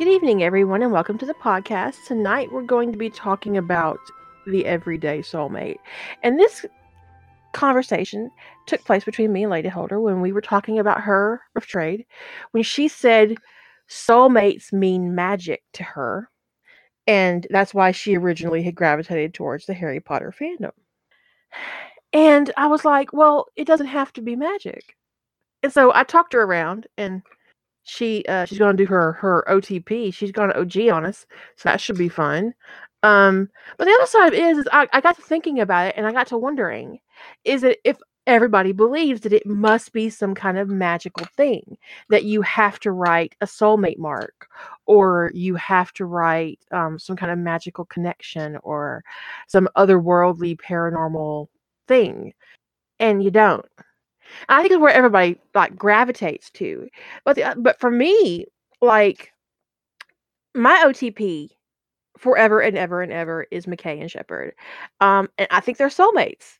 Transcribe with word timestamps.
Good 0.00 0.08
evening, 0.08 0.42
everyone, 0.42 0.80
and 0.80 0.92
welcome 0.92 1.18
to 1.18 1.26
the 1.26 1.34
podcast. 1.34 2.06
Tonight, 2.06 2.50
we're 2.50 2.62
going 2.62 2.90
to 2.90 2.96
be 2.96 3.10
talking 3.10 3.58
about 3.58 3.98
the 4.46 4.64
everyday 4.64 5.18
soulmate. 5.18 5.76
And 6.22 6.40
this 6.40 6.64
conversation 7.52 8.30
took 8.64 8.82
place 8.86 9.04
between 9.04 9.30
me 9.30 9.42
and 9.42 9.50
Lady 9.50 9.68
Holder 9.68 10.00
when 10.00 10.22
we 10.22 10.32
were 10.32 10.40
talking 10.40 10.78
about 10.78 11.02
her 11.02 11.42
of 11.54 11.66
trade, 11.66 12.06
when 12.52 12.62
she 12.62 12.88
said 12.88 13.36
soulmates 13.90 14.72
mean 14.72 15.14
magic 15.14 15.64
to 15.74 15.82
her. 15.82 16.30
And 17.06 17.46
that's 17.50 17.74
why 17.74 17.90
she 17.90 18.16
originally 18.16 18.62
had 18.62 18.74
gravitated 18.74 19.34
towards 19.34 19.66
the 19.66 19.74
Harry 19.74 20.00
Potter 20.00 20.32
fandom. 20.32 20.72
And 22.14 22.50
I 22.56 22.68
was 22.68 22.86
like, 22.86 23.12
well, 23.12 23.48
it 23.54 23.66
doesn't 23.66 23.88
have 23.88 24.14
to 24.14 24.22
be 24.22 24.34
magic. 24.34 24.96
And 25.62 25.70
so 25.70 25.92
I 25.94 26.04
talked 26.04 26.32
her 26.32 26.42
around 26.42 26.86
and 26.96 27.20
she 27.84 28.24
uh 28.28 28.44
she's 28.44 28.58
gonna 28.58 28.76
do 28.76 28.86
her 28.86 29.12
her 29.14 29.44
OTP. 29.48 30.12
She's 30.12 30.32
gonna 30.32 30.54
OG 30.54 30.88
on 30.92 31.04
us, 31.04 31.26
so 31.56 31.68
that 31.68 31.80
should 31.80 31.98
be 31.98 32.08
fun. 32.08 32.54
Um, 33.02 33.48
but 33.78 33.86
the 33.86 33.92
other 33.92 34.06
side 34.06 34.34
is, 34.34 34.58
is 34.58 34.68
I, 34.72 34.86
I 34.92 35.00
got 35.00 35.16
to 35.16 35.22
thinking 35.22 35.60
about 35.60 35.88
it 35.88 35.94
and 35.96 36.06
I 36.06 36.12
got 36.12 36.26
to 36.28 36.38
wondering, 36.38 36.98
is 37.44 37.64
it 37.64 37.78
if 37.84 37.96
everybody 38.26 38.72
believes 38.72 39.22
that 39.22 39.32
it 39.32 39.46
must 39.46 39.92
be 39.92 40.10
some 40.10 40.34
kind 40.34 40.58
of 40.58 40.68
magical 40.68 41.26
thing 41.36 41.76
that 42.10 42.24
you 42.24 42.42
have 42.42 42.78
to 42.80 42.92
write 42.92 43.34
a 43.40 43.46
soulmate 43.46 43.98
mark 43.98 44.46
or 44.86 45.30
you 45.34 45.54
have 45.54 45.92
to 45.94 46.04
write 46.04 46.60
um, 46.70 46.98
some 46.98 47.16
kind 47.16 47.32
of 47.32 47.38
magical 47.38 47.86
connection 47.86 48.58
or 48.62 49.02
some 49.48 49.68
otherworldly 49.76 50.56
paranormal 50.60 51.48
thing 51.88 52.32
and 53.00 53.24
you 53.24 53.30
don't 53.30 53.66
I 54.48 54.62
think 54.62 54.72
it's 54.72 54.80
where 54.80 54.92
everybody 54.92 55.38
like 55.54 55.76
gravitates 55.76 56.50
to. 56.52 56.88
But 57.24 57.36
the, 57.36 57.54
but 57.56 57.78
for 57.80 57.90
me, 57.90 58.46
like 58.80 59.32
my 60.54 60.82
OTP 60.86 61.50
forever 62.18 62.60
and 62.60 62.76
ever 62.76 63.02
and 63.02 63.12
ever 63.12 63.46
is 63.50 63.66
McKay 63.66 64.00
and 64.00 64.10
Shepard. 64.10 64.54
Um, 65.00 65.28
and 65.38 65.48
I 65.50 65.60
think 65.60 65.78
they're 65.78 65.88
soulmates, 65.88 66.58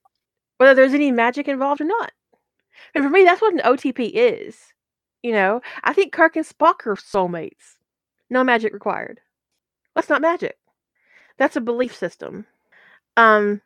whether 0.57 0.75
there's 0.75 0.95
any 0.95 1.13
magic 1.13 1.49
involved 1.49 1.81
or 1.81 1.85
not. 1.85 2.13
And 2.95 3.05
for 3.05 3.11
me, 3.11 3.25
that's 3.25 3.43
what 3.43 3.55
an 3.55 3.61
OTP 3.61 4.11
is. 4.15 4.57
You 5.23 5.33
know, 5.33 5.61
I 5.85 5.93
think 5.93 6.13
Kirk 6.13 6.37
and 6.37 6.47
Spock 6.47 6.87
are 6.87 6.97
soulmates. 6.97 7.77
No 8.31 8.43
magic 8.43 8.73
required. 8.73 9.21
That's 9.95 10.09
not 10.09 10.23
magic. 10.23 10.57
That's 11.37 11.57
a 11.57 11.61
belief 11.61 11.95
system. 11.95 12.47
Um, 13.17 13.61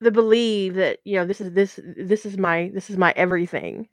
the 0.00 0.10
belief 0.10 0.74
that 0.74 0.98
you 1.04 1.16
know 1.16 1.26
this 1.26 1.40
is 1.40 1.52
this 1.52 1.78
this 1.96 2.26
is 2.26 2.38
my 2.38 2.70
this 2.74 2.90
is 2.90 2.96
my 2.96 3.12
everything. 3.16 3.88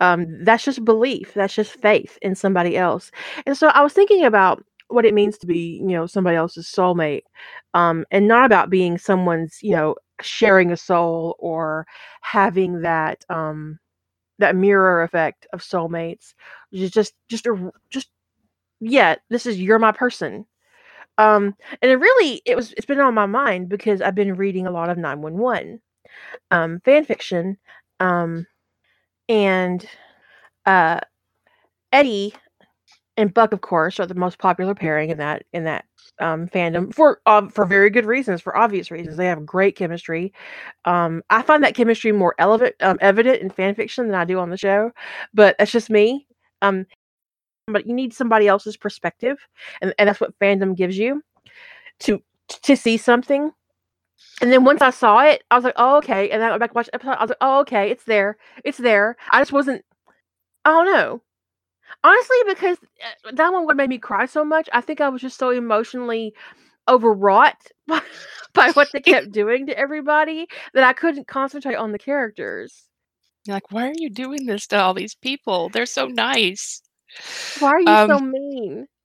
Um 0.00 0.44
that's 0.44 0.64
just 0.64 0.84
belief 0.84 1.34
that's 1.34 1.54
just 1.54 1.72
faith 1.80 2.18
in 2.22 2.34
somebody 2.34 2.76
else. 2.76 3.10
And 3.46 3.56
so 3.56 3.68
i 3.68 3.82
was 3.82 3.92
thinking 3.94 4.24
about 4.24 4.64
what 4.88 5.04
it 5.06 5.14
means 5.14 5.38
to 5.38 5.46
be 5.46 5.80
you 5.82 5.88
know 5.96 6.06
somebody 6.06 6.36
else's 6.36 6.66
soulmate 6.68 7.22
um 7.74 8.04
and 8.12 8.28
not 8.28 8.44
about 8.46 8.70
being 8.70 8.98
someone's 8.98 9.58
you 9.62 9.72
know 9.72 9.96
sharing 10.22 10.72
a 10.72 10.76
soul 10.76 11.36
or 11.40 11.86
having 12.22 12.82
that 12.82 13.24
um 13.30 13.78
that 14.38 14.56
mirror 14.56 15.02
effect 15.02 15.46
of 15.52 15.60
soulmates. 15.62 16.34
Just 16.74 16.94
just 16.94 17.14
just 17.28 17.46
a 17.46 17.72
just 17.90 18.10
yeah 18.80 19.16
this 19.30 19.46
is 19.46 19.60
you're 19.60 19.78
my 19.78 19.92
person 19.92 20.46
um, 21.18 21.54
and 21.82 21.90
it 21.90 21.96
really 21.96 22.42
it 22.46 22.56
was 22.56 22.72
it's 22.74 22.86
been 22.86 23.00
on 23.00 23.14
my 23.14 23.26
mind 23.26 23.68
because 23.68 24.00
I've 24.02 24.14
been 24.14 24.36
reading 24.36 24.66
a 24.66 24.70
lot 24.70 24.90
of 24.90 24.98
911 24.98 25.80
um 26.50 26.80
fan 26.84 27.04
fiction. 27.04 27.58
Um 28.00 28.46
and 29.28 29.86
uh 30.66 31.00
Eddie 31.92 32.34
and 33.16 33.32
Buck, 33.32 33.52
of 33.52 33.62
course, 33.62 33.98
are 34.00 34.06
the 34.06 34.14
most 34.14 34.38
popular 34.38 34.74
pairing 34.74 35.10
in 35.10 35.18
that 35.18 35.44
in 35.52 35.64
that 35.64 35.86
um, 36.20 36.48
fandom 36.48 36.94
for 36.94 37.20
uh, 37.26 37.48
for 37.48 37.64
very 37.66 37.90
good 37.90 38.04
reasons, 38.06 38.42
for 38.42 38.56
obvious 38.56 38.90
reasons. 38.90 39.16
They 39.16 39.26
have 39.26 39.46
great 39.46 39.76
chemistry. 39.76 40.32
Um, 40.86 41.22
I 41.30 41.42
find 41.42 41.64
that 41.64 41.74
chemistry 41.74 42.12
more 42.12 42.34
evident 42.38 42.76
um, 42.82 42.98
evident 43.00 43.42
in 43.42 43.50
fan 43.50 43.74
fiction 43.74 44.06
than 44.06 44.16
I 44.16 44.24
do 44.24 44.38
on 44.38 44.50
the 44.50 44.58
show, 44.58 44.92
but 45.34 45.56
that's 45.58 45.72
just 45.72 45.90
me. 45.90 46.26
Um, 46.62 46.86
but 47.66 47.86
you 47.86 47.94
need 47.94 48.14
somebody 48.14 48.46
else's 48.46 48.76
perspective 48.76 49.38
and, 49.80 49.94
and 49.98 50.08
that's 50.08 50.20
what 50.20 50.38
fandom 50.38 50.76
gives 50.76 50.96
you 50.96 51.22
to 51.98 52.22
to 52.48 52.76
see 52.76 52.96
something 52.96 53.52
and 54.40 54.52
then 54.52 54.64
once 54.64 54.82
I 54.82 54.90
saw 54.90 55.20
it, 55.20 55.44
I 55.50 55.56
was 55.56 55.64
like, 55.64 55.74
"Oh, 55.76 55.96
okay." 55.98 56.30
And 56.30 56.40
then 56.40 56.48
I 56.48 56.52
went 56.52 56.60
back 56.60 56.70
and 56.70 56.76
watched 56.76 56.90
episode. 56.92 57.12
I 57.12 57.22
was 57.22 57.30
like, 57.30 57.38
"Oh, 57.40 57.60
okay, 57.60 57.90
it's 57.90 58.04
there, 58.04 58.36
it's 58.64 58.78
there." 58.78 59.16
I 59.30 59.40
just 59.40 59.52
wasn't. 59.52 59.84
I 60.64 60.70
don't 60.70 60.86
know. 60.86 61.22
Honestly, 62.04 62.36
because 62.48 62.78
uh, 63.26 63.32
that 63.34 63.52
one 63.52 63.66
would 63.66 63.76
make 63.76 63.88
me 63.88 63.98
cry 63.98 64.26
so 64.26 64.44
much. 64.44 64.68
I 64.72 64.80
think 64.80 65.00
I 65.00 65.08
was 65.08 65.22
just 65.22 65.38
so 65.38 65.50
emotionally 65.50 66.34
overwrought 66.88 67.56
by, 67.86 68.00
by 68.52 68.70
what 68.72 68.88
they 68.92 69.00
kept 69.00 69.32
doing 69.32 69.66
to 69.66 69.78
everybody 69.78 70.46
that 70.74 70.84
I 70.84 70.92
couldn't 70.92 71.28
concentrate 71.28 71.76
on 71.76 71.92
the 71.92 71.98
characters. 71.98 72.84
You're 73.44 73.54
like, 73.54 73.70
why 73.70 73.88
are 73.88 73.94
you 73.96 74.10
doing 74.10 74.46
this 74.46 74.66
to 74.68 74.80
all 74.80 74.94
these 74.94 75.14
people? 75.14 75.68
They're 75.68 75.86
so 75.86 76.06
nice. 76.06 76.82
Why 77.60 77.70
are 77.70 77.80
you 77.80 77.88
um, 77.88 78.08
so 78.10 78.18
mean? 78.20 78.86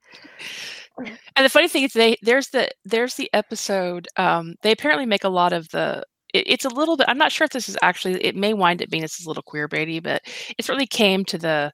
And 1.35 1.45
the 1.45 1.49
funny 1.49 1.67
thing 1.67 1.83
is, 1.83 1.93
they 1.93 2.17
there's 2.21 2.49
the 2.49 2.69
there's 2.85 3.15
the 3.15 3.29
episode. 3.33 4.07
Um, 4.17 4.55
they 4.61 4.71
apparently 4.71 5.05
make 5.05 5.23
a 5.23 5.29
lot 5.29 5.53
of 5.53 5.69
the. 5.69 6.03
It, 6.33 6.43
it's 6.47 6.65
a 6.65 6.69
little 6.69 6.97
bit. 6.97 7.07
I'm 7.09 7.17
not 7.17 7.31
sure 7.31 7.45
if 7.45 7.51
this 7.51 7.69
is 7.69 7.77
actually. 7.81 8.23
It 8.23 8.35
may 8.35 8.53
wind 8.53 8.81
up 8.81 8.89
being 8.89 9.01
this 9.01 9.19
is 9.19 9.25
a 9.25 9.29
little 9.29 9.43
queer 9.43 9.67
baity, 9.67 10.03
but 10.03 10.21
it 10.57 10.65
certainly 10.65 10.85
came 10.87 11.25
to 11.25 11.37
the 11.37 11.71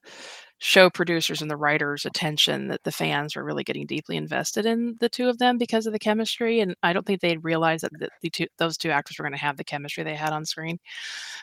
show 0.59 0.89
producers 0.89 1.41
and 1.41 1.51
the 1.51 1.57
writers' 1.57 2.05
attention 2.05 2.67
that 2.67 2.83
the 2.83 2.91
fans 2.91 3.35
were 3.35 3.43
really 3.43 3.63
getting 3.63 3.85
deeply 3.85 4.17
invested 4.17 4.65
in 4.65 4.95
the 4.99 5.09
two 5.09 5.29
of 5.29 5.37
them 5.37 5.57
because 5.57 5.85
of 5.85 5.93
the 5.93 5.99
chemistry. 5.99 6.59
And 6.61 6.75
I 6.81 6.93
don't 6.93 7.05
think 7.05 7.21
they'd 7.21 7.43
realized 7.43 7.83
that 7.83 7.91
the, 7.99 8.09
the 8.21 8.29
two 8.29 8.47
those 8.57 8.77
two 8.77 8.89
actors 8.89 9.17
were 9.17 9.23
going 9.23 9.33
to 9.33 9.39
have 9.39 9.57
the 9.57 9.63
chemistry 9.63 10.03
they 10.03 10.15
had 10.15 10.33
on 10.33 10.45
screen. 10.45 10.79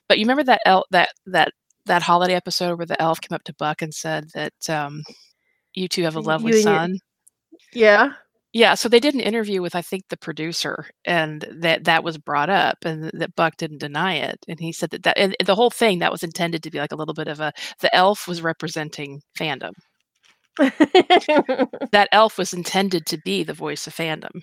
But 0.09 0.19
you 0.19 0.25
remember 0.25 0.45
that 0.45 0.61
el- 0.67 0.87
that 0.91 1.11
that 1.27 1.53
that 1.87 2.03
holiday 2.03 2.35
episode 2.35 2.79
where 2.79 2.87
the 2.87 3.01
elf 3.01 3.21
came 3.21 3.35
up 3.35 3.45
to 3.45 3.55
Buck 3.59 3.83
and 3.83 3.95
said 3.95 4.27
that 4.35 4.53
um, 4.69 5.03
you 5.75 5.89
two 5.89 6.05
have 6.05 6.17
a 6.17 6.21
lovely 6.21 6.63
son. 6.63 6.99
Yeah. 7.73 8.13
Yeah, 8.55 8.75
so 8.75 8.89
they 8.89 9.01
did 9.01 9.15
an 9.15 9.21
interview 9.21 9.61
with 9.61 9.75
I 9.75 9.83
think 9.83 10.05
the 10.09 10.17
producer, 10.17 10.87
and 11.05 11.45
that 11.51 11.85
that 11.85 12.05
was 12.05 12.19
brought 12.19 12.51
up, 12.51 12.79
and 12.85 13.11
that 13.13 13.35
Buck 13.35 13.57
didn't 13.57 13.79
deny 13.79 14.15
it, 14.15 14.39
and 14.47 14.61
he 14.61 14.71
said 14.71 14.91
that 14.91 15.03
that 15.03 15.19
and 15.19 15.35
the 15.45 15.57
whole 15.57 15.71
thing 15.71 15.99
that 15.99 16.13
was 16.13 16.23
intended 16.23 16.63
to 16.63 16.71
be 16.71 16.79
like 16.79 16.93
a 16.93 16.97
little 16.97 17.15
bit 17.15 17.27
of 17.27 17.41
a 17.41 17.53
the 17.81 17.93
elf 17.95 18.29
was 18.29 18.43
representing 18.43 19.21
fandom. 19.37 19.73
that 20.59 22.09
elf 22.13 22.39
was 22.39 22.53
intended 22.53 23.07
to 23.07 23.19
be 23.25 23.43
the 23.43 23.53
voice 23.53 23.89
of 23.89 23.97
fandom, 23.97 24.41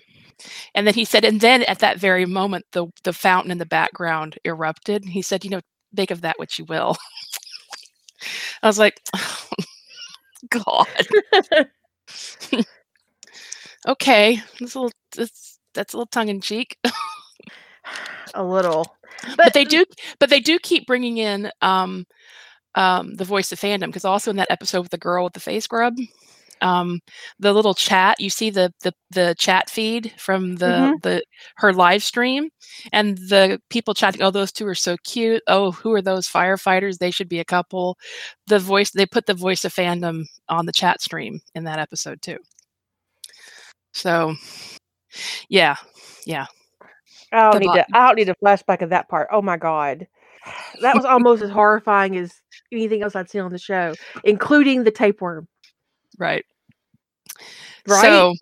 and 0.74 0.86
then 0.86 0.92
he 0.92 1.06
said, 1.06 1.24
and 1.24 1.40
then 1.40 1.62
at 1.62 1.78
that 1.78 1.98
very 1.98 2.26
moment, 2.26 2.66
the 2.72 2.88
the 3.04 3.14
fountain 3.14 3.50
in 3.50 3.56
the 3.56 3.64
background 3.64 4.38
erupted. 4.44 5.06
He 5.06 5.22
said, 5.22 5.42
you 5.42 5.50
know, 5.50 5.60
make 5.92 6.10
of 6.10 6.22
that 6.22 6.38
what 6.38 6.58
you 6.58 6.64
will. 6.64 6.96
I 8.62 8.66
was 8.66 8.78
like, 8.78 9.00
oh, 9.14 9.48
God. 10.50 10.86
okay, 13.88 14.40
that's 14.60 14.74
a 14.74 14.80
little 14.80 14.92
that's, 15.16 15.58
that's 15.74 15.94
a 15.94 15.96
little 15.96 16.06
tongue 16.06 16.28
in 16.28 16.40
cheek. 16.40 16.78
a 18.34 18.44
little, 18.44 18.96
but, 19.22 19.36
but, 19.36 19.54
they 19.54 19.64
do, 19.64 19.84
but 20.18 20.30
they 20.30 20.40
do 20.40 20.58
keep 20.58 20.86
bringing 20.86 21.18
in 21.18 21.50
um, 21.60 22.06
um, 22.74 23.14
the 23.14 23.24
voice 23.24 23.52
of 23.52 23.60
fandom 23.60 23.86
because 23.86 24.04
also 24.04 24.30
in 24.30 24.36
that 24.36 24.50
episode 24.50 24.82
with 24.82 24.90
the 24.90 24.98
girl 24.98 25.24
with 25.24 25.32
the 25.34 25.40
face 25.40 25.66
grub, 25.66 25.96
um, 26.62 27.00
the 27.38 27.52
little 27.52 27.74
chat. 27.74 28.20
You 28.20 28.30
see 28.30 28.50
the 28.50 28.72
the 28.82 28.92
the 29.10 29.34
chat 29.38 29.68
feed 29.68 30.12
from 30.16 30.56
the 30.56 30.66
mm-hmm. 30.66 30.94
the 31.02 31.22
her 31.56 31.72
live 31.72 32.02
stream, 32.02 32.50
and 32.92 33.18
the 33.18 33.60
people 33.68 33.94
chatting. 33.94 34.22
Oh, 34.22 34.30
those 34.30 34.52
two 34.52 34.66
are 34.66 34.74
so 34.74 34.96
cute. 35.04 35.42
Oh, 35.46 35.72
who 35.72 35.92
are 35.92 36.02
those 36.02 36.28
firefighters? 36.28 36.98
They 36.98 37.10
should 37.10 37.28
be 37.28 37.40
a 37.40 37.44
couple. 37.44 37.98
The 38.46 38.58
voice 38.58 38.90
they 38.90 39.06
put 39.06 39.26
the 39.26 39.34
voice 39.34 39.64
of 39.64 39.74
fandom 39.74 40.24
on 40.48 40.66
the 40.66 40.72
chat 40.72 41.02
stream 41.02 41.40
in 41.54 41.64
that 41.64 41.78
episode 41.78 42.22
too. 42.22 42.38
So, 43.92 44.34
yeah, 45.48 45.76
yeah. 46.26 46.46
I 47.32 47.50
don't 47.50 47.60
need 47.60 47.74
to. 47.74 47.86
I 47.92 48.06
don't 48.06 48.16
need 48.16 48.28
a 48.28 48.34
flashback 48.36 48.82
of 48.82 48.90
that 48.90 49.08
part. 49.08 49.28
Oh 49.32 49.42
my 49.42 49.56
god, 49.56 50.06
that 50.80 50.94
was 50.94 51.04
almost 51.04 51.42
as 51.42 51.50
horrifying 51.50 52.16
as 52.16 52.32
anything 52.70 53.02
else 53.02 53.16
I'd 53.16 53.30
seen 53.30 53.42
on 53.42 53.52
the 53.52 53.58
show, 53.58 53.94
including 54.24 54.84
the 54.84 54.90
tapeworm. 54.90 55.48
Right. 56.18 56.44
Right. 57.86 58.02
So, 58.02 58.34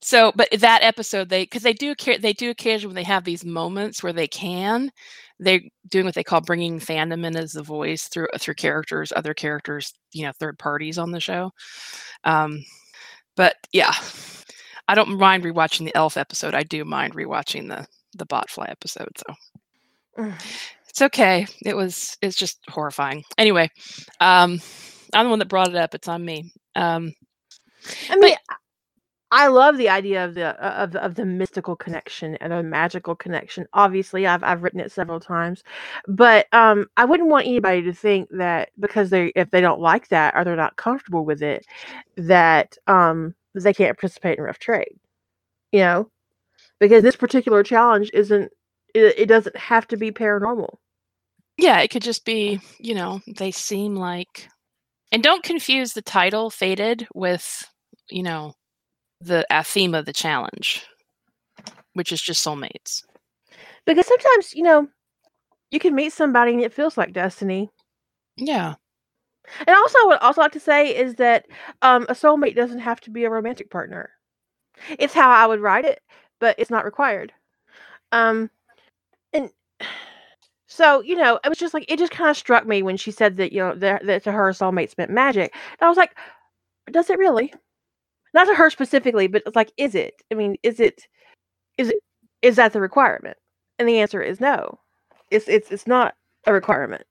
so, 0.00 0.32
but 0.36 0.48
that 0.58 0.82
episode, 0.82 1.28
they 1.28 1.44
because 1.44 1.62
they 1.62 1.72
do 1.72 1.94
care, 1.94 2.18
they 2.18 2.32
do 2.32 2.50
occasionally 2.50 2.88
when 2.88 2.96
they 2.96 3.08
have 3.08 3.24
these 3.24 3.44
moments 3.44 4.02
where 4.02 4.12
they 4.12 4.28
can, 4.28 4.90
they're 5.38 5.62
doing 5.88 6.04
what 6.04 6.14
they 6.14 6.24
call 6.24 6.40
bringing 6.40 6.78
fandom 6.78 7.24
in 7.24 7.36
as 7.36 7.52
the 7.52 7.62
voice 7.62 8.08
through 8.08 8.28
through 8.38 8.54
characters, 8.54 9.12
other 9.14 9.34
characters, 9.34 9.92
you 10.12 10.24
know, 10.24 10.32
third 10.32 10.58
parties 10.58 10.98
on 10.98 11.10
the 11.10 11.20
show. 11.20 11.50
Um, 12.24 12.64
but 13.36 13.56
yeah, 13.72 13.92
I 14.88 14.94
don't 14.94 15.18
mind 15.18 15.44
rewatching 15.44 15.84
the 15.86 15.96
Elf 15.96 16.16
episode. 16.16 16.54
I 16.54 16.62
do 16.62 16.84
mind 16.84 17.14
rewatching 17.14 17.68
the 17.68 17.86
the 18.14 18.26
Botfly 18.26 18.70
episode. 18.70 19.10
So 19.16 20.32
it's 20.88 21.02
okay. 21.02 21.46
It 21.64 21.74
was 21.74 22.16
it's 22.22 22.36
just 22.36 22.58
horrifying. 22.68 23.24
Anyway, 23.38 23.70
um, 24.20 24.60
I'm 25.12 25.26
the 25.26 25.30
one 25.30 25.38
that 25.40 25.48
brought 25.48 25.68
it 25.68 25.76
up. 25.76 25.94
It's 25.94 26.08
on 26.08 26.24
me. 26.24 26.52
Um, 26.76 27.12
I 28.10 28.16
mean, 28.16 28.34
but, 28.48 28.56
I 29.34 29.48
love 29.48 29.78
the 29.78 29.88
idea 29.88 30.24
of 30.24 30.34
the 30.34 30.54
uh, 30.64 30.84
of 30.84 30.94
of 30.94 31.16
the 31.16 31.24
mystical 31.24 31.74
connection 31.74 32.36
and 32.36 32.52
a 32.52 32.62
magical 32.62 33.16
connection. 33.16 33.66
Obviously, 33.72 34.28
I've 34.28 34.44
I've 34.44 34.62
written 34.62 34.78
it 34.78 34.92
several 34.92 35.18
times, 35.18 35.64
but 36.06 36.46
um, 36.52 36.86
I 36.96 37.04
wouldn't 37.04 37.28
want 37.28 37.48
anybody 37.48 37.82
to 37.82 37.92
think 37.92 38.28
that 38.30 38.70
because 38.78 39.10
they 39.10 39.32
if 39.34 39.50
they 39.50 39.60
don't 39.60 39.80
like 39.80 40.06
that 40.08 40.34
or 40.36 40.44
they're 40.44 40.54
not 40.54 40.76
comfortable 40.76 41.24
with 41.24 41.42
it, 41.42 41.66
that 42.16 42.78
um 42.86 43.34
they 43.54 43.74
can't 43.74 43.98
participate 43.98 44.38
in 44.38 44.44
rough 44.44 44.60
trade. 44.60 44.94
You 45.72 45.80
know, 45.80 46.10
because 46.78 47.02
this 47.02 47.16
particular 47.16 47.64
challenge 47.64 48.12
isn't 48.14 48.52
it, 48.94 49.18
it 49.18 49.26
doesn't 49.26 49.56
have 49.56 49.88
to 49.88 49.96
be 49.96 50.12
paranormal. 50.12 50.76
Yeah, 51.56 51.80
it 51.80 51.88
could 51.88 52.02
just 52.02 52.24
be 52.24 52.60
you 52.78 52.94
know 52.94 53.20
they 53.26 53.50
seem 53.50 53.96
like, 53.96 54.48
and 55.10 55.24
don't 55.24 55.42
confuse 55.42 55.92
the 55.92 56.02
title 56.02 56.50
"Fated" 56.50 57.08
with 57.14 57.68
you 58.10 58.22
know 58.22 58.54
the 59.20 59.46
theme 59.64 59.94
of 59.94 60.06
the 60.06 60.12
challenge, 60.12 60.86
which 61.94 62.12
is 62.12 62.20
just 62.20 62.44
soulmates. 62.44 63.02
Because 63.86 64.06
sometimes, 64.06 64.54
you 64.54 64.62
know, 64.62 64.88
you 65.70 65.78
can 65.78 65.94
meet 65.94 66.12
somebody 66.12 66.52
and 66.52 66.62
it 66.62 66.72
feels 66.72 66.96
like 66.96 67.12
destiny. 67.12 67.70
Yeah. 68.36 68.74
And 69.66 69.76
also, 69.76 69.98
what 70.06 70.22
I 70.22 70.26
also 70.26 70.40
like 70.40 70.52
to 70.52 70.60
say 70.60 70.94
is 70.96 71.16
that 71.16 71.46
um, 71.82 72.04
a 72.08 72.14
soulmate 72.14 72.56
doesn't 72.56 72.78
have 72.78 73.00
to 73.02 73.10
be 73.10 73.24
a 73.24 73.30
romantic 73.30 73.70
partner. 73.70 74.10
It's 74.98 75.14
how 75.14 75.30
I 75.30 75.46
would 75.46 75.60
write 75.60 75.84
it, 75.84 76.00
but 76.40 76.58
it's 76.58 76.70
not 76.70 76.84
required. 76.84 77.32
Um, 78.12 78.50
and 79.32 79.50
so 80.66 81.02
you 81.02 81.16
know, 81.16 81.38
it 81.44 81.48
was 81.48 81.58
just 81.58 81.74
like 81.74 81.84
it 81.88 81.98
just 81.98 82.12
kind 82.12 82.30
of 82.30 82.36
struck 82.36 82.66
me 82.66 82.82
when 82.82 82.96
she 82.96 83.10
said 83.10 83.36
that 83.36 83.52
you 83.52 83.60
know 83.60 83.74
that, 83.76 84.06
that 84.06 84.24
to 84.24 84.32
her 84.32 84.50
soulmates 84.50 84.96
meant 84.96 85.10
magic. 85.10 85.54
And 85.78 85.86
I 85.86 85.88
was 85.88 85.98
like, 85.98 86.16
does 86.90 87.10
it 87.10 87.18
really? 87.18 87.52
Not 88.34 88.46
to 88.48 88.54
her 88.54 88.70
specifically, 88.70 89.28
but 89.28 89.42
it's 89.46 89.56
like, 89.56 89.72
is 89.78 89.94
it? 89.94 90.14
I 90.32 90.36
mean, 90.36 90.56
is 90.62 90.80
it? 90.80 91.06
Is 91.78 91.90
it? 91.90 91.98
Is 92.42 92.56
that 92.56 92.72
the 92.72 92.80
requirement? 92.80 93.36
And 93.78 93.88
the 93.88 94.00
answer 94.00 94.22
is 94.22 94.40
no. 94.40 94.80
It's 95.30 95.48
it's 95.48 95.70
it's 95.72 95.86
not 95.86 96.14
a 96.46 96.52
requirement. 96.52 97.04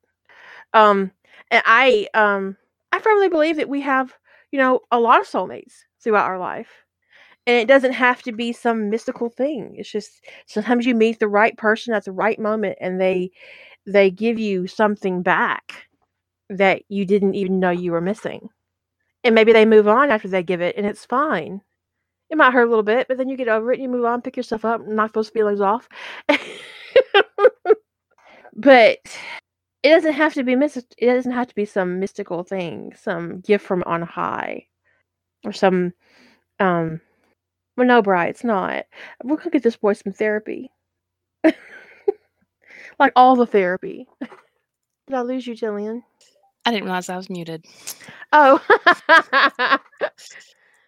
Um, 0.73 1.11
and 1.51 1.63
I 1.65 2.07
um 2.13 2.57
I 2.91 2.99
firmly 2.99 3.29
believe 3.29 3.57
that 3.57 3.69
we 3.69 3.81
have 3.81 4.13
you 4.51 4.59
know 4.59 4.81
a 4.91 4.99
lot 4.99 5.21
of 5.21 5.27
soulmates 5.27 5.73
throughout 6.03 6.27
our 6.27 6.39
life, 6.39 6.69
and 7.47 7.57
it 7.57 7.67
doesn't 7.67 7.93
have 7.93 8.21
to 8.23 8.31
be 8.31 8.53
some 8.53 8.89
mystical 8.89 9.29
thing. 9.29 9.75
It's 9.77 9.91
just 9.91 10.25
sometimes 10.47 10.85
you 10.85 10.95
meet 10.95 11.19
the 11.19 11.27
right 11.27 11.57
person 11.57 11.93
at 11.93 12.05
the 12.05 12.11
right 12.13 12.39
moment, 12.39 12.77
and 12.81 13.01
they 13.01 13.31
they 13.87 14.11
give 14.11 14.39
you 14.39 14.67
something 14.67 15.23
back 15.23 15.87
that 16.49 16.83
you 16.89 17.05
didn't 17.05 17.35
even 17.35 17.59
know 17.59 17.71
you 17.71 17.91
were 17.93 18.01
missing 18.01 18.49
and 19.23 19.35
maybe 19.35 19.53
they 19.53 19.65
move 19.65 19.87
on 19.87 20.11
after 20.11 20.27
they 20.27 20.43
give 20.43 20.61
it 20.61 20.75
and 20.77 20.85
it's 20.85 21.05
fine. 21.05 21.61
It 22.29 22.37
might 22.37 22.53
hurt 22.53 22.63
a 22.63 22.69
little 22.69 22.83
bit 22.83 23.07
but 23.07 23.17
then 23.17 23.29
you 23.29 23.37
get 23.37 23.47
over 23.47 23.71
it 23.71 23.75
and 23.75 23.83
you 23.83 23.89
move 23.89 24.05
on 24.05 24.21
pick 24.21 24.37
yourself 24.37 24.65
up 24.65 24.85
knock 24.87 25.13
those 25.13 25.29
feelings 25.29 25.61
off. 25.61 25.87
But 28.55 28.99
it 29.83 29.89
doesn't 29.89 30.13
have 30.13 30.33
to 30.35 30.43
be 30.43 30.55
mis- 30.55 30.77
it 30.77 31.05
doesn't 31.05 31.31
have 31.31 31.47
to 31.47 31.55
be 31.55 31.65
some 31.65 31.99
mystical 31.99 32.43
thing 32.43 32.93
some 32.95 33.39
gift 33.41 33.65
from 33.65 33.83
on 33.85 34.01
high 34.01 34.67
or 35.45 35.51
some 35.51 35.93
um 36.59 37.01
well 37.77 37.87
no 37.87 38.01
Bry 38.01 38.27
it's 38.27 38.43
not. 38.43 38.85
We're 39.23 39.37
gonna 39.37 39.49
get 39.51 39.63
this 39.63 39.77
boy 39.77 39.93
some 39.93 40.13
therapy. 40.13 40.71
Like 42.99 43.13
all 43.15 43.35
the 43.35 43.45
therapy. 43.47 44.07
Did 45.07 45.15
i 45.15 45.21
lose 45.21 45.47
you 45.47 45.55
jillian 45.55 46.03
I 46.65 46.71
didn't 46.71 46.85
realize 46.85 47.09
I 47.09 47.17
was 47.17 47.29
muted. 47.29 47.65
Oh. 48.31 48.61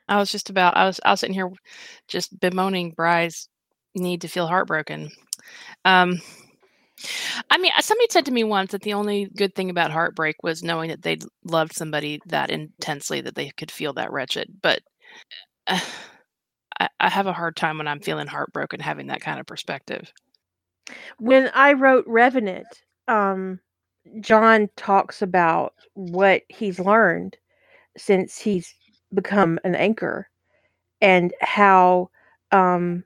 I 0.08 0.20
was 0.20 0.32
just 0.32 0.50
about 0.50 0.78
I 0.78 0.86
was 0.86 1.00
I 1.04 1.12
was 1.12 1.20
sitting 1.20 1.34
here 1.34 1.52
just 2.08 2.40
bemoaning 2.40 2.92
Bry's 2.92 3.50
need 3.96 4.22
to 4.22 4.28
feel 4.28 4.48
heartbroken. 4.48 5.10
Um 5.84 6.22
I 7.50 7.58
mean, 7.58 7.72
somebody 7.82 8.08
said 8.10 8.26
to 8.26 8.32
me 8.32 8.44
once 8.44 8.72
that 8.72 8.82
the 8.82 8.94
only 8.94 9.26
good 9.36 9.54
thing 9.54 9.70
about 9.70 9.92
heartbreak 9.92 10.44
was 10.44 10.64
knowing 10.64 10.90
that 10.90 11.02
they 11.02 11.18
loved 11.44 11.74
somebody 11.74 12.22
that 12.28 12.50
intensely 12.50 13.22
that 13.22 13.36
they 13.36 13.50
could 13.50 13.70
feel 13.72 13.94
that 13.94 14.12
wretched. 14.12 14.62
But 14.62 14.82
uh, 15.68 15.80
I, 16.80 16.90
I 17.00 17.10
have 17.10 17.28
a 17.28 17.34
hard 17.34 17.56
time 17.56 17.78
when 17.78 17.88
I'm 17.88 18.00
feeling 18.00 18.28
heartbroken 18.28 18.80
having 18.80 19.08
that 19.08 19.22
kind 19.22 19.40
of 19.40 19.46
perspective. 19.46 20.12
When 21.18 21.50
I 21.54 21.74
wrote 21.74 22.06
Revenant, 22.08 22.68
um, 23.08 23.60
John 24.20 24.70
talks 24.76 25.22
about 25.22 25.74
what 25.94 26.44
he's 26.50 26.80
learned 26.80 27.38
since 27.98 28.38
he's 28.38 28.74
become 29.14 29.60
an 29.64 29.76
anchor 29.76 30.30
and 31.02 31.34
how 31.42 32.10
um, 32.52 33.04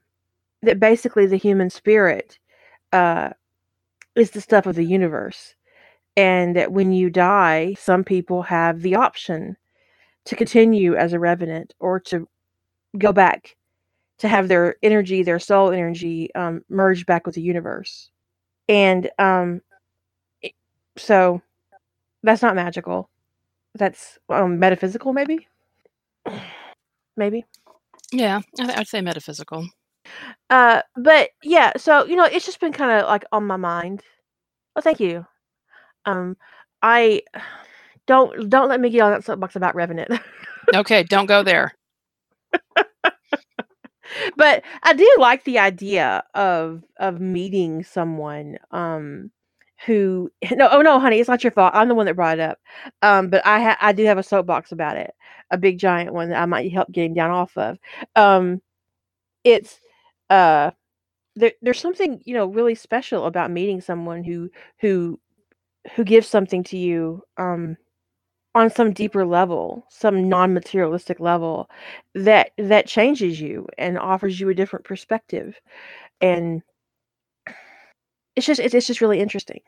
that 0.61 0.79
basically 0.79 1.25
the 1.25 1.37
human 1.37 1.69
spirit 1.69 2.37
uh, 2.91 3.29
is 4.15 4.31
the 4.31 4.41
stuff 4.41 4.65
of 4.65 4.75
the 4.75 4.85
universe. 4.85 5.55
And 6.17 6.55
that 6.55 6.73
when 6.73 6.91
you 6.91 7.09
die, 7.09 7.75
some 7.79 8.03
people 8.03 8.41
have 8.41 8.81
the 8.81 8.95
option 8.95 9.55
to 10.25 10.35
continue 10.35 10.95
as 10.95 11.13
a 11.13 11.19
revenant 11.19 11.73
or 11.79 11.99
to 12.01 12.27
go 12.97 13.13
back 13.13 13.55
to 14.17 14.27
have 14.27 14.49
their 14.49 14.75
energy, 14.83 15.23
their 15.23 15.39
soul 15.39 15.71
energy, 15.71 16.33
um, 16.35 16.61
merged 16.69 17.05
back 17.05 17.25
with 17.25 17.35
the 17.35 17.41
universe. 17.41 18.09
And 18.67 19.09
um, 19.17 19.61
so 20.99 21.41
that's 22.23 22.41
not 22.41 22.55
magical. 22.55 23.09
That's 23.75 24.17
um, 24.29 24.59
metaphysical, 24.59 25.13
maybe. 25.13 25.47
maybe. 27.17 27.45
Yeah, 28.11 28.41
I 28.59 28.65
th- 28.65 28.77
I'd 28.77 28.87
say 28.87 29.01
metaphysical. 29.01 29.67
Uh, 30.49 30.81
but 30.95 31.29
yeah, 31.43 31.73
so 31.77 32.05
you 32.05 32.15
know, 32.15 32.25
it's 32.25 32.45
just 32.45 32.59
been 32.59 32.73
kind 32.73 32.99
of 32.99 33.07
like 33.07 33.25
on 33.31 33.45
my 33.45 33.57
mind. 33.57 34.01
Oh, 34.75 34.81
thank 34.81 34.99
you. 34.99 35.25
Um, 36.05 36.37
I 36.81 37.21
don't 38.07 38.49
don't 38.49 38.69
let 38.69 38.79
me 38.79 38.89
get 38.89 39.01
on 39.01 39.11
that 39.11 39.23
soapbox 39.23 39.55
about 39.55 39.75
Revenant. 39.75 40.19
okay, 40.75 41.03
don't 41.03 41.27
go 41.27 41.43
there. 41.43 41.73
but 44.35 44.63
I 44.83 44.93
do 44.93 45.15
like 45.19 45.43
the 45.43 45.59
idea 45.59 46.23
of 46.33 46.83
of 46.97 47.19
meeting 47.19 47.83
someone 47.83 48.57
um 48.71 49.31
who 49.85 50.29
no 50.51 50.69
oh 50.71 50.81
no 50.81 50.99
honey 50.99 51.19
it's 51.19 51.29
not 51.29 51.43
your 51.43 51.51
fault 51.51 51.73
i'm 51.75 51.87
the 51.87 51.95
one 51.95 52.05
that 52.05 52.15
brought 52.15 52.39
it 52.39 52.41
up 52.41 52.59
um 53.01 53.29
but 53.29 53.45
i 53.45 53.61
ha- 53.61 53.77
i 53.81 53.91
do 53.91 54.05
have 54.05 54.17
a 54.17 54.23
soapbox 54.23 54.71
about 54.71 54.97
it 54.97 55.13
a 55.51 55.57
big 55.57 55.77
giant 55.79 56.13
one 56.13 56.29
that 56.29 56.41
i 56.41 56.45
might 56.45 56.71
help 56.71 56.91
get 56.91 57.05
him 57.05 57.13
down 57.13 57.31
off 57.31 57.57
of 57.57 57.77
um 58.15 58.61
it's 59.43 59.79
uh 60.29 60.71
there, 61.35 61.53
there's 61.61 61.79
something 61.79 62.21
you 62.25 62.33
know 62.33 62.45
really 62.47 62.75
special 62.75 63.25
about 63.25 63.51
meeting 63.51 63.81
someone 63.81 64.23
who 64.23 64.49
who 64.79 65.19
who 65.95 66.03
gives 66.03 66.27
something 66.27 66.63
to 66.63 66.77
you 66.77 67.21
um 67.37 67.77
on 68.55 68.69
some 68.69 68.91
deeper 68.93 69.25
level 69.25 69.85
some 69.89 70.27
non-materialistic 70.29 71.19
level 71.19 71.69
that 72.15 72.51
that 72.57 72.87
changes 72.87 73.39
you 73.39 73.67
and 73.77 73.97
offers 73.97 74.39
you 74.39 74.49
a 74.49 74.53
different 74.55 74.85
perspective 74.85 75.59
and 76.21 76.61
it's 78.39 78.47
just 78.47 78.59
it's, 78.61 78.87
just 78.87 79.01
really 79.01 79.19
interesting. 79.19 79.59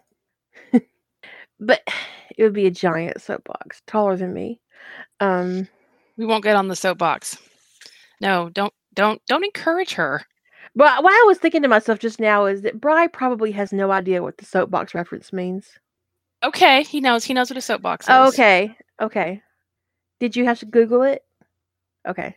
but 1.59 1.81
it 2.37 2.43
would 2.43 2.53
be 2.53 2.67
a 2.67 2.71
giant 2.71 3.21
soapbox, 3.21 3.81
taller 3.85 4.15
than 4.15 4.33
me. 4.33 4.59
Um, 5.19 5.67
we 6.17 6.25
won't 6.25 6.43
get 6.43 6.55
on 6.55 6.69
the 6.69 6.75
soapbox. 6.75 7.37
No, 8.21 8.49
don't 8.49 8.73
don't 8.93 9.21
don't 9.27 9.45
encourage 9.45 9.93
her. 9.93 10.23
But 10.73 11.03
what 11.03 11.11
I 11.11 11.25
was 11.27 11.37
thinking 11.37 11.63
to 11.63 11.67
myself 11.67 11.99
just 11.99 12.19
now 12.19 12.45
is 12.45 12.61
that 12.61 12.79
Bry 12.79 13.07
probably 13.07 13.51
has 13.51 13.73
no 13.73 13.91
idea 13.91 14.23
what 14.23 14.37
the 14.37 14.45
soapbox 14.45 14.95
reference 14.95 15.33
means. 15.33 15.67
Okay, 16.43 16.83
he 16.83 17.01
knows. 17.01 17.25
He 17.25 17.33
knows 17.33 17.49
what 17.49 17.57
a 17.57 17.61
soapbox 17.61 18.07
is. 18.07 18.15
okay, 18.33 18.75
okay. 19.01 19.41
Did 20.21 20.35
you 20.35 20.45
have 20.45 20.59
to 20.59 20.65
Google 20.65 21.03
it? 21.03 21.25
Okay. 22.07 22.35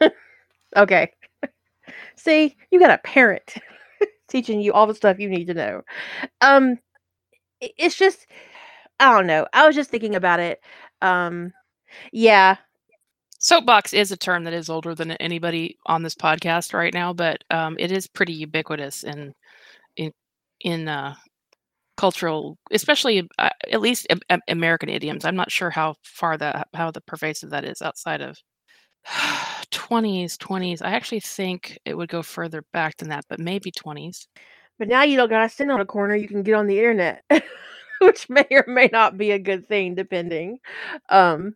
okay. 0.76 1.12
See, 2.16 2.56
you 2.70 2.80
got 2.80 2.90
a 2.90 2.98
parent 2.98 3.54
teaching 4.28 4.60
you 4.60 4.72
all 4.72 4.86
the 4.86 4.94
stuff 4.94 5.18
you 5.18 5.28
need 5.28 5.46
to 5.46 5.54
know. 5.54 5.82
Um, 6.40 6.78
it's 7.60 7.96
just, 7.96 8.26
I 9.00 9.12
don't 9.12 9.26
know. 9.26 9.46
I 9.52 9.66
was 9.66 9.76
just 9.76 9.90
thinking 9.90 10.14
about 10.14 10.40
it. 10.40 10.60
Um, 11.02 11.52
yeah. 12.12 12.56
Soapbox 13.38 13.92
is 13.92 14.10
a 14.12 14.16
term 14.16 14.44
that 14.44 14.54
is 14.54 14.70
older 14.70 14.94
than 14.94 15.12
anybody 15.12 15.76
on 15.86 16.02
this 16.02 16.14
podcast 16.14 16.72
right 16.74 16.94
now, 16.94 17.12
but 17.12 17.44
um, 17.50 17.76
it 17.78 17.92
is 17.92 18.06
pretty 18.08 18.32
ubiquitous 18.32 19.04
in 19.04 19.34
in 19.96 20.12
in 20.60 20.88
uh, 20.88 21.14
cultural, 21.96 22.58
especially 22.72 23.28
uh, 23.38 23.50
at 23.70 23.80
least 23.80 24.06
American 24.48 24.88
idioms. 24.88 25.24
I'm 25.24 25.36
not 25.36 25.52
sure 25.52 25.70
how 25.70 25.96
far 26.04 26.38
that 26.38 26.68
how 26.74 26.90
the 26.90 27.02
pervasive 27.02 27.50
that 27.50 27.64
is 27.64 27.82
outside 27.82 28.22
of 28.22 28.38
20s, 29.66 30.36
20s. 30.38 30.82
I 30.82 30.90
actually 30.92 31.20
think 31.20 31.78
it 31.84 31.96
would 31.96 32.08
go 32.08 32.22
further 32.22 32.62
back 32.72 32.96
than 32.98 33.08
that, 33.10 33.24
but 33.28 33.40
maybe 33.40 33.70
20s. 33.70 34.28
But 34.78 34.88
now 34.88 35.02
you 35.02 35.16
don't 35.16 35.28
gotta 35.30 35.48
sit 35.48 35.70
on 35.70 35.80
a 35.80 35.86
corner, 35.86 36.16
you 36.16 36.28
can 36.28 36.42
get 36.42 36.54
on 36.54 36.66
the 36.66 36.78
internet, 36.78 37.24
which 38.00 38.28
may 38.28 38.46
or 38.50 38.64
may 38.68 38.88
not 38.92 39.16
be 39.18 39.30
a 39.32 39.38
good 39.38 39.66
thing, 39.66 39.94
depending. 39.94 40.58
Um, 41.10 41.54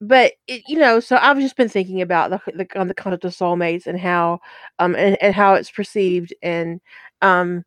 but 0.00 0.32
it, 0.48 0.62
you 0.68 0.78
know, 0.78 1.00
so 1.00 1.16
I've 1.20 1.38
just 1.38 1.56
been 1.56 1.68
thinking 1.68 2.02
about 2.02 2.30
the 2.30 2.40
the, 2.52 2.80
on 2.80 2.88
the 2.88 2.94
concept 2.94 3.24
of 3.24 3.32
soulmates 3.32 3.86
and 3.86 3.98
how 3.98 4.40
um 4.78 4.94
and, 4.96 5.16
and 5.22 5.34
how 5.34 5.54
it's 5.54 5.70
perceived 5.70 6.34
and 6.42 6.80
um 7.22 7.64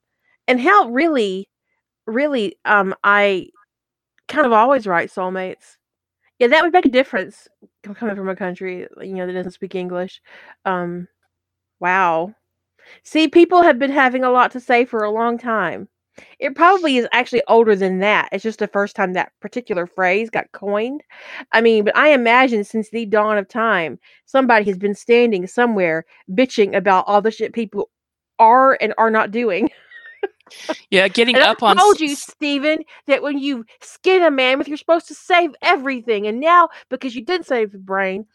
and 0.47 0.59
how 0.61 0.89
really 0.89 1.49
really 2.07 2.57
um 2.65 2.95
I 3.03 3.49
kind 4.27 4.45
of 4.45 4.53
always 4.53 4.87
write 4.87 5.09
soulmates. 5.11 5.77
Yeah, 6.39 6.47
that 6.47 6.63
would 6.63 6.73
make 6.73 6.85
a 6.85 6.89
difference 6.89 7.47
coming 7.95 8.15
from 8.15 8.29
a 8.29 8.35
country 8.35 8.85
you 9.01 9.13
know 9.15 9.25
that 9.25 9.33
doesn't 9.33 9.51
speak 9.53 9.75
English. 9.75 10.21
Um 10.65 11.07
wow. 11.79 12.33
See, 13.03 13.27
people 13.27 13.63
have 13.63 13.79
been 13.79 13.91
having 13.91 14.23
a 14.23 14.31
lot 14.31 14.51
to 14.51 14.59
say 14.59 14.85
for 14.85 15.03
a 15.03 15.11
long 15.11 15.37
time. 15.37 15.89
It 16.39 16.55
probably 16.55 16.97
is 16.97 17.07
actually 17.13 17.43
older 17.47 17.75
than 17.75 17.99
that. 17.99 18.29
It's 18.31 18.43
just 18.43 18.59
the 18.59 18.67
first 18.67 18.95
time 18.95 19.13
that 19.13 19.31
particular 19.41 19.87
phrase 19.87 20.29
got 20.31 20.51
coined. 20.53 21.03
I 21.53 21.61
mean, 21.61 21.85
but 21.85 21.97
I 21.97 22.09
imagine 22.09 22.63
since 22.63 22.89
the 22.89 23.05
dawn 23.05 23.37
of 23.37 23.47
time, 23.49 23.99
somebody 24.25 24.65
has 24.65 24.77
been 24.77 24.95
standing 24.95 25.47
somewhere 25.47 26.05
bitching 26.31 26.75
about 26.75 27.05
all 27.07 27.21
the 27.21 27.31
shit 27.31 27.53
people 27.53 27.89
are 28.39 28.77
and 28.81 28.93
are 28.97 29.11
not 29.11 29.31
doing. 29.31 29.69
Yeah, 30.89 31.07
getting 31.07 31.35
And 31.35 31.43
I 31.43 31.51
up 31.51 31.63
on 31.63 31.77
I 31.77 31.81
told 31.81 31.99
you, 31.99 32.15
Stephen, 32.15 32.83
that 33.07 33.21
when 33.21 33.37
you 33.39 33.65
skin 33.81 34.23
a 34.23 34.31
mammoth, 34.31 34.67
you're 34.67 34.77
supposed 34.77 35.07
to 35.07 35.15
save 35.15 35.51
everything. 35.61 36.27
And 36.27 36.39
now, 36.39 36.69
because 36.89 37.15
you 37.15 37.23
didn't 37.23 37.47
save 37.47 37.71
the 37.71 37.77
brain, 37.77 38.25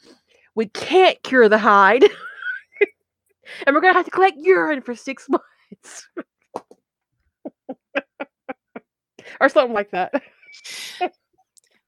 we 0.54 0.66
can't 0.66 1.23
cure 1.23 1.49
the 1.49 1.59
hide. 1.59 2.02
and 3.66 3.75
we're 3.75 3.81
going 3.81 3.92
to 3.92 3.99
have 3.99 4.04
to 4.04 4.11
collect 4.11 4.37
urine 4.38 4.83
for 4.83 4.95
six 4.95 5.28
months. 5.31 6.09
or 9.40 9.49
something 9.49 9.75
like 9.75 9.90
that. 9.92 10.12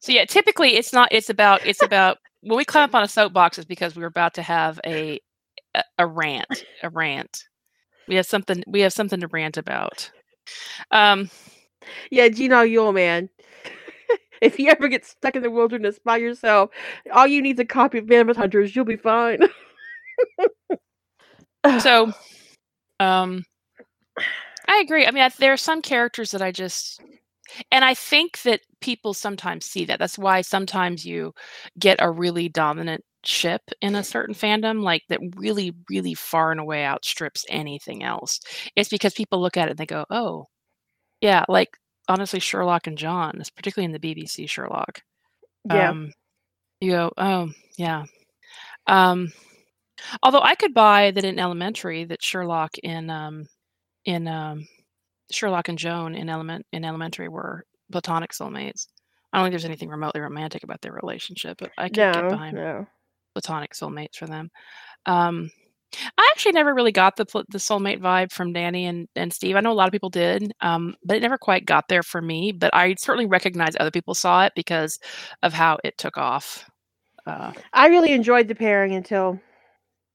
So 0.05 0.13
yeah, 0.13 0.27
typically 0.27 0.77
it's 0.77 0.93
not. 0.93 1.09
It's 1.13 1.31
about. 1.31 1.65
It's 1.67 1.83
about 1.83 2.19
when 2.43 2.59
we 2.59 2.65
climb 2.67 2.85
up 2.85 2.95
on 2.95 3.03
a 3.03 3.09
soapbox 3.09 3.59
is 3.59 3.65
because 3.65 3.97
we're 3.97 4.05
about 4.05 4.35
to 4.35 4.43
have 4.43 4.79
a 4.85 5.19
a, 5.75 5.83
a 5.99 6.07
rant. 6.07 6.65
A 6.83 6.91
rant. 6.91 7.45
We 8.09 8.17
have 8.17 8.27
something. 8.27 8.63
We 8.67 8.81
have 8.81 8.93
something 8.93 9.21
to 9.21 9.29
rant 9.29 9.57
about. 9.57 10.11
Um. 10.91 11.31
Yeah, 12.11 12.29
Jean 12.29 12.51
Auel, 12.53 12.95
man. 12.95 13.29
if 14.41 14.59
you 14.59 14.69
ever 14.71 14.89
get 14.89 15.05
stuck 15.05 15.37
in 15.37 15.43
the 15.43 15.51
wilderness 15.51 15.99
by 16.05 16.17
yourself, 16.17 16.71
all 17.13 17.27
you 17.27 17.43
need 17.43 17.57
is 17.57 17.61
a 17.61 17.65
copy 17.65 17.99
of 17.99 18.09
Mammoth 18.09 18.37
Hunters. 18.37 18.75
You'll 18.75 18.85
be 18.85 18.97
fine. 18.97 19.41
So, 21.79 22.13
um, 23.01 23.45
I 24.69 24.81
agree. 24.85 25.07
I 25.07 25.11
mean, 25.11 25.23
I, 25.23 25.31
there 25.39 25.53
are 25.53 25.59
some 25.59 25.83
characters 25.83 26.31
that 26.31 26.43
I 26.43 26.53
just, 26.53 27.01
and 27.71 27.85
I 27.85 27.95
think 27.95 28.43
that 28.43 28.61
people 28.81 29.15
sometimes 29.15 29.67
see 29.67 29.85
that. 29.87 29.99
That's 29.99 30.19
why 30.19 30.41
sometimes 30.43 31.05
you 31.05 31.35
get 31.79 31.99
a 32.01 32.11
really 32.11 32.49
dominant 32.49 33.05
ship 33.27 33.63
in 33.81 33.95
a 33.95 34.05
certain 34.05 34.35
fandom, 34.35 34.83
like 34.83 35.03
that 35.09 35.21
really, 35.37 35.75
really 35.91 36.15
far 36.15 36.51
and 36.51 36.61
away 36.61 36.85
outstrips 36.85 37.45
anything 37.49 38.03
else. 38.03 38.41
It's 38.77 38.89
because 38.89 39.15
people 39.15 39.41
look 39.41 39.57
at 39.57 39.69
it 39.69 39.73
and 39.73 39.79
they 39.79 39.87
go, 39.87 40.05
"Oh, 40.11 40.47
yeah." 41.21 41.45
Like 41.49 41.77
honestly, 42.09 42.41
Sherlock 42.41 42.87
and 42.87 42.99
John, 42.99 43.43
particularly 43.57 43.87
in 43.87 44.01
the 44.01 44.15
BBC 44.15 44.49
Sherlock. 44.49 45.03
yeah. 45.69 45.91
Um, 45.91 46.13
you 46.81 46.93
go, 46.93 47.13
"Oh, 47.17 47.51
yeah." 47.79 48.05
Um, 48.87 49.33
although 50.23 50.43
I 50.43 50.55
could 50.55 50.75
buy 50.75 51.11
that 51.13 51.25
in 51.25 51.39
elementary 51.39 52.05
that 52.05 52.23
Sherlock 52.23 52.79
in 52.79 53.11
um, 53.11 53.47
in 54.05 54.29
um, 54.29 54.67
Sherlock 55.31 55.69
and 55.69 55.79
Joan 55.79 56.15
in 56.15 56.29
element 56.29 56.67
in 56.73 56.85
elementary 56.85 57.29
were 57.29 57.65
platonic 57.91 58.33
soulmates. 58.33 58.87
I 59.33 59.39
don't 59.39 59.47
think 59.47 59.53
there's 59.53 59.65
anything 59.65 59.89
remotely 59.89 60.21
romantic 60.21 60.63
about 60.63 60.81
their 60.81 60.93
relationship, 60.93 61.59
but 61.59 61.73
I 61.77 61.89
could 61.89 62.13
get 62.13 62.29
behind 62.29 62.57
no. 62.57 62.87
Platonic 63.35 63.73
soulmates 63.75 64.17
for 64.17 64.27
them. 64.27 64.51
Um, 65.07 65.51
I 66.19 66.29
actually 66.33 66.53
never 66.53 66.75
really 66.75 66.93
got 66.93 67.17
the 67.17 67.25
the 67.49 67.59
soulmate 67.59 68.01
vibe 68.01 68.33
from 68.33 68.53
Danny 68.53 68.87
and, 68.87 69.09
and 69.15 69.33
Steve. 69.33 69.57
I 69.57 69.61
know 69.61 69.73
a 69.73 69.75
lot 69.75 69.87
of 69.87 69.93
people 69.93 70.11
did, 70.11 70.53
um, 70.61 70.97
but 71.05 71.17
it 71.17 71.21
never 71.21 71.39
quite 71.39 71.67
got 71.67 71.89
there 71.89 72.03
for 72.03 72.21
me. 72.21 72.53
But 72.53 72.75
I 72.75 72.95
certainly 72.99 73.27
recognize 73.27 73.77
other 73.79 73.91
people 73.91 74.15
saw 74.15 74.45
it 74.45 74.53
because 74.57 74.99
of 75.43 75.53
how 75.53 75.79
it 75.85 75.97
took 75.99 76.17
off. 76.17 76.69
Uh, 77.27 77.53
I 77.73 77.89
really 77.89 78.13
enjoyed 78.13 78.49
the 78.49 78.55
pairing 78.55 78.95
until 78.95 79.41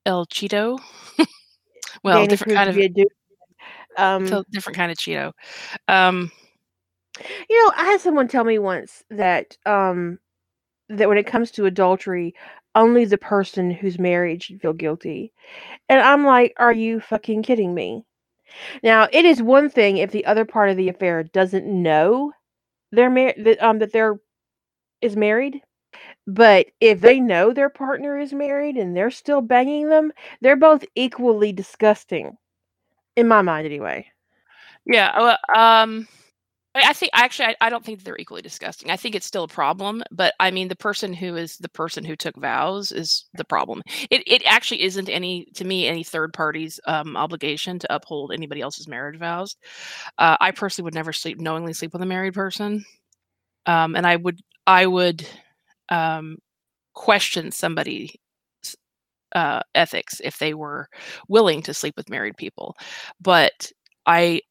El 0.05 0.25
Cheeto, 0.27 0.79
well, 2.03 2.17
Danny 2.17 2.27
different 2.27 2.53
kind 2.53 2.69
of 2.69 2.75
be 2.75 2.85
a 2.85 2.89
dude. 2.89 3.07
Um, 3.97 4.45
different 4.51 4.77
kind 4.77 4.91
of 4.91 4.97
Cheeto. 4.97 5.31
Um, 5.87 6.31
you 7.49 7.63
know, 7.63 7.73
I 7.75 7.85
had 7.85 8.01
someone 8.01 8.27
tell 8.27 8.43
me 8.43 8.59
once 8.59 9.03
that 9.09 9.57
um 9.65 10.19
that 10.89 11.07
when 11.07 11.17
it 11.17 11.27
comes 11.27 11.51
to 11.51 11.65
adultery, 11.65 12.33
only 12.75 13.05
the 13.05 13.17
person 13.17 13.71
who's 13.71 13.99
married 13.99 14.43
should 14.43 14.61
feel 14.61 14.73
guilty. 14.73 15.33
And 15.89 16.01
I'm 16.01 16.25
like, 16.25 16.53
are 16.57 16.73
you 16.73 16.99
fucking 17.01 17.43
kidding 17.43 17.73
me? 17.73 18.05
Now, 18.83 19.07
it 19.11 19.25
is 19.25 19.41
one 19.41 19.69
thing 19.69 19.97
if 19.97 20.11
the 20.11 20.25
other 20.25 20.45
part 20.45 20.69
of 20.69 20.77
the 20.77 20.89
affair 20.89 21.23
doesn't 21.23 21.65
know 21.67 22.33
they're 22.91 23.09
mar- 23.11 23.35
that 23.37 23.61
um 23.63 23.79
that 23.79 23.93
they're 23.93 24.19
is 25.01 25.15
married, 25.17 25.61
but 26.27 26.67
if 26.81 27.01
they 27.01 27.19
know 27.19 27.53
their 27.53 27.69
partner 27.69 28.19
is 28.19 28.33
married 28.33 28.77
and 28.77 28.95
they're 28.95 29.11
still 29.11 29.41
banging 29.41 29.89
them, 29.89 30.11
they're 30.41 30.55
both 30.57 30.85
equally 30.95 31.53
disgusting. 31.53 32.37
In 33.15 33.27
my 33.27 33.41
mind 33.43 33.65
anyway. 33.67 34.07
Yeah. 34.85 35.17
Well, 35.19 35.37
um, 35.55 36.07
I 36.75 36.93
think 36.93 37.11
actually, 37.15 37.45
I, 37.47 37.55
I 37.61 37.69
don't 37.71 37.83
think 37.83 38.03
they're 38.03 38.17
equally 38.17 38.43
disgusting. 38.43 38.91
I 38.91 38.95
think 38.95 39.15
it's 39.15 39.25
still 39.25 39.45
a 39.45 39.47
problem, 39.47 40.03
but 40.11 40.35
I 40.39 40.51
mean, 40.51 40.67
the 40.67 40.75
person 40.75 41.13
who 41.13 41.35
is 41.35 41.57
the 41.57 41.69
person 41.69 42.05
who 42.05 42.15
took 42.15 42.37
vows 42.37 42.91
is 42.91 43.25
the 43.33 43.43
problem. 43.43 43.81
It 44.11 44.21
it 44.27 44.43
actually 44.45 44.83
isn't 44.83 45.09
any 45.09 45.45
to 45.55 45.65
me 45.65 45.87
any 45.87 46.03
third 46.03 46.31
party's 46.31 46.79
um, 46.85 47.17
obligation 47.17 47.79
to 47.79 47.93
uphold 47.95 48.31
anybody 48.31 48.61
else's 48.61 48.87
marriage 48.87 49.17
vows. 49.17 49.55
Uh, 50.19 50.37
I 50.39 50.51
personally 50.51 50.85
would 50.85 50.93
never 50.95 51.11
sleep 51.13 51.39
knowingly 51.39 51.73
sleep 51.73 51.91
with 51.93 52.03
a 52.03 52.05
married 52.05 52.35
person, 52.35 52.85
um, 53.65 53.95
and 53.95 54.05
I 54.07 54.15
would 54.17 54.39
I 54.67 54.85
would 54.85 55.27
um, 55.89 56.37
question 56.93 57.51
somebody's 57.51 58.15
uh, 59.35 59.61
ethics 59.75 60.19
if 60.23 60.37
they 60.39 60.53
were 60.53 60.87
willing 61.27 61.61
to 61.63 61.73
sleep 61.73 61.95
with 61.97 62.09
married 62.09 62.37
people, 62.37 62.75
but 63.21 63.71
I 64.09 64.41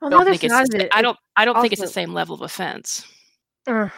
the 0.00 0.10
don't 0.10 0.20
other 0.20 0.30
think 0.30 0.44
it's 0.44 0.54
side 0.54 0.70
the 0.70 0.96
I 0.96 1.02
don't 1.02 1.18
I 1.36 1.44
don't 1.44 1.60
think 1.60 1.72
it's 1.72 1.82
the 1.82 1.88
same 1.88 2.12
level 2.12 2.34
of 2.34 2.42
offense. 2.42 3.04
uh, 3.66 3.88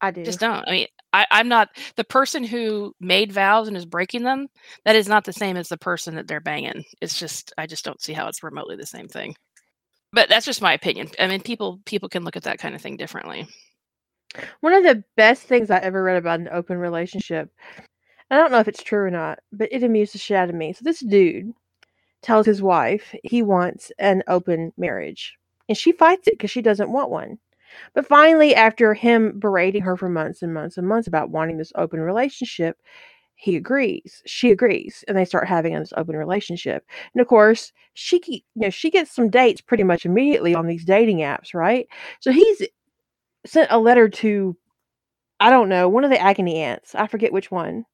I 0.00 0.10
do. 0.10 0.24
Just 0.24 0.40
don't. 0.40 0.64
I 0.66 0.70
mean, 0.70 0.86
I, 1.12 1.26
I'm 1.30 1.48
not 1.48 1.68
the 1.96 2.04
person 2.04 2.42
who 2.44 2.94
made 3.00 3.32
vows 3.32 3.68
and 3.68 3.76
is 3.76 3.84
breaking 3.84 4.24
them. 4.24 4.48
That 4.84 4.96
is 4.96 5.08
not 5.08 5.24
the 5.24 5.32
same 5.32 5.56
as 5.56 5.68
the 5.68 5.76
person 5.76 6.14
that 6.14 6.26
they're 6.26 6.40
banging. 6.40 6.84
It's 7.00 7.18
just 7.18 7.52
I 7.58 7.66
just 7.66 7.84
don't 7.84 8.00
see 8.00 8.12
how 8.12 8.28
it's 8.28 8.42
remotely 8.42 8.76
the 8.76 8.86
same 8.86 9.08
thing. 9.08 9.34
But 10.12 10.28
that's 10.28 10.46
just 10.46 10.62
my 10.62 10.72
opinion. 10.72 11.08
I 11.18 11.26
mean, 11.26 11.40
people 11.40 11.80
people 11.84 12.08
can 12.08 12.24
look 12.24 12.36
at 12.36 12.42
that 12.44 12.58
kind 12.58 12.74
of 12.74 12.80
thing 12.80 12.96
differently. 12.96 13.48
One 14.60 14.72
of 14.72 14.82
the 14.82 15.04
best 15.16 15.42
things 15.42 15.70
I 15.70 15.78
ever 15.78 16.02
read 16.02 16.16
about 16.16 16.40
an 16.40 16.48
open 16.50 16.78
relationship, 16.78 17.50
I 18.30 18.36
don't 18.36 18.50
know 18.50 18.60
if 18.60 18.68
it's 18.68 18.82
true 18.82 19.00
or 19.00 19.10
not, 19.10 19.40
but 19.52 19.68
it 19.70 19.82
amused 19.82 20.14
the 20.14 20.18
shit 20.18 20.36
out 20.36 20.48
of 20.48 20.54
me. 20.54 20.72
So 20.72 20.80
this 20.82 21.00
dude 21.00 21.52
tells 22.22 22.46
his 22.46 22.62
wife 22.62 23.14
he 23.24 23.42
wants 23.42 23.92
an 23.98 24.22
open 24.28 24.72
marriage, 24.76 25.36
and 25.68 25.76
she 25.78 25.92
fights 25.92 26.28
it 26.28 26.34
because 26.34 26.50
she 26.50 26.62
doesn't 26.62 26.92
want 26.92 27.10
one. 27.10 27.38
But 27.94 28.06
finally, 28.06 28.54
after 28.54 28.94
him 28.94 29.38
berating 29.38 29.82
her 29.82 29.96
for 29.96 30.08
months 30.08 30.42
and 30.42 30.54
months 30.54 30.78
and 30.78 30.88
months 30.88 31.08
about 31.08 31.30
wanting 31.30 31.58
this 31.58 31.72
open 31.76 32.00
relationship, 32.00 32.78
he 33.36 33.56
agrees. 33.56 34.22
She 34.26 34.50
agrees, 34.50 35.04
and 35.08 35.16
they 35.16 35.24
start 35.24 35.48
having 35.48 35.74
this 35.78 35.92
open 35.96 36.16
relationship. 36.16 36.86
And 37.14 37.20
of 37.20 37.26
course, 37.28 37.72
she 37.94 38.20
you 38.26 38.40
know 38.56 38.70
she 38.70 38.90
gets 38.90 39.12
some 39.12 39.30
dates 39.30 39.60
pretty 39.60 39.84
much 39.84 40.06
immediately 40.06 40.54
on 40.54 40.66
these 40.66 40.84
dating 40.84 41.18
apps, 41.18 41.54
right? 41.54 41.88
So 42.20 42.32
he's 42.32 42.62
sent 43.46 43.70
a 43.70 43.78
letter 43.78 44.08
to 44.08 44.56
I 45.40 45.50
don't 45.50 45.68
know 45.68 45.88
one 45.88 46.04
of 46.04 46.10
the 46.10 46.20
agony 46.20 46.58
aunts. 46.58 46.94
I 46.94 47.06
forget 47.06 47.32
which 47.32 47.50
one. 47.50 47.84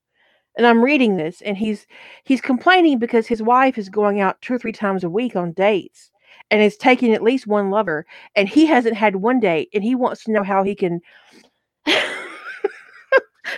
And 0.59 0.67
I'm 0.67 0.83
reading 0.85 1.17
this, 1.17 1.41
and 1.43 1.57
he's 1.57 1.87
he's 2.25 2.41
complaining 2.41 2.99
because 2.99 3.29
his 3.29 3.43
wife 3.43 3.79
is 3.79 3.89
going 3.89 4.21
out 4.21 4.43
two 4.43 4.55
or 4.55 4.59
three 4.59 4.73
times 4.73 5.05
a 5.05 5.09
week 5.11 5.37
on 5.37 5.53
dates, 5.53 6.11
and 6.51 6.61
is 6.61 6.77
taking 6.77 7.15
at 7.15 7.23
least 7.23 7.47
one 7.47 7.71
lover, 7.71 8.05
and 8.35 8.49
he 8.49 8.67
hasn't 8.67 8.97
had 8.97 9.17
one 9.17 9.39
date, 9.41 9.69
and 9.73 9.85
he 9.85 9.95
wants 9.95 10.25
to 10.25 10.33
know 10.33 10.43
how 10.43 10.65
he 10.65 10.75
can 10.75 11.01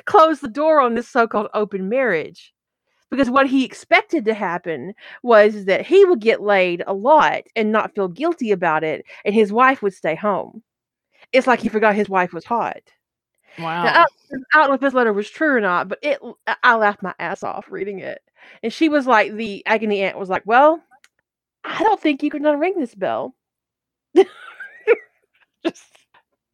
close 0.04 0.40
the 0.40 0.49
door 0.49 0.80
on 0.80 0.95
this 0.95 1.09
so-called 1.09 1.49
open 1.54 1.88
marriage. 1.88 2.52
Because 3.11 3.30
what 3.30 3.49
he 3.49 3.64
expected 3.64 4.25
to 4.26 4.35
happen 4.35 4.95
was 5.23 5.64
that 5.64 5.87
he 5.87 6.04
would 6.04 6.21
get 6.21 6.42
laid 6.42 6.85
a 6.87 6.95
lot 6.95 7.42
and 7.57 7.73
not 7.73 7.95
feel 7.95 8.09
guilty 8.09 8.52
about 8.52 8.85
it, 8.85 9.07
and 9.25 9.35
his 9.35 9.52
wife 9.52 9.83
would 9.83 9.95
stay 9.95 10.14
home. 10.14 10.62
It's 11.33 11.47
like 11.47 11.61
he 11.61 11.69
forgot 11.71 11.95
his 11.95 12.11
wife 12.11 12.33
was 12.35 12.45
hot. 12.45 12.83
Now, 13.83 13.92
I, 14.02 14.04
Wow. 14.04 14.07
I 14.33 14.57
don't 14.59 14.69
know 14.69 14.75
if 14.75 14.80
this 14.80 14.95
letter 14.95 15.12
was 15.12 15.30
true 15.30 15.57
or 15.57 15.61
not, 15.61 15.88
but 15.88 15.99
it 16.02 16.21
I- 16.62 16.76
laughed 16.76 17.02
my 17.02 17.14
ass 17.19 17.42
off 17.42 17.71
reading 17.71 18.00
it. 18.00 18.21
And 18.62 18.73
she 18.73 18.88
was 18.88 19.07
like, 19.07 19.33
the 19.35 19.64
agony 19.66 20.00
aunt 20.02 20.19
was 20.19 20.28
like, 20.30 20.42
"Well, 20.47 20.83
I 21.64 21.83
don't 21.83 22.00
think 22.00 22.23
you 22.23 22.30
can 22.30 22.42
unring 22.45 22.76
this 22.76 22.95
bell." 22.95 23.35
Just, 25.64 25.85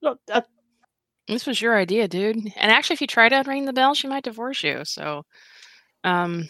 no, 0.03 0.17
that- 0.26 0.49
This 1.29 1.47
was 1.47 1.61
your 1.61 1.76
idea, 1.76 2.09
dude. 2.09 2.37
And 2.37 2.73
actually, 2.73 2.95
if 2.95 3.00
you 3.00 3.07
try 3.07 3.29
to 3.29 3.43
ring 3.47 3.65
the 3.65 3.73
bell, 3.73 3.95
she 3.95 4.09
might 4.09 4.25
divorce 4.25 4.62
you. 4.65 4.83
So, 4.85 5.25
um, 6.05 6.49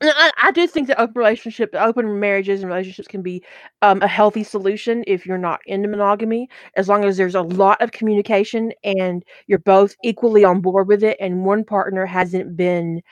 I, 0.00 0.30
I 0.40 0.50
do 0.52 0.66
think 0.68 0.86
that 0.88 1.00
open 1.00 1.14
relationship, 1.16 1.70
open 1.74 2.20
marriages 2.20 2.60
and 2.62 2.70
relationships 2.70 3.08
can 3.08 3.22
be 3.22 3.42
um, 3.82 4.00
a 4.02 4.06
healthy 4.08 4.44
solution 4.44 5.02
if 5.08 5.26
you're 5.26 5.38
not 5.38 5.60
into 5.66 5.88
monogamy, 5.88 6.48
as 6.76 6.88
long 6.88 7.04
as 7.04 7.16
there's 7.16 7.34
a 7.34 7.42
lot 7.42 7.80
of 7.82 7.90
communication 7.90 8.72
and 8.84 9.24
you're 9.48 9.58
both 9.58 9.96
equally 10.04 10.44
on 10.44 10.60
board 10.60 10.86
with 10.86 11.02
it, 11.02 11.16
and 11.20 11.44
one 11.44 11.64
partner 11.64 12.06
hasn't 12.06 12.56
been 12.56 13.02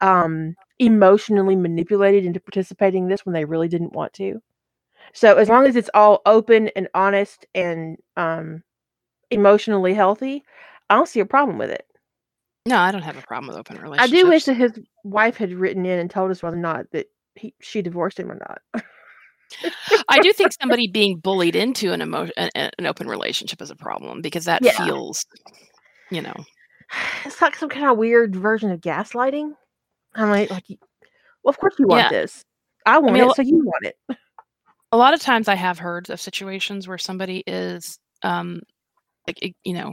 um, 0.00 0.54
emotionally 0.78 1.56
manipulated 1.56 2.24
into 2.24 2.38
participating 2.40 3.04
in 3.04 3.08
this 3.08 3.26
when 3.26 3.32
they 3.32 3.44
really 3.44 3.68
didn't 3.68 3.92
want 3.92 4.12
to. 4.14 4.40
So 5.14 5.36
as 5.36 5.48
long 5.48 5.66
as 5.66 5.76
it's 5.76 5.90
all 5.94 6.22
open 6.26 6.70
and 6.76 6.88
honest 6.94 7.46
and 7.54 7.98
um, 8.16 8.62
emotionally 9.30 9.94
healthy, 9.94 10.44
I 10.90 10.96
don't 10.96 11.08
see 11.08 11.20
a 11.20 11.26
problem 11.26 11.58
with 11.58 11.70
it. 11.70 11.86
No, 12.66 12.78
I 12.78 12.90
don't 12.90 13.02
have 13.02 13.16
a 13.16 13.22
problem 13.22 13.48
with 13.48 13.56
open 13.56 13.78
relationships. 13.80 14.12
I 14.12 14.22
do 14.22 14.28
wish 14.28 14.44
that 14.44 14.54
his 14.54 14.72
wife 15.04 15.36
had 15.36 15.52
written 15.52 15.86
in 15.86 15.98
and 16.00 16.10
told 16.10 16.30
us 16.32 16.42
whether 16.42 16.56
or 16.56 16.60
not 16.60 16.90
that 16.90 17.06
he 17.36 17.54
she 17.60 17.80
divorced 17.80 18.18
him 18.18 18.30
or 18.30 18.34
not. 18.34 18.82
I 20.08 20.18
do 20.18 20.32
think 20.32 20.52
somebody 20.60 20.88
being 20.88 21.18
bullied 21.18 21.54
into 21.54 21.92
an 21.92 22.00
emotion 22.00 22.32
an, 22.36 22.50
an 22.56 22.86
open 22.86 23.06
relationship 23.06 23.62
is 23.62 23.70
a 23.70 23.76
problem 23.76 24.20
because 24.20 24.46
that 24.46 24.64
Yeah. 24.64 24.84
feels, 24.84 25.24
you 26.10 26.20
know, 26.22 26.34
It's 27.24 27.40
like 27.40 27.54
some 27.56 27.68
kind 27.68 27.86
of 27.86 27.98
weird 27.98 28.34
version 28.34 28.70
of 28.72 28.80
gaslighting. 28.80 29.52
I'm 30.16 30.30
like, 30.30 30.50
like, 30.50 30.64
well, 31.44 31.50
of 31.50 31.58
course 31.58 31.74
you 31.78 31.86
want 31.86 32.00
Yeah. 32.00 32.08
this. 32.10 32.42
I 32.84 32.98
want 32.98 33.14
mean, 33.14 33.30
it, 33.30 33.36
so 33.36 33.42
you 33.42 33.56
want 33.64 33.84
it. 33.86 33.96
a 34.90 34.96
lot 34.96 35.14
of 35.14 35.20
times 35.20 35.46
I 35.46 35.54
have 35.54 35.78
heard 35.78 36.10
of 36.10 36.20
situations 36.20 36.88
where 36.88 36.98
somebody 36.98 37.44
is, 37.46 37.98
um, 38.22 38.60
like 39.28 39.38
you 39.64 39.72
know, 39.74 39.92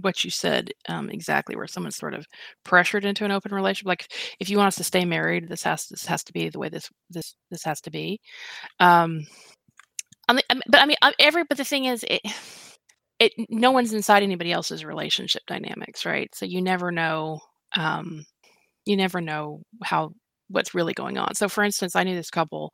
what 0.00 0.24
you 0.24 0.30
said 0.30 0.70
um, 0.88 1.10
exactly, 1.10 1.56
where 1.56 1.66
someone's 1.66 1.96
sort 1.96 2.14
of 2.14 2.26
pressured 2.64 3.04
into 3.04 3.24
an 3.24 3.30
open 3.30 3.54
relationship. 3.54 3.86
Like, 3.86 4.12
if 4.40 4.48
you 4.48 4.56
want 4.58 4.68
us 4.68 4.76
to 4.76 4.84
stay 4.84 5.04
married, 5.04 5.48
this 5.48 5.62
has 5.64 5.86
this 5.86 6.06
has 6.06 6.24
to 6.24 6.32
be 6.32 6.48
the 6.48 6.58
way 6.58 6.68
this 6.68 6.88
this 7.10 7.34
this 7.50 7.64
has 7.64 7.80
to 7.82 7.90
be. 7.90 8.20
Um, 8.80 9.26
but 10.28 10.80
I 10.80 10.86
mean, 10.86 10.96
every 11.18 11.44
but 11.44 11.58
the 11.58 11.64
thing 11.64 11.86
is, 11.86 12.04
it, 12.08 12.22
it 13.18 13.32
no 13.50 13.70
one's 13.70 13.92
inside 13.92 14.22
anybody 14.22 14.52
else's 14.52 14.84
relationship 14.84 15.42
dynamics, 15.46 16.06
right? 16.06 16.34
So 16.34 16.46
you 16.46 16.62
never 16.62 16.90
know. 16.90 17.40
Um, 17.76 18.24
you 18.84 18.96
never 18.96 19.20
know 19.20 19.62
how 19.84 20.12
what's 20.48 20.74
really 20.74 20.94
going 20.94 21.18
on. 21.18 21.34
So, 21.34 21.48
for 21.48 21.64
instance, 21.64 21.96
I 21.96 22.04
knew 22.04 22.14
this 22.14 22.30
couple 22.30 22.72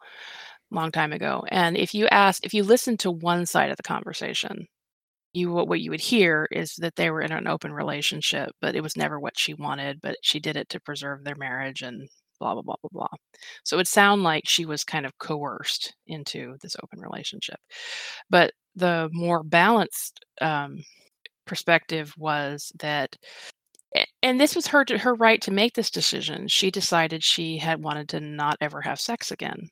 long 0.71 0.93
time 0.93 1.13
ago, 1.13 1.45
and 1.49 1.77
if 1.77 1.95
you 1.95 2.07
asked, 2.09 2.45
if 2.45 2.55
you 2.55 2.63
listened 2.65 3.01
to 3.01 3.11
one 3.11 3.47
side 3.47 3.71
of 3.71 3.77
the 3.77 3.83
conversation, 3.83 4.67
you 5.33 5.53
what 5.53 5.81
you 5.81 5.91
would 5.91 6.01
hear 6.01 6.49
is 6.51 6.75
that 6.79 6.97
they 6.97 7.11
were 7.11 7.21
in 7.23 7.33
an 7.33 7.47
open 7.47 7.73
relationship, 7.73 8.51
but 8.61 8.75
it 8.77 8.83
was 8.83 8.97
never 8.97 9.21
what 9.21 9.39
she 9.39 9.55
wanted, 9.55 10.01
but 10.03 10.17
she 10.23 10.41
did 10.41 10.57
it 10.57 10.69
to 10.71 10.81
preserve 10.81 11.25
their 11.25 11.37
marriage 11.37 11.83
and 11.83 12.09
blah 12.41 12.55
blah 12.55 12.63
blah 12.63 12.77
blah 12.83 12.91
blah. 12.93 13.19
So 13.65 13.77
it 13.77 13.79
would 13.79 13.89
sound 13.89 14.23
like 14.23 14.45
she 14.49 14.65
was 14.67 14.85
kind 14.85 15.07
of 15.07 15.19
coerced 15.19 15.95
into 16.07 16.57
this 16.63 16.77
open 16.83 17.01
relationship. 17.01 17.59
But 18.31 18.53
the 18.77 19.09
more 19.13 19.43
balanced 19.45 20.25
um, 20.41 20.79
perspective 21.47 22.15
was 22.19 22.73
that 22.81 23.17
and 24.23 24.41
this 24.41 24.55
was 24.55 24.67
her 24.69 24.85
her 24.99 25.15
right 25.15 25.41
to 25.43 25.51
make 25.51 25.75
this 25.75 25.91
decision. 25.91 26.49
She 26.49 26.71
decided 26.71 27.23
she 27.25 27.59
had 27.59 27.83
wanted 27.83 28.09
to 28.11 28.21
not 28.21 28.57
ever 28.61 28.81
have 28.83 29.01
sex 29.01 29.31
again. 29.31 29.69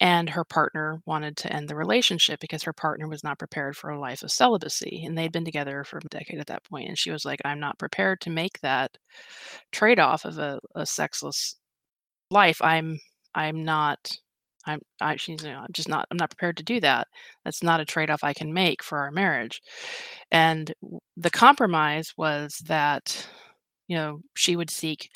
And 0.00 0.28
her 0.30 0.44
partner 0.44 1.00
wanted 1.06 1.36
to 1.38 1.52
end 1.52 1.68
the 1.68 1.76
relationship 1.76 2.40
because 2.40 2.62
her 2.64 2.72
partner 2.74 3.08
was 3.08 3.24
not 3.24 3.38
prepared 3.38 3.76
for 3.76 3.90
a 3.90 3.98
life 4.00 4.22
of 4.22 4.30
celibacy. 4.30 5.04
And 5.06 5.16
they'd 5.16 5.32
been 5.32 5.44
together 5.44 5.84
for 5.84 5.98
a 5.98 6.08
decade 6.10 6.38
at 6.38 6.48
that 6.48 6.64
point. 6.64 6.88
And 6.88 6.98
she 6.98 7.10
was 7.10 7.24
like, 7.24 7.40
I'm 7.44 7.60
not 7.60 7.78
prepared 7.78 8.20
to 8.22 8.30
make 8.30 8.60
that 8.60 8.98
trade 9.72 9.98
off 10.00 10.24
of 10.24 10.38
a, 10.38 10.60
a 10.74 10.86
sexless 10.86 11.56
life. 12.30 12.60
I'm 12.62 12.98
I'm 13.34 13.64
not 13.64 14.16
I'm 14.66 14.80
I 15.00 15.16
she's 15.16 15.42
you 15.42 15.50
know, 15.50 15.58
I'm 15.60 15.72
just 15.72 15.88
not 15.88 16.06
I'm 16.10 16.16
not 16.18 16.30
prepared 16.30 16.56
to 16.58 16.64
do 16.64 16.80
that. 16.80 17.08
That's 17.44 17.62
not 17.62 17.80
a 17.80 17.84
trade 17.84 18.10
off 18.10 18.24
I 18.24 18.32
can 18.34 18.52
make 18.52 18.82
for 18.82 18.98
our 18.98 19.10
marriage. 19.10 19.62
And 20.32 20.72
the 21.16 21.30
compromise 21.30 22.12
was 22.16 22.58
that, 22.66 23.26
you 23.88 23.96
know, 23.96 24.20
she 24.36 24.56
would 24.56 24.70
seek 24.70 25.10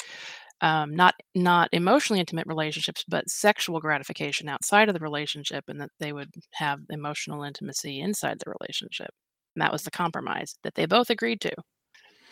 um, 0.62 0.94
not 0.94 1.14
not 1.35 1.68
emotionally 1.73 2.20
intimate 2.20 2.46
relationships, 2.46 3.05
but 3.09 3.29
sexual 3.31 3.81
gratification 3.81 4.49
outside 4.49 4.88
of 4.88 4.94
the 4.94 5.01
relationship, 5.01 5.64
and 5.68 5.81
that 5.81 5.90
they 5.99 6.12
would 6.12 6.31
have 6.53 6.81
emotional 6.90 7.42
intimacy 7.44 8.01
inside 8.01 8.38
the 8.38 8.53
relationship. 8.61 9.11
And 9.57 9.62
that 9.62 9.73
was 9.73 9.83
the 9.83 9.90
compromise 9.90 10.57
that 10.62 10.75
they 10.75 10.87
both 10.87 11.11
agreed 11.11 11.40
to. 11.42 11.53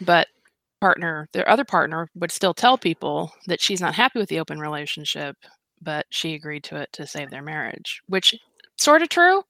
But 0.01 0.29
partner, 0.81 1.29
their 1.33 1.49
other 1.49 1.65
partner, 1.65 2.09
would 2.15 2.31
still 2.31 2.55
tell 2.55 2.79
people 2.79 3.33
that 3.47 3.61
she's 3.61 3.81
not 3.81 3.95
happy 3.95 4.19
with 4.19 4.29
the 4.29 4.41
open 4.41 4.61
relationship, 4.61 5.37
but 5.81 6.07
she 6.11 6.35
agreed 6.35 6.65
to 6.65 6.77
it 6.77 6.91
to 6.93 7.07
save 7.07 7.31
their 7.31 7.43
marriage, 7.43 8.01
which 8.09 8.35
sort 8.77 9.03
of 9.03 9.09
true, 9.09 9.43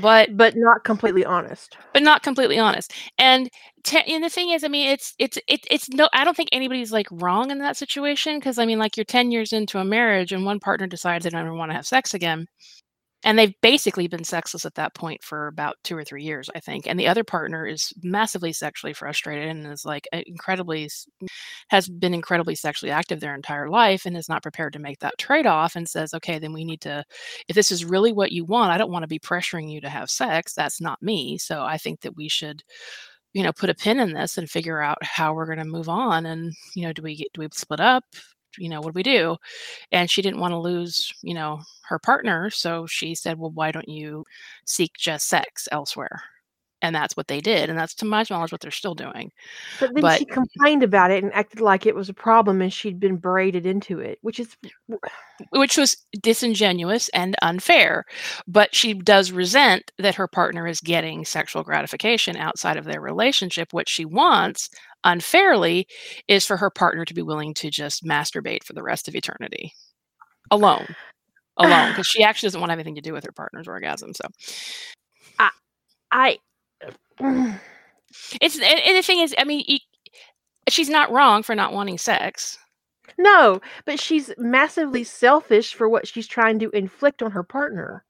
but 0.00 0.36
But 0.36 0.54
not 0.56 0.84
completely 0.84 1.24
honest. 1.24 1.76
but 1.92 2.02
not 2.02 2.22
completely 2.22 2.58
honest. 2.58 2.92
And 3.18 3.48
te- 3.84 4.02
and 4.14 4.24
the 4.24 4.30
thing 4.30 4.50
is, 4.50 4.64
I 4.64 4.68
mean, 4.68 4.88
it's 4.88 5.14
it's 5.18 5.38
it, 5.48 5.60
it's 5.70 5.88
no. 5.90 6.08
I 6.12 6.24
don't 6.24 6.36
think 6.36 6.48
anybody's 6.52 6.92
like 6.92 7.06
wrong 7.10 7.50
in 7.50 7.58
that 7.58 7.76
situation 7.76 8.38
because 8.38 8.58
I 8.58 8.64
mean, 8.66 8.78
like 8.78 8.96
you're 8.96 9.04
ten 9.04 9.30
years 9.30 9.52
into 9.52 9.78
a 9.78 9.84
marriage 9.84 10.32
and 10.32 10.44
one 10.44 10.60
partner 10.60 10.86
decides 10.86 11.24
they 11.24 11.30
don't 11.30 11.40
ever 11.42 11.54
want 11.54 11.70
to 11.70 11.76
have 11.76 11.86
sex 11.86 12.14
again, 12.14 12.46
and 13.24 13.38
they've 13.38 13.54
basically 13.60 14.08
been 14.08 14.24
sexless 14.24 14.64
at 14.64 14.74
that 14.74 14.94
point 14.94 15.22
for 15.22 15.46
about 15.46 15.76
two 15.84 15.96
or 15.96 16.04
three 16.04 16.24
years, 16.24 16.50
I 16.54 16.60
think. 16.60 16.86
And 16.86 16.98
the 16.98 17.06
other 17.06 17.22
partner 17.22 17.66
is 17.66 17.92
massively 18.02 18.52
sexually 18.52 18.92
frustrated 18.92 19.48
and 19.48 19.66
is 19.66 19.84
like 19.84 20.08
incredibly 20.12 20.90
has 21.68 21.88
been 21.88 22.14
incredibly 22.14 22.54
sexually 22.54 22.90
active 22.90 23.20
their 23.20 23.34
entire 23.34 23.68
life 23.68 24.06
and 24.06 24.16
is 24.16 24.28
not 24.28 24.42
prepared 24.42 24.72
to 24.72 24.78
make 24.80 24.98
that 25.00 25.18
trade 25.18 25.46
off 25.46 25.76
and 25.76 25.88
says, 25.88 26.14
okay, 26.14 26.38
then 26.38 26.52
we 26.52 26.64
need 26.64 26.80
to 26.80 27.04
if 27.48 27.54
this 27.54 27.70
is 27.70 27.84
really 27.84 28.12
what 28.12 28.32
you 28.32 28.44
want, 28.44 28.72
I 28.72 28.78
don't 28.78 28.92
want 28.92 29.04
to 29.04 29.08
be 29.08 29.18
pressuring 29.18 29.70
you 29.70 29.80
to 29.82 29.88
have 29.88 30.10
sex. 30.10 30.54
That's 30.54 30.80
not 30.80 31.02
me. 31.02 31.38
So 31.38 31.62
I 31.62 31.78
think 31.78 32.00
that 32.00 32.16
we 32.16 32.28
should, 32.28 32.62
you 33.34 33.42
know, 33.42 33.52
put 33.52 33.70
a 33.70 33.74
pin 33.74 34.00
in 34.00 34.12
this 34.12 34.38
and 34.38 34.50
figure 34.50 34.80
out 34.80 34.98
how 35.02 35.34
we're 35.34 35.46
going 35.46 35.58
to 35.58 35.64
move 35.64 35.88
on. 35.88 36.26
And 36.26 36.52
you 36.74 36.82
know, 36.84 36.92
do 36.92 37.02
we 37.02 37.16
get 37.16 37.32
do 37.34 37.40
we 37.42 37.48
split 37.52 37.80
up? 37.80 38.04
You 38.58 38.68
know, 38.68 38.80
what 38.80 38.92
do 38.94 38.96
we 38.98 39.02
do? 39.02 39.36
And 39.92 40.10
she 40.10 40.22
didn't 40.22 40.40
want 40.40 40.52
to 40.52 40.58
lose, 40.58 41.12
you 41.22 41.34
know, 41.34 41.60
her 41.88 41.98
partner, 41.98 42.50
so 42.50 42.86
she 42.86 43.14
said, 43.14 43.38
"Well, 43.38 43.50
why 43.52 43.72
don't 43.72 43.88
you 43.88 44.26
seek 44.66 44.94
just 44.98 45.28
sex 45.28 45.68
elsewhere?" 45.72 46.22
And 46.82 46.94
that's 46.94 47.16
what 47.16 47.28
they 47.28 47.40
did, 47.40 47.70
and 47.70 47.78
that's 47.78 47.94
to 47.96 48.04
my 48.04 48.24
knowledge 48.28 48.50
what 48.50 48.60
they're 48.60 48.72
still 48.72 48.96
doing. 48.96 49.30
But 49.78 49.94
then 49.94 50.02
But 50.02 50.18
she 50.18 50.24
complained 50.24 50.82
about 50.82 51.12
it 51.12 51.22
and 51.22 51.32
acted 51.32 51.60
like 51.60 51.86
it 51.86 51.94
was 51.94 52.08
a 52.08 52.14
problem 52.14 52.60
and 52.60 52.72
she'd 52.72 52.98
been 52.98 53.16
braided 53.16 53.64
into 53.66 54.00
it, 54.00 54.18
which 54.22 54.40
is 54.40 54.56
which 55.50 55.76
was 55.76 55.96
disingenuous 56.20 57.08
and 57.10 57.36
unfair. 57.40 58.04
But 58.48 58.74
she 58.74 58.94
does 58.94 59.30
resent 59.30 59.92
that 59.98 60.16
her 60.16 60.26
partner 60.26 60.66
is 60.66 60.80
getting 60.80 61.24
sexual 61.24 61.62
gratification 61.62 62.36
outside 62.36 62.76
of 62.76 62.84
their 62.84 63.00
relationship. 63.00 63.72
What 63.72 63.88
she 63.88 64.04
wants 64.04 64.68
unfairly 65.04 65.86
is 66.26 66.44
for 66.44 66.56
her 66.56 66.70
partner 66.70 67.04
to 67.04 67.14
be 67.14 67.22
willing 67.22 67.54
to 67.54 67.70
just 67.70 68.04
masturbate 68.04 68.64
for 68.64 68.72
the 68.72 68.82
rest 68.82 69.06
of 69.06 69.14
eternity 69.14 69.72
alone. 70.50 70.96
Alone, 71.58 71.90
because 71.90 72.06
she 72.12 72.24
actually 72.24 72.48
doesn't 72.48 72.60
want 72.60 72.72
anything 72.72 72.96
to 72.96 73.00
do 73.00 73.12
with 73.12 73.24
her 73.24 73.32
partner's 73.32 73.68
orgasm. 73.68 74.14
So 74.14 74.26
I 76.12 76.38
it's 78.40 78.58
and, 78.60 78.96
the 78.96 79.02
thing 79.02 79.20
is, 79.20 79.34
I 79.38 79.44
mean, 79.44 79.64
she's 80.68 80.88
not 80.88 81.10
wrong 81.10 81.42
for 81.42 81.54
not 81.54 81.72
wanting 81.72 81.98
sex. 81.98 82.58
no, 83.18 83.60
but 83.84 84.00
she's 84.00 84.32
massively 84.38 85.04
selfish 85.04 85.74
for 85.74 85.88
what 85.88 86.06
she's 86.06 86.26
trying 86.26 86.58
to 86.60 86.70
inflict 86.70 87.22
on 87.22 87.30
her 87.32 87.42
partner. 87.42 88.04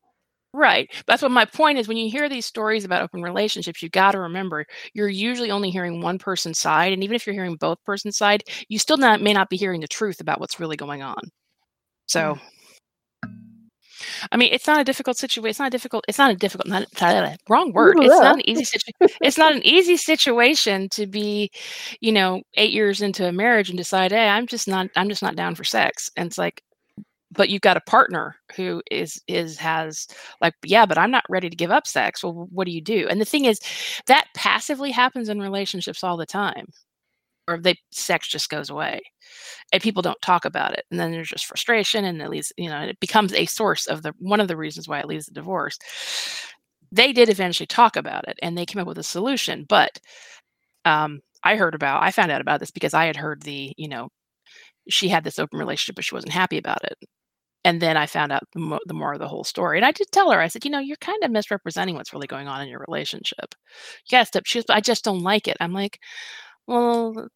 Right. 0.54 0.90
That's 1.06 1.22
what 1.22 1.30
my 1.30 1.46
point 1.46 1.78
is. 1.78 1.88
When 1.88 1.96
you 1.96 2.10
hear 2.10 2.28
these 2.28 2.44
stories 2.44 2.84
about 2.84 3.02
open 3.02 3.22
relationships, 3.22 3.82
you 3.82 3.88
got 3.88 4.12
to 4.12 4.20
remember 4.20 4.66
you're 4.92 5.08
usually 5.08 5.50
only 5.50 5.70
hearing 5.70 6.02
one 6.02 6.18
person's 6.18 6.58
side, 6.58 6.92
and 6.92 7.02
even 7.02 7.14
if 7.16 7.26
you're 7.26 7.34
hearing 7.34 7.56
both 7.56 7.82
persons' 7.84 8.18
side, 8.18 8.44
you 8.68 8.78
still 8.78 8.98
not 8.98 9.22
may 9.22 9.32
not 9.32 9.48
be 9.48 9.56
hearing 9.56 9.80
the 9.80 9.88
truth 9.88 10.20
about 10.20 10.40
what's 10.40 10.60
really 10.60 10.76
going 10.76 11.02
on. 11.02 11.22
So, 12.06 12.34
mm. 12.34 12.40
I 14.30 14.36
mean, 14.36 14.52
it's 14.52 14.66
not 14.66 14.80
a 14.80 14.84
difficult 14.84 15.16
situation. 15.16 15.50
It's 15.50 15.58
not 15.58 15.68
a 15.68 15.70
difficult. 15.70 16.04
It's 16.08 16.18
not 16.18 16.30
a 16.30 16.36
difficult. 16.36 16.68
Not 16.68 16.86
wrong 17.48 17.72
word. 17.72 17.96
It's 18.00 18.08
not 18.08 18.36
an 18.36 18.48
easy 18.48 18.64
situation. 18.64 19.16
it's 19.20 19.38
not 19.44 19.54
an 19.54 19.64
easy 19.64 19.96
situation 19.96 20.88
to 20.90 21.06
be, 21.06 21.50
you 22.00 22.12
know, 22.12 22.42
eight 22.54 22.72
years 22.72 23.02
into 23.02 23.26
a 23.26 23.32
marriage 23.32 23.68
and 23.68 23.78
decide, 23.78 24.12
hey, 24.12 24.28
I'm 24.28 24.46
just 24.46 24.68
not. 24.68 24.88
I'm 24.96 25.08
just 25.08 25.22
not 25.22 25.36
down 25.36 25.54
for 25.54 25.64
sex. 25.64 26.10
And 26.16 26.26
it's 26.26 26.38
like, 26.38 26.62
but 27.32 27.48
you've 27.48 27.62
got 27.62 27.76
a 27.76 27.82
partner 27.82 28.36
who 28.56 28.82
is 28.90 29.20
is 29.26 29.56
has 29.58 30.06
like 30.40 30.54
yeah 30.64 30.84
but 30.84 30.98
i'm 30.98 31.10
not 31.10 31.24
ready 31.28 31.48
to 31.48 31.56
give 31.56 31.70
up 31.70 31.86
sex 31.86 32.22
well 32.22 32.46
what 32.50 32.66
do 32.66 32.72
you 32.72 32.80
do 32.80 33.06
and 33.08 33.20
the 33.20 33.24
thing 33.24 33.46
is 33.46 33.58
that 34.06 34.26
passively 34.34 34.90
happens 34.90 35.28
in 35.28 35.40
relationships 35.40 36.04
all 36.04 36.16
the 36.16 36.26
time 36.26 36.66
or 37.48 37.58
they 37.58 37.74
sex 37.90 38.28
just 38.28 38.48
goes 38.50 38.70
away 38.70 39.00
and 39.72 39.82
people 39.82 40.02
don't 40.02 40.20
talk 40.22 40.44
about 40.44 40.72
it 40.74 40.84
and 40.90 41.00
then 41.00 41.10
there's 41.12 41.28
just 41.30 41.46
frustration 41.46 42.04
and 42.04 42.22
it 42.22 42.30
leads 42.30 42.52
you 42.56 42.68
know 42.68 42.80
it 42.82 43.00
becomes 43.00 43.32
a 43.34 43.46
source 43.46 43.86
of 43.86 44.02
the 44.02 44.12
one 44.18 44.40
of 44.40 44.48
the 44.48 44.56
reasons 44.56 44.88
why 44.88 45.00
it 45.00 45.06
leads 45.08 45.26
to 45.26 45.32
divorce 45.34 45.78
they 46.90 47.12
did 47.12 47.28
eventually 47.28 47.66
talk 47.66 47.96
about 47.96 48.28
it 48.28 48.38
and 48.42 48.56
they 48.56 48.66
came 48.66 48.80
up 48.80 48.88
with 48.88 48.98
a 48.98 49.02
solution 49.02 49.64
but 49.68 49.98
Um, 50.84 51.20
I 51.44 51.56
heard 51.56 51.74
about, 51.74 52.02
I 52.02 52.10
found 52.12 52.30
out 52.32 52.40
about 52.40 52.60
this 52.60 52.70
because 52.70 52.94
I 52.94 53.06
had 53.06 53.16
heard 53.16 53.42
the, 53.42 53.72
you 53.76 53.88
know, 53.88 54.08
she 54.88 55.08
had 55.08 55.24
this 55.24 55.38
open 55.38 55.58
relationship, 55.58 55.96
but 55.96 56.04
she 56.04 56.14
wasn't 56.14 56.32
happy 56.34 56.58
about 56.58 56.84
it. 56.84 56.98
And 57.64 57.82
then 57.82 57.96
I 57.96 58.06
found 58.06 58.32
out 58.32 58.42
the, 58.54 58.60
mo- 58.60 58.80
the 58.86 58.94
more 58.94 59.14
of 59.14 59.20
the 59.20 59.28
whole 59.28 59.44
story. 59.44 59.78
And 59.78 59.86
I 59.86 59.92
did 59.92 60.08
tell 60.12 60.30
her, 60.32 60.40
I 60.40 60.48
said, 60.48 60.64
you 60.64 60.70
know, 60.72 60.80
you're 60.80 60.96
kind 60.98 61.22
of 61.24 61.30
misrepresenting 61.32 61.96
what's 61.96 62.12
really 62.14 62.26
going 62.28 62.48
on 62.48 62.62
in 62.62 62.68
your 62.68 62.84
relationship. 62.88 63.54
Yes, 64.10 64.30
she 64.46 64.58
was, 64.60 64.66
I 64.70 64.80
just 64.80 65.04
don't 65.04 65.22
like 65.22 65.48
it. 65.48 65.56
I'm 65.60 65.72
like, 65.74 65.98
well, 66.66 67.28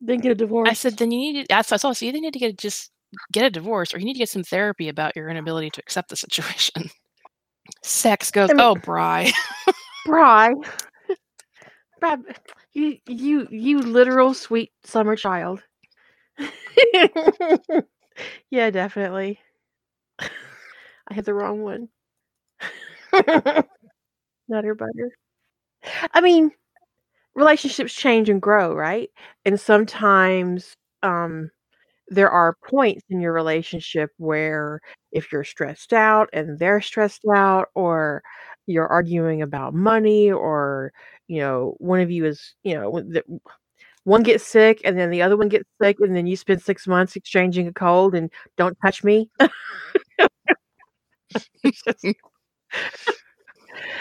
then 0.00 0.18
get 0.18 0.32
a 0.32 0.34
divorce. 0.34 0.68
I 0.68 0.72
said, 0.74 0.96
then 0.96 1.10
you 1.10 1.18
need 1.18 1.48
to, 1.48 1.54
I 1.54 1.62
saw, 1.62 1.76
so 1.76 2.04
you 2.04 2.12
need 2.12 2.32
to 2.32 2.38
get 2.38 2.58
just 2.58 2.90
get 3.32 3.44
a 3.44 3.50
divorce 3.50 3.94
or 3.94 3.98
you 3.98 4.04
need 4.04 4.14
to 4.14 4.18
get 4.18 4.28
some 4.28 4.44
therapy 4.44 4.88
about 4.88 5.16
your 5.16 5.28
inability 5.28 5.70
to 5.70 5.80
accept 5.80 6.10
the 6.10 6.16
situation. 6.16 6.90
Sex 7.82 8.30
goes, 8.30 8.50
I 8.50 8.54
mean, 8.54 8.60
oh, 8.62 8.74
Bry. 8.74 9.30
Bry. 10.06 10.54
Brad, 12.00 12.22
you, 12.72 12.98
you, 13.06 13.46
you 13.50 13.80
literal 13.80 14.34
sweet 14.34 14.72
summer 14.84 15.16
child. 15.16 15.62
yeah, 18.50 18.70
definitely. 18.70 19.40
I 20.20 21.14
had 21.14 21.24
the 21.24 21.34
wrong 21.34 21.62
one. 21.62 21.88
Nutter 24.48 24.74
butter. 24.74 25.10
I 26.12 26.20
mean, 26.20 26.50
relationships 27.38 27.94
change 27.94 28.28
and 28.30 28.42
grow, 28.42 28.74
right? 28.74 29.10
And 29.46 29.60
sometimes 29.60 30.74
um 31.04 31.50
there 32.10 32.30
are 32.30 32.56
points 32.68 33.04
in 33.10 33.20
your 33.20 33.32
relationship 33.34 34.10
where 34.18 34.80
if 35.12 35.32
you're 35.32 35.44
stressed 35.44 35.92
out 35.94 36.28
and 36.34 36.58
they're 36.58 36.80
stressed 36.82 37.22
out 37.34 37.68
or 37.74 38.22
you're 38.66 38.88
arguing 38.88 39.42
about 39.42 39.74
money 39.74 40.30
or 40.32 40.92
you 41.28 41.40
know 41.40 41.74
one 41.78 42.00
of 42.00 42.10
you 42.10 42.24
is 42.26 42.54
you 42.64 42.74
know 42.74 43.02
one 44.04 44.22
gets 44.22 44.44
sick 44.46 44.80
and 44.84 44.98
then 44.98 45.10
the 45.10 45.22
other 45.22 45.36
one 45.36 45.48
gets 45.48 45.68
sick 45.82 45.96
and 46.00 46.16
then 46.16 46.26
you 46.26 46.36
spend 46.36 46.62
six 46.62 46.86
months 46.86 47.16
exchanging 47.16 47.66
a 47.68 47.72
cold 47.72 48.14
and 48.14 48.30
don't 48.56 48.76
touch 48.84 49.04
me 49.04 49.30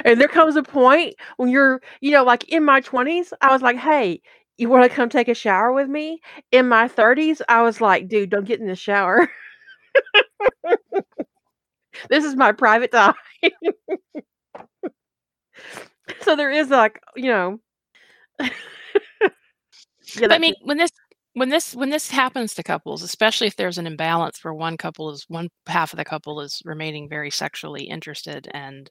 and 0.06 0.20
there 0.20 0.28
comes 0.28 0.56
a 0.56 0.64
point 0.64 1.16
when 1.38 1.50
you're 1.50 1.82
you 2.02 2.12
know 2.12 2.24
like 2.24 2.44
in 2.50 2.64
my 2.64 2.82
20s 2.82 3.34
i 3.42 3.52
was 3.52 3.62
like 3.62 3.78
hey 3.78 4.22
you 4.58 4.70
want 4.70 4.90
to 4.90 4.96
come 4.96 5.08
take 5.10 5.28
a 5.28 5.36
shower 5.36 5.72
with 5.72 5.88
me? 5.88 6.20
In 6.52 6.68
my 6.68 6.88
30s 6.88 7.42
i 7.50 7.62
was 7.62 7.80
like 7.82 8.08
dude 8.08 8.30
don't 8.32 8.46
get 8.46 8.60
in 8.60 8.68
the 8.68 8.76
shower. 8.76 9.30
This 12.10 12.24
is 12.24 12.36
my 12.36 12.52
private 12.52 12.92
time. 12.92 13.14
So 16.22 16.36
there 16.36 16.52
is 16.52 16.70
like 16.70 17.02
you 17.16 17.30
know. 17.32 17.60
Yeah, 20.20 20.28
I 20.32 20.40
mean, 20.40 20.54
when 20.62 20.78
this 20.78 20.92
when 21.38 21.50
this 21.50 21.76
when 21.76 21.92
this 21.92 22.10
happens 22.10 22.56
to 22.56 22.64
couples, 22.64 23.04
especially 23.04 23.46
if 23.46 23.56
there's 23.56 23.78
an 23.78 23.86
imbalance 23.86 24.44
where 24.44 24.56
one 24.56 24.76
couple 24.76 25.12
is 25.12 25.24
one 25.28 25.50
half 25.68 25.94
of 25.94 25.98
the 25.98 26.04
couple 26.04 26.42
is 26.42 26.64
remaining 26.66 27.08
very 27.08 27.30
sexually 27.30 27.84
interested 27.84 28.48
and 28.56 28.90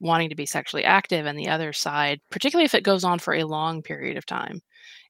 wanting 0.00 0.28
to 0.28 0.34
be 0.34 0.44
sexually 0.44 0.82
active, 0.84 1.24
and 1.24 1.38
the 1.38 1.48
other 1.48 1.72
side, 1.72 2.18
particularly 2.32 2.64
if 2.64 2.74
it 2.74 2.82
goes 2.82 3.04
on 3.04 3.20
for 3.20 3.34
a 3.34 3.44
long 3.44 3.80
period 3.80 4.16
of 4.16 4.26
time, 4.26 4.60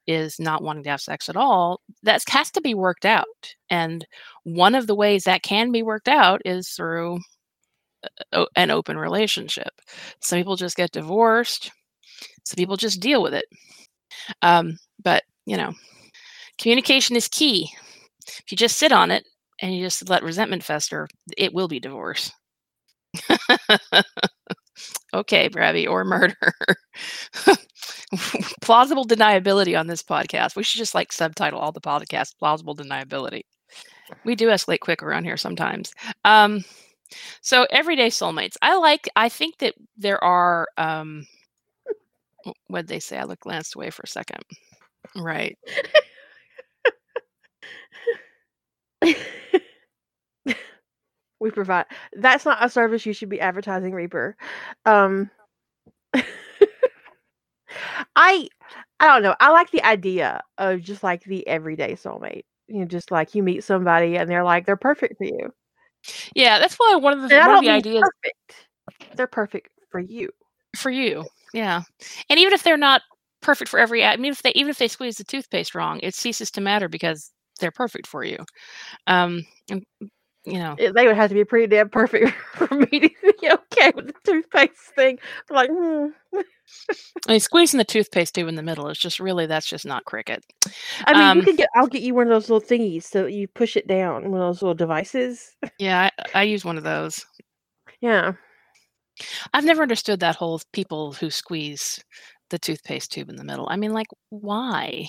is 0.06 0.38
not 0.38 0.62
wanting 0.62 0.84
to 0.84 0.90
have 0.90 1.00
sex 1.00 1.30
at 1.30 1.36
all, 1.36 1.80
that 2.02 2.22
has 2.28 2.50
to 2.50 2.60
be 2.60 2.74
worked 2.74 3.06
out. 3.06 3.24
And 3.70 4.06
one 4.42 4.74
of 4.74 4.86
the 4.86 4.94
ways 4.94 5.24
that 5.24 5.42
can 5.42 5.72
be 5.72 5.82
worked 5.82 6.08
out 6.08 6.42
is 6.44 6.68
through 6.70 7.18
a, 8.32 8.44
an 8.56 8.70
open 8.70 8.98
relationship. 8.98 9.70
Some 10.20 10.38
people 10.38 10.56
just 10.56 10.76
get 10.76 10.92
divorced. 10.92 11.70
Some 12.44 12.56
people 12.56 12.76
just 12.76 13.00
deal 13.00 13.22
with 13.22 13.32
it. 13.34 13.46
Um, 14.42 14.76
but 15.02 15.22
you 15.46 15.56
know, 15.56 15.72
communication 16.58 17.16
is 17.16 17.28
key. 17.28 17.70
If 18.26 18.44
you 18.50 18.56
just 18.56 18.78
sit 18.78 18.92
on 18.92 19.10
it 19.10 19.26
and 19.60 19.74
you 19.74 19.84
just 19.84 20.08
let 20.08 20.22
resentment 20.22 20.64
fester, 20.64 21.08
it 21.36 21.54
will 21.54 21.68
be 21.68 21.80
divorce. 21.80 22.32
okay, 25.14 25.48
Brabby, 25.48 25.88
or 25.88 26.04
murder. 26.04 26.36
plausible 28.60 29.04
deniability 29.06 29.78
on 29.78 29.86
this 29.86 30.02
podcast. 30.02 30.56
We 30.56 30.62
should 30.62 30.78
just 30.78 30.94
like 30.94 31.12
subtitle 31.12 31.60
all 31.60 31.72
the 31.72 31.80
podcasts 31.80 32.36
plausible 32.38 32.74
deniability. 32.76 33.42
We 34.24 34.34
do 34.34 34.48
escalate 34.48 34.80
quick 34.80 35.02
around 35.02 35.24
here 35.24 35.36
sometimes. 35.36 35.92
Um, 36.24 36.64
so 37.42 37.66
everyday 37.70 38.08
soulmates. 38.08 38.56
I 38.62 38.76
like 38.78 39.08
I 39.16 39.28
think 39.28 39.58
that 39.58 39.74
there 39.96 40.22
are 40.24 40.68
um 40.78 41.26
what 42.68 42.86
they 42.86 43.00
say? 43.00 43.18
I 43.18 43.24
look 43.24 43.40
glanced 43.40 43.74
away 43.74 43.90
for 43.90 44.02
a 44.04 44.08
second. 44.08 44.42
Right. 45.16 45.58
we 51.40 51.50
provide 51.50 51.86
that's 52.14 52.44
not 52.44 52.64
a 52.64 52.68
service 52.68 53.04
you 53.06 53.12
should 53.12 53.28
be 53.28 53.40
advertising 53.40 53.92
reaper. 53.92 54.36
Um 54.84 55.30
i 58.14 58.48
i 59.00 59.06
don't 59.06 59.22
know 59.22 59.34
i 59.40 59.50
like 59.50 59.68
the 59.72 59.82
idea 59.84 60.40
of 60.58 60.80
just 60.80 61.02
like 61.02 61.24
the 61.24 61.44
everyday 61.48 61.94
soulmate 61.94 62.44
you 62.68 62.78
know 62.78 62.84
just 62.84 63.10
like 63.10 63.34
you 63.34 63.42
meet 63.42 63.64
somebody 63.64 64.16
and 64.16 64.30
they're 64.30 64.44
like 64.44 64.64
they're 64.64 64.76
perfect 64.76 65.18
for 65.18 65.24
you. 65.24 65.52
Yeah 66.34 66.58
that's 66.60 66.76
why 66.76 66.96
one 66.96 67.14
of 67.14 67.28
the, 67.28 67.36
one 67.36 67.56
of 67.56 67.62
the 67.62 67.70
ideas 67.70 68.02
perfect. 68.02 68.68
they're 69.16 69.26
perfect 69.26 69.70
for 69.90 69.98
you. 70.00 70.30
For 70.76 70.90
you 70.90 71.24
yeah. 71.54 71.82
And 72.28 72.38
even 72.38 72.52
if 72.52 72.62
they're 72.62 72.76
not 72.76 73.02
perfect 73.40 73.70
for 73.70 73.78
every 73.78 74.04
I 74.04 74.16
mean 74.16 74.32
if 74.32 74.42
they 74.42 74.52
even 74.54 74.70
if 74.70 74.78
they 74.78 74.88
squeeze 74.88 75.16
the 75.16 75.24
toothpaste 75.24 75.74
wrong, 75.74 76.00
it 76.02 76.14
ceases 76.14 76.50
to 76.50 76.60
matter 76.60 76.88
because 76.88 77.30
they're 77.60 77.70
perfect 77.70 78.06
for 78.06 78.24
you. 78.24 78.38
Um 79.06 79.46
and 79.70 79.84
you 80.44 80.58
know 80.58 80.76
they 80.78 81.06
would 81.06 81.16
have 81.16 81.30
to 81.30 81.34
be 81.34 81.44
pretty 81.44 81.66
damn 81.66 81.88
perfect 81.88 82.30
for 82.54 82.68
me 82.74 82.86
to 82.86 83.10
be 83.40 83.50
okay 83.50 83.92
with 83.94 84.08
the 84.08 84.14
toothpaste 84.24 84.94
thing. 84.94 85.18
Like 85.50 85.70
hmm. 85.72 86.08
I 87.28 87.32
mean 87.32 87.40
squeezing 87.40 87.78
the 87.78 87.84
toothpaste 87.84 88.34
tube 88.34 88.48
in 88.48 88.54
the 88.54 88.62
middle 88.62 88.88
is 88.88 88.98
just 88.98 89.20
really 89.20 89.46
that's 89.46 89.66
just 89.66 89.86
not 89.86 90.04
cricket. 90.04 90.44
I 91.06 91.12
mean 91.12 91.22
um, 91.22 91.38
you 91.38 91.44
can 91.44 91.56
get 91.56 91.68
I'll 91.74 91.86
get 91.86 92.02
you 92.02 92.14
one 92.14 92.26
of 92.26 92.30
those 92.30 92.50
little 92.50 92.66
thingies 92.66 93.04
so 93.04 93.26
you 93.26 93.48
push 93.48 93.76
it 93.76 93.86
down, 93.86 94.30
one 94.30 94.40
of 94.40 94.48
those 94.48 94.62
little 94.62 94.74
devices. 94.74 95.56
Yeah, 95.78 96.10
I, 96.34 96.40
I 96.40 96.42
use 96.42 96.64
one 96.64 96.76
of 96.76 96.84
those. 96.84 97.24
Yeah. 98.00 98.32
I've 99.52 99.64
never 99.64 99.82
understood 99.82 100.20
that 100.20 100.36
whole 100.36 100.60
people 100.72 101.12
who 101.12 101.30
squeeze 101.30 102.02
the 102.50 102.58
toothpaste 102.58 103.12
tube 103.12 103.30
in 103.30 103.36
the 103.36 103.44
middle. 103.44 103.66
I 103.70 103.76
mean, 103.76 103.92
like, 103.92 104.08
why? 104.30 105.08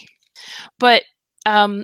But 0.80 1.04
um, 1.46 1.84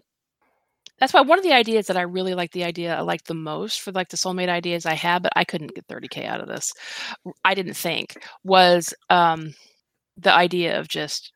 that's 1.02 1.14
why 1.14 1.22
one 1.22 1.40
of 1.40 1.44
the 1.44 1.54
ideas 1.54 1.88
that 1.88 1.98
I 1.98 2.04
really 2.04 2.36
like 2.36 2.52
the 2.52 2.64
idea 2.64 2.96
I 2.96 3.02
like 3.02 3.24
the 3.26 3.34
most 3.34 3.82
for 3.82 3.92
like 3.92 4.10
the 4.10 4.18
soulmate 4.18 4.50
ideas 4.50 4.86
I 4.86 4.94
had, 4.94 5.24
but 5.24 5.34
I 5.36 5.44
couldn't 5.44 5.76
get 5.76 5.88
30k 5.88 6.28
out 6.28 6.42
of 6.42 6.48
this. 6.48 6.72
I 7.44 7.56
didn't 7.56 7.74
think 7.76 8.18
was 8.44 8.94
um, 9.10 9.56
the 10.18 10.34
idea 10.34 10.80
of 10.80 10.88
just 10.88 11.34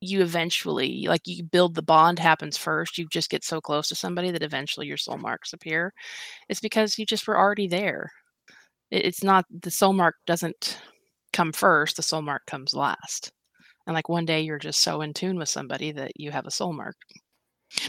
you 0.00 0.22
eventually 0.22 1.06
like 1.08 1.22
you 1.26 1.44
build 1.44 1.74
the 1.74 1.82
bond 1.82 2.18
happens 2.18 2.58
first 2.58 2.98
you 2.98 3.06
just 3.10 3.30
get 3.30 3.44
so 3.44 3.60
close 3.60 3.88
to 3.88 3.94
somebody 3.96 4.30
that 4.30 4.42
eventually 4.42 4.86
your 4.86 4.96
soul 4.98 5.18
marks 5.18 5.52
appear. 5.52 5.92
It's 6.48 6.60
because 6.60 6.98
you 6.98 7.06
just 7.06 7.28
were 7.28 7.38
already 7.38 7.68
there. 7.68 8.10
It's 8.90 9.24
not 9.24 9.46
the 9.50 9.70
soul 9.70 9.92
mark 9.94 10.16
doesn't 10.26 10.78
come 11.34 11.52
first 11.52 11.96
the 11.96 12.02
soul 12.02 12.22
mark 12.22 12.42
comes 12.46 12.74
last. 12.74 13.32
And 13.86 13.94
like 13.94 14.08
one 14.08 14.26
day 14.26 14.42
you're 14.42 14.58
just 14.58 14.82
so 14.82 15.02
in 15.02 15.14
tune 15.14 15.38
with 15.38 15.48
somebody 15.50 15.92
that 15.92 16.12
you 16.16 16.30
have 16.32 16.46
a 16.46 16.50
soul 16.52 16.72
mark 16.72 16.96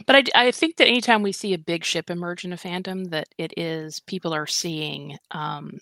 but 0.06 0.16
I, 0.16 0.24
I 0.48 0.52
think 0.52 0.78
that 0.78 0.88
anytime 0.88 1.22
we 1.24 1.32
see 1.32 1.54
a 1.54 1.60
big 1.60 1.84
ship 1.84 2.10
emerge 2.10 2.46
in 2.46 2.54
a 2.54 2.58
fandom 2.58 3.10
that 3.12 3.28
it 3.38 3.54
is 3.58 4.00
people 4.02 4.34
are 4.34 4.48
seeing 4.48 5.18
um, 5.32 5.80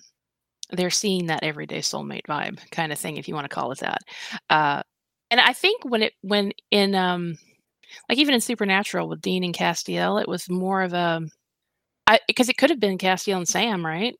they're 0.72 0.90
seeing 0.90 1.28
that 1.28 1.44
everyday 1.44 1.80
soulmate 1.80 2.26
vibe 2.28 2.60
kind 2.72 2.92
of 2.92 3.00
thing 3.00 3.18
if 3.18 3.28
you 3.28 3.36
want 3.36 3.46
to 3.50 3.54
call 3.54 3.72
it 3.72 3.80
that. 3.80 4.02
Uh, 4.50 4.82
and 5.32 5.42
i 5.42 5.52
think 5.52 5.84
when 5.84 6.04
it 6.04 6.14
when 6.22 6.52
in 6.70 6.94
um 6.94 7.36
like 8.08 8.18
even 8.20 8.36
in 8.36 8.42
supernatural 8.42 9.10
with 9.10 9.22
dean 9.22 9.44
and 9.44 9.56
castiel 9.56 10.22
it 10.22 10.28
was 10.28 10.50
more 10.50 10.82
of 10.82 10.94
a 10.94 11.22
because 12.28 12.50
it 12.50 12.58
could 12.58 12.70
have 12.70 12.80
been 12.80 12.98
castiel 12.98 13.38
and 13.38 13.48
sam 13.48 13.86
right? 13.86 14.16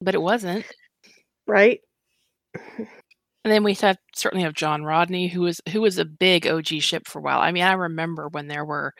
But 0.00 0.14
it 0.14 0.22
wasn't. 0.22 0.66
Right 1.46 1.80
and 3.44 3.52
then 3.52 3.64
we 3.64 3.74
have 3.74 3.96
certainly 4.14 4.44
have 4.44 4.54
John 4.54 4.84
Rodney, 4.84 5.26
who 5.28 5.42
was 5.42 5.60
who 5.70 5.80
was 5.80 5.98
a 5.98 6.04
big 6.04 6.46
OG 6.46 6.66
ship 6.80 7.08
for 7.08 7.18
a 7.18 7.22
while. 7.22 7.40
I 7.40 7.50
mean, 7.50 7.64
I 7.64 7.72
remember 7.72 8.28
when 8.28 8.46
there 8.46 8.64
were 8.64 8.94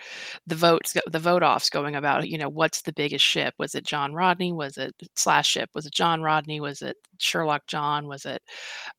the 0.47 0.57
votes, 0.57 0.97
the 1.11 1.19
vote 1.21 1.43
offs 1.45 1.71
going 1.71 1.95
about, 1.97 2.29
you 2.29 2.39
know, 2.39 2.49
what's 2.49 2.83
the 2.83 2.93
biggest 2.93 3.25
ship? 3.25 3.55
Was 3.59 3.75
it 3.77 3.87
John 3.87 4.15
Rodney? 4.15 4.53
Was 4.53 4.79
it 4.79 4.95
slash 5.17 5.49
ship? 5.49 5.71
Was 5.75 5.87
it 5.87 5.95
John 5.95 6.23
Rodney? 6.23 6.61
Was 6.61 6.83
it 6.83 6.97
Sherlock 7.19 7.67
John? 7.69 8.09
Was 8.09 8.25
it 8.27 8.43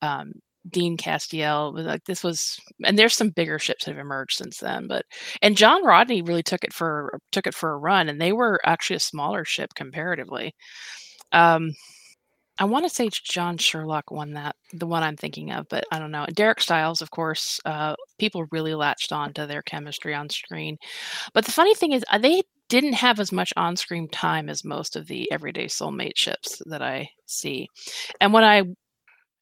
um, 0.01 0.32
Dean 0.69 0.97
Castiel? 0.97 1.73
Like 1.86 2.06
this 2.06 2.23
was, 2.23 2.58
and 2.86 2.97
there's 2.97 3.15
some 3.15 3.29
bigger 3.32 3.60
ships 3.60 3.86
that 3.86 3.91
have 3.91 3.99
emerged 3.99 4.38
since 4.38 4.60
then. 4.60 4.88
But 4.88 5.06
and 5.41 5.58
John 5.58 5.84
Rodney 5.84 6.21
really 6.21 6.43
took 6.43 6.63
it 6.63 6.73
for 6.73 7.19
took 7.34 7.47
it 7.47 7.56
for 7.56 7.73
a 7.73 7.77
run, 7.77 8.10
and 8.10 8.21
they 8.21 8.32
were 8.34 8.60
actually 8.65 8.97
a 8.97 8.99
smaller 9.01 9.43
ship 9.45 9.73
comparatively. 9.75 10.56
Um, 11.34 11.73
I 12.60 12.66
want 12.66 12.86
to 12.86 12.89
say 12.89 13.10
John 13.10 13.58
Sherlock 13.58 14.12
won 14.12 14.34
that, 14.34 14.56
the 14.74 14.86
one 14.86 15.02
I'm 15.02 15.18
thinking 15.18 15.52
of, 15.52 15.68
but 15.70 15.86
I 15.92 15.98
don't 16.00 16.12
know. 16.12 16.26
Derek 16.34 16.62
Stiles, 16.62 17.02
of 17.02 17.10
course, 17.10 17.60
uh, 17.66 17.96
people 18.20 18.46
really 18.52 18.76
latched 18.76 19.12
on 19.12 19.34
to 19.34 19.48
their 19.48 19.63
chemistry 19.63 20.13
on 20.13 20.30
screen. 20.30 20.78
But 21.34 21.46
the 21.46 21.52
funny 21.52 21.76
thing 21.76 21.94
is, 21.94 22.06
uh, 22.12 22.20
they 22.20 22.44
didn't 22.70 22.94
have 22.94 23.20
as 23.20 23.32
much 23.32 23.54
on 23.58 23.76
screen 23.76 24.08
time 24.10 24.50
as 24.50 24.63
most 24.63 24.96
of 24.96 25.08
the 25.08 25.32
everyday 25.32 25.66
soulmate 25.66 26.18
ships 26.18 26.62
that 26.68 26.82
I 26.82 27.10
see. 27.26 27.68
And 28.22 28.34
when 28.34 28.44
I 28.44 28.60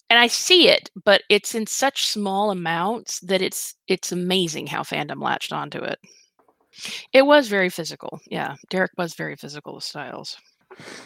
and 0.09 0.19
I 0.19 0.27
see 0.27 0.69
it, 0.69 0.89
but 1.05 1.23
it's 1.29 1.55
in 1.55 1.67
such 1.67 2.05
small 2.07 2.51
amounts 2.51 3.19
that 3.21 3.41
it's 3.41 3.75
it's 3.87 4.11
amazing 4.11 4.67
how 4.67 4.83
fandom 4.83 5.21
latched 5.21 5.53
onto 5.53 5.79
it. 5.79 5.99
It 7.13 7.25
was 7.25 7.47
very 7.47 7.69
physical. 7.69 8.19
Yeah, 8.27 8.55
Derek 8.69 8.91
was 8.97 9.13
very 9.13 9.35
physical 9.37 9.75
with 9.75 9.83
Stiles. 9.85 10.37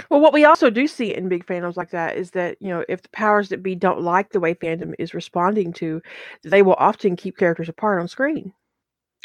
Well, 0.10 0.19
what 0.19 0.34
we 0.34 0.45
also 0.45 0.69
do 0.69 0.88
see 0.88 1.13
in 1.13 1.30
big 1.30 1.45
fandoms 1.45 1.78
like 1.78 1.89
that 1.91 2.17
is 2.17 2.32
that, 2.32 2.58
you 2.60 2.69
know, 2.69 2.84
if 2.88 3.01
the 3.01 3.10
powers 3.10 3.49
that 3.49 3.63
be 3.63 3.75
don't 3.75 4.01
like 4.01 4.32
the 4.32 4.39
way 4.39 4.54
fandom 4.54 4.93
is 4.99 5.13
responding 5.13 5.73
to, 5.73 6.01
they 6.43 6.62
will 6.62 6.75
often 6.78 7.15
keep 7.15 7.38
characters 7.38 7.69
apart 7.69 7.99
on 8.01 8.08
screen 8.08 8.54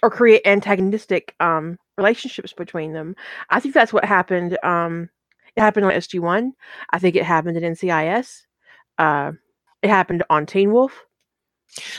or 0.02 0.10
create 0.10 0.46
antagonistic 0.46 1.34
um, 1.40 1.78
relationships 1.98 2.52
between 2.52 2.92
them. 2.92 3.14
I 3.50 3.60
think 3.60 3.74
that's 3.74 3.92
what 3.92 4.04
happened. 4.04 4.58
Um, 4.64 5.10
it 5.56 5.60
happened 5.60 5.86
on 5.86 5.92
SG1. 5.92 6.50
I 6.90 6.98
think 6.98 7.16
it 7.16 7.24
happened 7.24 7.56
in 7.56 7.74
NCIS. 7.74 8.42
Uh, 8.98 9.32
it 9.82 9.90
happened 9.90 10.22
on 10.30 10.46
Teen 10.46 10.72
Wolf. 10.72 11.04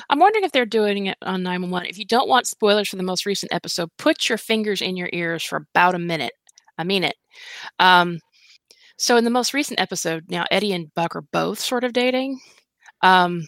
I'm 0.09 0.19
wondering 0.19 0.43
if 0.43 0.51
they're 0.51 0.65
doing 0.65 1.07
it 1.07 1.17
on 1.21 1.43
911. 1.43 1.89
If 1.89 1.97
you 1.97 2.05
don't 2.05 2.27
want 2.27 2.47
spoilers 2.47 2.89
for 2.89 2.97
the 2.97 3.03
most 3.03 3.25
recent 3.25 3.53
episode, 3.53 3.89
put 3.97 4.27
your 4.27 4.37
fingers 4.37 4.81
in 4.81 4.97
your 4.97 5.09
ears 5.13 5.43
for 5.43 5.65
about 5.73 5.95
a 5.95 5.99
minute. 5.99 6.33
I 6.77 6.83
mean 6.83 7.03
it. 7.03 7.15
Um, 7.79 8.19
so 9.01 9.17
in 9.17 9.23
the 9.23 9.31
most 9.31 9.55
recent 9.55 9.79
episode, 9.79 10.25
now 10.29 10.45
Eddie 10.51 10.73
and 10.73 10.93
Buck 10.93 11.15
are 11.15 11.23
both 11.33 11.59
sort 11.59 11.83
of 11.83 11.91
dating. 11.91 12.39
Um, 13.01 13.47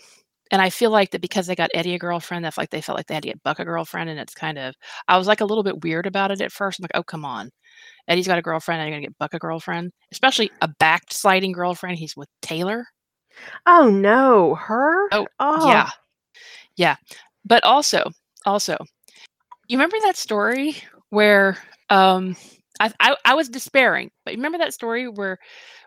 and 0.49 0.59
I 0.63 0.71
feel 0.71 0.89
like 0.89 1.11
that 1.11 1.21
because 1.21 1.45
they 1.45 1.53
got 1.53 1.69
Eddie 1.75 1.93
a 1.93 1.99
girlfriend, 1.99 2.43
that's 2.43 2.57
like 2.57 2.71
they 2.71 2.81
felt 2.81 2.97
like 2.97 3.05
they 3.05 3.13
had 3.13 3.21
to 3.21 3.29
get 3.29 3.43
Buck 3.43 3.59
a 3.59 3.65
girlfriend, 3.65 4.09
and 4.09 4.19
it's 4.19 4.33
kind 4.33 4.57
of 4.57 4.73
I 5.07 5.15
was 5.15 5.27
like 5.27 5.41
a 5.41 5.45
little 5.45 5.63
bit 5.63 5.83
weird 5.83 6.07
about 6.07 6.31
it 6.31 6.41
at 6.41 6.51
first. 6.51 6.79
I'm 6.79 6.83
like, 6.83 6.91
oh 6.95 7.03
come 7.03 7.23
on, 7.23 7.51
Eddie's 8.07 8.25
got 8.25 8.39
a 8.39 8.41
girlfriend, 8.41 8.81
and 8.81 8.89
you're 8.89 8.97
gonna 8.97 9.07
get 9.07 9.17
Buck 9.19 9.35
a 9.35 9.39
girlfriend, 9.39 9.91
especially 10.11 10.49
a 10.63 10.69
backsliding 10.79 11.51
girlfriend. 11.51 11.99
He's 11.99 12.17
with 12.17 12.29
Taylor. 12.41 12.87
Oh 13.67 13.91
no, 13.91 14.55
her? 14.55 15.07
Oh, 15.11 15.27
oh. 15.39 15.67
yeah, 15.67 15.89
yeah. 16.77 16.95
But 17.45 17.63
also, 17.63 18.09
also, 18.47 18.75
you 19.67 19.77
remember 19.77 19.97
that 20.01 20.17
story 20.17 20.77
where 21.09 21.59
um 21.91 22.35
I, 22.79 22.91
I, 22.99 23.15
I 23.25 23.33
was 23.35 23.49
despairing, 23.49 24.11
but 24.25 24.33
remember 24.33 24.57
that 24.57 24.73
story 24.73 25.07
where 25.07 25.37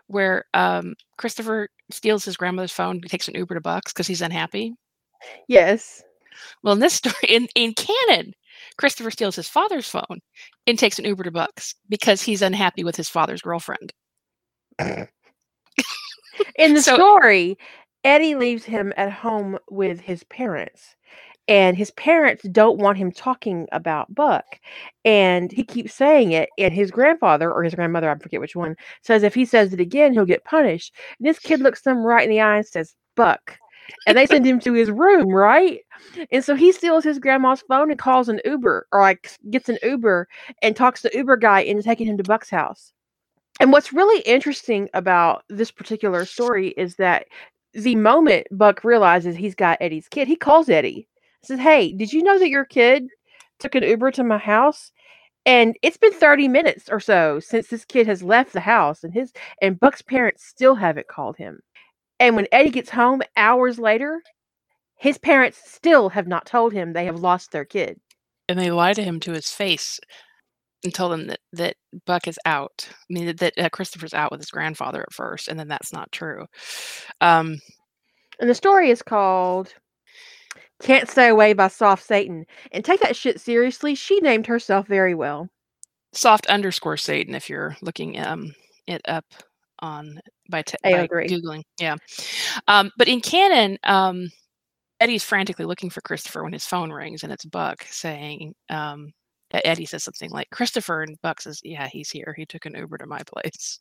where 0.07 0.45
um, 0.53 0.95
Christopher 1.17 1.69
steals 1.91 2.25
his 2.25 2.37
grandmother's 2.37 2.71
phone, 2.71 3.01
takes 3.01 3.27
an 3.27 3.35
Uber 3.35 3.55
to 3.55 3.61
Bucks 3.61 3.91
because 3.93 4.07
he's 4.07 4.21
unhappy. 4.21 4.73
Yes. 5.47 6.03
Well, 6.63 6.73
in 6.73 6.79
this 6.79 6.93
story, 6.95 7.15
in 7.27 7.47
in 7.55 7.73
canon, 7.73 8.33
Christopher 8.77 9.11
steals 9.11 9.35
his 9.35 9.49
father's 9.49 9.89
phone 9.89 10.19
and 10.65 10.77
takes 10.77 10.99
an 10.99 11.05
Uber 11.05 11.23
to 11.23 11.31
Bucks 11.31 11.75
because 11.89 12.21
he's 12.21 12.41
unhappy 12.41 12.83
with 12.83 12.95
his 12.95 13.09
father's 13.09 13.41
girlfriend. 13.41 13.93
in 14.79 15.07
the 16.73 16.81
so, 16.81 16.95
story, 16.95 17.57
Eddie 18.03 18.35
leaves 18.35 18.63
him 18.63 18.93
at 18.97 19.11
home 19.11 19.57
with 19.69 20.01
his 20.01 20.23
parents 20.25 20.96
and 21.47 21.77
his 21.77 21.91
parents 21.91 22.43
don't 22.51 22.79
want 22.79 22.97
him 22.97 23.11
talking 23.11 23.67
about 23.71 24.13
Buck. 24.13 24.59
And 25.05 25.51
he 25.51 25.63
keeps 25.63 25.93
saying 25.93 26.31
it, 26.31 26.49
and 26.57 26.73
his 26.73 26.91
grandfather 26.91 27.51
or 27.51 27.63
his 27.63 27.75
grandmother, 27.75 28.09
I 28.09 28.17
forget 28.17 28.41
which 28.41 28.55
one, 28.55 28.75
says 29.01 29.23
if 29.23 29.33
he 29.33 29.45
says 29.45 29.73
it 29.73 29.79
again, 29.79 30.13
he'll 30.13 30.25
get 30.25 30.43
punished. 30.43 30.93
And 31.19 31.27
this 31.27 31.39
kid 31.39 31.61
looks 31.61 31.81
them 31.81 31.99
right 31.99 32.23
in 32.23 32.29
the 32.29 32.41
eye 32.41 32.57
and 32.57 32.65
says, 32.65 32.95
Buck. 33.15 33.57
And 34.05 34.17
they 34.17 34.25
send 34.25 34.45
him 34.45 34.59
to 34.61 34.73
his 34.73 34.91
room, 34.91 35.29
right? 35.29 35.79
And 36.31 36.43
so 36.43 36.55
he 36.55 36.73
steals 36.73 37.05
his 37.05 37.19
grandma's 37.19 37.63
phone 37.69 37.89
and 37.89 37.97
calls 37.97 38.27
an 38.27 38.41
Uber, 38.43 38.87
or 38.91 39.01
like 39.01 39.31
gets 39.49 39.69
an 39.69 39.77
Uber 39.81 40.27
and 40.61 40.75
talks 40.75 41.01
the 41.01 41.11
Uber 41.13 41.37
guy 41.37 41.61
into 41.61 41.83
taking 41.83 42.07
him 42.07 42.17
to 42.17 42.23
Buck's 42.23 42.49
house. 42.49 42.91
And 43.61 43.71
what's 43.71 43.93
really 43.93 44.21
interesting 44.23 44.89
about 44.93 45.43
this 45.47 45.71
particular 45.71 46.25
story 46.25 46.69
is 46.69 46.97
that 46.97 47.27
the 47.73 47.95
moment 47.95 48.47
Buck 48.51 48.83
realizes 48.83 49.35
he's 49.35 49.55
got 49.55 49.77
Eddie's 49.79 50.09
kid, 50.09 50.27
he 50.27 50.35
calls 50.35 50.67
Eddie 50.67 51.07
says, 51.43 51.59
Hey, 51.59 51.91
did 51.91 52.13
you 52.13 52.23
know 52.23 52.39
that 52.39 52.49
your 52.49 52.65
kid 52.65 53.07
took 53.59 53.75
an 53.75 53.83
Uber 53.83 54.11
to 54.11 54.23
my 54.23 54.37
house? 54.37 54.91
And 55.45 55.77
it's 55.81 55.97
been 55.97 56.11
30 56.11 56.49
minutes 56.49 56.89
or 56.91 56.99
so 56.99 57.39
since 57.39 57.67
this 57.67 57.85
kid 57.85 58.05
has 58.07 58.21
left 58.21 58.51
the 58.51 58.59
house, 58.59 59.03
and 59.03 59.13
his 59.13 59.31
and 59.61 59.79
Buck's 59.79 60.01
parents 60.01 60.45
still 60.45 60.75
haven't 60.75 61.07
called 61.07 61.37
him. 61.37 61.61
And 62.19 62.35
when 62.35 62.47
Eddie 62.51 62.69
gets 62.69 62.89
home 62.89 63.21
hours 63.37 63.79
later, 63.79 64.21
his 64.97 65.17
parents 65.17 65.61
still 65.63 66.09
have 66.09 66.27
not 66.27 66.45
told 66.45 66.73
him 66.73 66.91
they 66.91 67.05
have 67.05 67.19
lost 67.19 67.51
their 67.51 67.63
kid. 67.65 67.99
And 68.49 68.59
they 68.59 68.71
lie 68.71 68.93
to 68.93 69.03
him 69.03 69.19
to 69.21 69.31
his 69.31 69.49
face 69.51 69.99
and 70.83 70.93
tell 70.93 71.11
him 71.13 71.27
that, 71.27 71.39
that 71.53 71.75
Buck 72.05 72.27
is 72.27 72.39
out. 72.45 72.87
I 72.91 73.13
mean, 73.13 73.25
that, 73.27 73.37
that 73.37 73.57
uh, 73.57 73.69
Christopher's 73.69 74.13
out 74.13 74.31
with 74.31 74.39
his 74.39 74.51
grandfather 74.51 75.01
at 75.01 75.13
first, 75.13 75.47
and 75.47 75.59
then 75.59 75.67
that's 75.67 75.93
not 75.93 76.11
true. 76.11 76.45
Um, 77.21 77.59
and 78.39 78.49
the 78.49 78.55
story 78.55 78.89
is 78.89 79.01
called 79.01 79.73
can't 80.81 81.09
Stay 81.09 81.29
Away 81.29 81.53
by 81.53 81.67
Soft 81.67 82.05
Satan. 82.05 82.45
And 82.71 82.83
take 82.83 82.99
that 83.01 83.15
shit 83.15 83.39
seriously. 83.39 83.95
She 83.95 84.19
named 84.19 84.47
herself 84.47 84.87
very 84.87 85.15
well. 85.15 85.49
Soft 86.13 86.47
underscore 86.47 86.97
Satan 86.97 87.35
if 87.35 87.49
you're 87.49 87.75
looking 87.81 88.19
um 88.19 88.53
it 88.87 89.01
up 89.07 89.25
on 89.79 90.19
by, 90.49 90.61
t- 90.61 90.77
by 90.83 91.07
googling. 91.07 91.61
Yeah. 91.79 91.95
Um, 92.67 92.91
but 92.97 93.07
in 93.07 93.21
canon, 93.21 93.77
um, 93.83 94.29
Eddie's 94.99 95.23
frantically 95.23 95.65
looking 95.65 95.89
for 95.89 96.01
Christopher 96.01 96.43
when 96.43 96.53
his 96.53 96.65
phone 96.65 96.91
rings 96.91 97.23
and 97.23 97.31
it's 97.31 97.45
Buck 97.45 97.85
saying, 97.89 98.55
um, 98.69 99.11
Eddie 99.51 99.85
says 99.85 100.03
something 100.03 100.31
like, 100.31 100.49
Christopher, 100.51 101.03
and 101.03 101.17
Buck 101.21 101.41
says, 101.41 101.59
Yeah, 101.63 101.87
he's 101.87 102.09
here. 102.09 102.33
He 102.35 102.45
took 102.45 102.65
an 102.65 102.75
Uber 102.75 102.97
to 102.97 103.05
my 103.05 103.21
place 103.25 103.79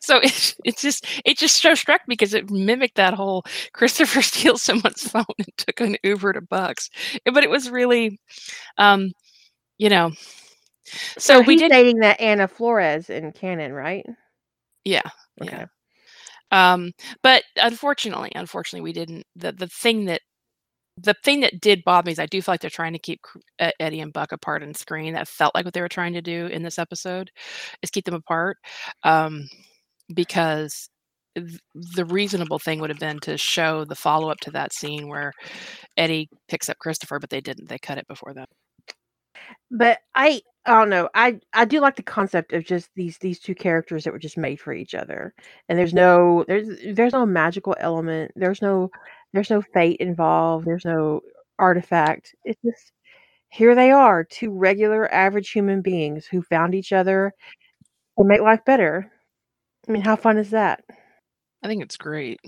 so 0.00 0.18
it, 0.18 0.54
it 0.64 0.76
just 0.78 1.06
it 1.24 1.38
just 1.38 1.60
so 1.60 1.74
struck 1.74 2.02
me 2.08 2.14
because 2.14 2.34
it 2.34 2.50
mimicked 2.50 2.96
that 2.96 3.14
whole 3.14 3.44
Christopher 3.72 4.22
steals 4.22 4.62
someone's 4.62 5.08
phone 5.08 5.24
and 5.38 5.48
took 5.56 5.80
an 5.80 5.96
Uber 6.02 6.34
to 6.34 6.40
Bucks. 6.40 6.90
But 7.24 7.44
it 7.44 7.50
was 7.50 7.70
really, 7.70 8.18
um, 8.78 9.12
you 9.78 9.88
know. 9.88 10.12
So, 11.18 11.40
so 11.40 11.40
we 11.40 11.56
did 11.56 11.70
dating 11.70 11.98
that 11.98 12.20
Ana 12.20 12.48
Flores 12.48 13.08
in 13.08 13.32
canon, 13.32 13.72
right? 13.72 14.04
Yeah. 14.84 15.02
Okay. 15.40 15.64
Yeah. 16.52 16.72
Um, 16.74 16.92
but 17.22 17.44
unfortunately, 17.56 18.30
unfortunately, 18.34 18.82
we 18.84 18.92
didn't. 18.92 19.24
The 19.36 19.52
the 19.52 19.68
thing 19.68 20.04
that 20.06 20.20
the 21.02 21.14
thing 21.24 21.40
that 21.40 21.60
did 21.60 21.84
bother 21.84 22.06
me 22.06 22.12
is 22.12 22.18
I 22.18 22.26
do 22.26 22.40
feel 22.42 22.52
like 22.52 22.60
they're 22.60 22.70
trying 22.70 22.92
to 22.94 22.98
keep 22.98 23.20
Eddie 23.80 24.00
and 24.00 24.12
Buck 24.12 24.32
apart 24.32 24.62
on 24.62 24.74
screen. 24.74 25.14
That 25.14 25.28
felt 25.28 25.54
like 25.54 25.64
what 25.64 25.74
they 25.74 25.80
were 25.80 25.88
trying 25.88 26.12
to 26.14 26.22
do 26.22 26.46
in 26.46 26.62
this 26.62 26.78
episode, 26.78 27.30
is 27.82 27.90
keep 27.90 28.04
them 28.06 28.14
apart, 28.14 28.58
um, 29.04 29.48
because 30.14 30.88
th- 31.36 31.60
the 31.74 32.04
reasonable 32.06 32.58
thing 32.58 32.80
would 32.80 32.90
have 32.90 33.00
been 33.00 33.20
to 33.20 33.38
show 33.38 33.84
the 33.84 33.96
follow 33.96 34.30
up 34.30 34.40
to 34.40 34.50
that 34.52 34.72
scene 34.74 35.08
where 35.08 35.32
Eddie 35.96 36.28
picks 36.48 36.68
up 36.68 36.78
Christopher, 36.78 37.18
but 37.20 37.30
they 37.30 37.40
didn't. 37.40 37.68
They 37.68 37.78
cut 37.78 37.98
it 37.98 38.08
before 38.08 38.34
that. 38.34 38.48
But 39.70 39.98
I, 40.14 40.42
I 40.66 40.74
don't 40.78 40.90
know. 40.90 41.08
I 41.14 41.40
I 41.52 41.64
do 41.64 41.80
like 41.80 41.96
the 41.96 42.02
concept 42.02 42.52
of 42.52 42.64
just 42.64 42.90
these 42.94 43.18
these 43.18 43.40
two 43.40 43.54
characters 43.54 44.04
that 44.04 44.12
were 44.12 44.18
just 44.18 44.38
made 44.38 44.60
for 44.60 44.72
each 44.72 44.94
other, 44.94 45.34
and 45.68 45.78
there's 45.78 45.94
no 45.94 46.44
there's 46.48 46.68
there's 46.94 47.12
no 47.12 47.26
magical 47.26 47.74
element. 47.80 48.32
There's 48.36 48.62
no 48.62 48.90
there's 49.32 49.50
no 49.50 49.62
fate 49.62 49.98
involved. 50.00 50.66
There's 50.66 50.84
no 50.84 51.20
artifact. 51.58 52.34
It's 52.44 52.60
just 52.64 52.92
here 53.50 53.74
they 53.74 53.90
are, 53.90 54.24
two 54.24 54.50
regular 54.50 55.12
average 55.12 55.50
human 55.50 55.82
beings 55.82 56.26
who 56.26 56.42
found 56.42 56.74
each 56.74 56.92
other 56.92 57.32
and 58.16 58.28
make 58.28 58.40
life 58.40 58.64
better. 58.64 59.10
I 59.88 59.92
mean, 59.92 60.02
how 60.02 60.16
fun 60.16 60.38
is 60.38 60.50
that? 60.50 60.84
I 61.62 61.68
think 61.68 61.82
it's 61.82 61.96
great. 61.96 62.40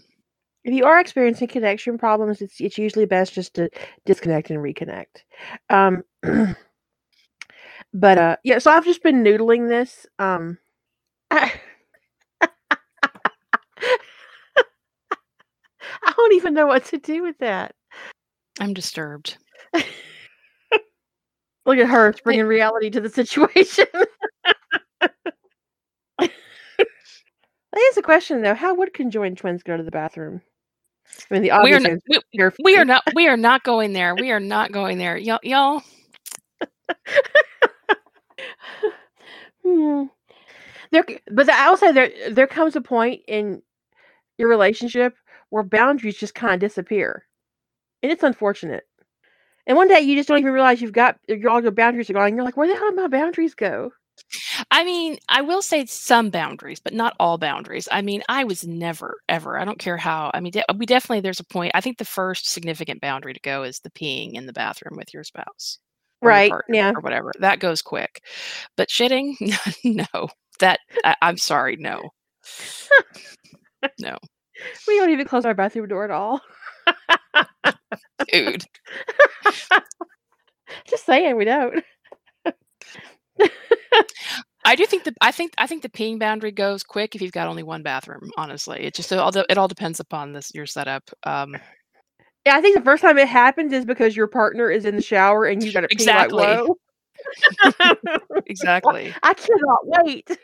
If 0.64 0.72
you 0.74 0.85
are 0.87 0.98
experiencing 1.00 1.48
connection 1.48 1.98
problems, 1.98 2.40
it's 2.40 2.61
it's 2.61 2.78
usually 2.78 3.07
best 3.07 3.35
just 3.35 3.54
to 3.54 3.68
disconnect 4.07 4.50
and 4.50 4.61
reconnect. 4.61 5.24
Um, 5.70 6.02
but 7.94 8.18
uh, 8.18 8.37
yeah, 8.42 8.59
so 8.59 8.70
I've 8.72 8.85
just 8.85 9.02
been 9.02 9.22
noodling 9.22 9.68
this. 9.68 10.04
Um, 10.18 10.59
I, 11.30 11.52
I 12.40 12.48
don't 16.16 16.35
even 16.35 16.54
know 16.54 16.66
what 16.66 16.85
to 16.87 16.98
do 16.98 17.22
with 17.22 17.38
that. 17.38 17.74
I'm 18.61 18.74
disturbed. 18.74 19.38
Look 21.66 21.78
at 21.78 21.88
her 21.88 22.14
bringing 22.24 22.44
reality 22.44 22.90
to 22.90 23.00
the 23.00 23.09
situation. 23.09 23.87
is 27.94 27.98
a 27.98 28.02
question, 28.02 28.42
though. 28.42 28.54
How 28.54 28.74
would 28.74 28.92
conjoined 28.92 29.38
twins 29.38 29.62
go 29.62 29.76
to 29.76 29.83
the 29.83 29.90
bathroom? 29.90 30.42
I 31.30 31.35
mean, 31.35 31.42
the 31.42 31.50
we 31.62 31.72
are, 31.72 31.80
not, 31.80 31.98
we, 32.09 32.18
we, 32.62 32.76
are 32.76 32.85
not. 32.85 33.02
We 33.14 33.28
are 33.28 33.37
not 33.37 33.62
going 33.62 33.92
there. 33.92 34.14
We 34.14 34.30
are 34.30 34.40
not 34.40 34.72
going 34.72 34.98
there, 34.98 35.16
y'all. 35.16 35.38
y'all. 35.42 35.83
hmm. 39.64 40.05
There, 40.92 41.05
but 41.33 41.48
I 41.48 41.70
will 41.70 41.77
say 41.77 41.92
there 41.92 42.11
there 42.31 42.46
comes 42.46 42.77
a 42.77 42.81
point 42.81 43.22
in 43.29 43.62
your 44.38 44.48
relationship 44.48 45.16
where 45.50 45.62
boundaries 45.62 46.16
just 46.16 46.35
kind 46.35 46.55
of 46.55 46.61
disappear. 46.61 47.27
And 48.03 48.12
it's 48.12 48.22
unfortunate. 48.22 48.85
And 49.66 49.77
one 49.77 49.88
day 49.88 50.00
you 50.00 50.16
just 50.16 50.29
don't 50.29 50.38
even 50.38 50.53
realize 50.53 50.83
you've 50.83 50.92
got 50.92 51.18
your 51.29 51.50
all 51.50 51.62
your 51.62 51.72
boundaries 51.72 52.11
are 52.11 52.14
gone. 52.14 52.35
You're 52.37 52.44
like, 52.44 52.57
where 52.57 52.68
the 52.68 52.77
hell 52.77 52.90
did 52.90 52.96
my 52.96 53.09
boundaries 53.09 53.55
go? 53.55 53.92
I 54.70 54.85
mean, 54.85 55.18
I 55.29 55.42
will 55.42 55.62
say 55.62 55.87
some 55.87 56.31
boundaries, 56.31 56.81
but 56.81 56.94
not 56.94 57.16
all 57.18 57.38
boundaries. 57.38 57.88
I 57.90 58.03
mean, 58.03 58.22
I 58.29 58.44
was 58.44 58.66
never, 58.66 59.16
ever, 59.29 59.59
I 59.59 59.64
don't 59.64 59.79
care 59.79 59.96
how. 59.96 60.31
I 60.35 60.40
mean, 60.40 60.53
de- 60.53 60.64
we 60.77 60.87
definitely, 60.87 61.20
there's 61.20 61.40
a 61.40 61.44
point. 61.44 61.72
I 61.74 61.81
think 61.81 61.98
the 61.98 62.05
first 62.05 62.48
significant 62.48 63.00
boundary 63.00 63.35
to 63.35 63.40
go 63.40 63.62
is 63.64 63.81
the 63.81 63.90
peeing 63.90 64.35
in 64.35 64.46
the 64.46 64.53
bathroom 64.53 64.96
with 64.96 65.12
your 65.12 65.24
spouse. 65.24 65.79
Right. 66.24 66.52
Yeah. 66.68 66.92
Or 66.94 67.00
whatever. 67.00 67.32
That 67.40 67.60
goes 67.60 67.82
quick. 67.82 68.22
But 68.76 68.88
shitting, 68.88 69.34
no. 69.84 70.28
That, 70.60 70.80
I, 71.04 71.16
I'm 71.22 71.38
sorry, 71.38 71.76
no. 71.76 72.10
No. 73.98 74.16
We 74.87 74.96
don't 74.98 75.10
even 75.10 75.26
close 75.26 75.44
our 75.44 75.52
bathroom 75.52 75.88
door 75.88 76.04
at 76.04 76.12
all. 76.12 76.40
Dude. 78.32 78.64
Just 80.88 81.04
saying, 81.04 81.37
we 81.37 81.44
don't. 81.44 81.84
I 84.64 84.76
do 84.76 84.87
think 84.87 85.04
the 85.04 85.14
I 85.20 85.30
think 85.30 85.52
I 85.58 85.66
think 85.66 85.82
the 85.82 85.88
peeing 85.88 86.18
boundary 86.18 86.50
goes 86.52 86.82
quick 86.82 87.14
if 87.14 87.20
you've 87.20 87.32
got 87.32 87.48
only 87.48 87.62
one 87.62 87.82
bathroom. 87.82 88.30
Honestly, 88.37 88.80
it 88.80 88.94
just 88.94 89.12
all 89.12 89.37
it 89.37 89.58
all 89.58 89.68
depends 89.68 90.00
upon 90.00 90.32
this 90.32 90.54
your 90.54 90.66
setup. 90.66 91.02
Um, 91.24 91.56
Yeah, 92.46 92.57
I 92.57 92.61
think 92.61 92.76
the 92.76 92.83
first 92.85 93.02
time 93.02 93.18
it 93.18 93.28
happens 93.28 93.72
is 93.72 93.85
because 93.85 94.16
your 94.16 94.26
partner 94.26 94.70
is 94.70 94.85
in 94.85 94.96
the 94.96 95.02
shower 95.02 95.44
and 95.46 95.64
you 95.64 95.72
got 95.72 95.83
to 95.83 95.90
like 96.12 96.30
Exactly. 96.30 96.30
whoa. 96.30 96.76
exactly. 98.46 99.16
I 99.22 99.35
cannot 99.35 99.80
wait. 99.85 100.38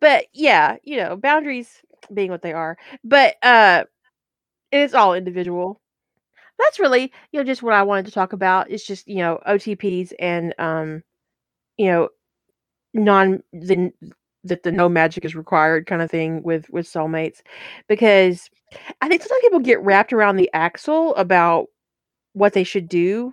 but 0.00 0.26
yeah, 0.32 0.76
you 0.82 0.96
know, 0.96 1.16
boundaries 1.16 1.82
being 2.12 2.30
what 2.30 2.42
they 2.42 2.52
are. 2.52 2.76
But 3.04 3.36
uh 3.42 3.84
it's 4.72 4.94
all 4.94 5.14
individual. 5.14 5.80
That's 6.58 6.78
really, 6.80 7.12
you 7.32 7.40
know, 7.40 7.44
just 7.44 7.62
what 7.62 7.74
I 7.74 7.82
wanted 7.82 8.06
to 8.06 8.12
talk 8.12 8.32
about. 8.32 8.70
It's 8.70 8.86
just, 8.86 9.08
you 9.08 9.16
know, 9.18 9.40
OTPs 9.46 10.12
and 10.18 10.54
um, 10.58 11.02
you 11.78 11.86
know, 11.86 12.08
non 12.94 13.42
the 13.52 13.92
that 14.44 14.62
the 14.64 14.72
no 14.72 14.88
magic 14.88 15.24
is 15.24 15.34
required 15.34 15.86
kind 15.86 16.02
of 16.02 16.10
thing 16.10 16.42
with 16.42 16.68
with 16.70 16.86
soulmates. 16.86 17.40
Because 17.88 18.50
I 19.00 19.08
think 19.08 19.22
sometimes 19.22 19.42
people 19.42 19.60
get 19.60 19.80
wrapped 19.82 20.12
around 20.12 20.36
the 20.36 20.50
axle 20.54 21.14
about 21.16 21.66
what 22.34 22.52
they 22.54 22.64
should 22.64 22.88
do 22.88 23.32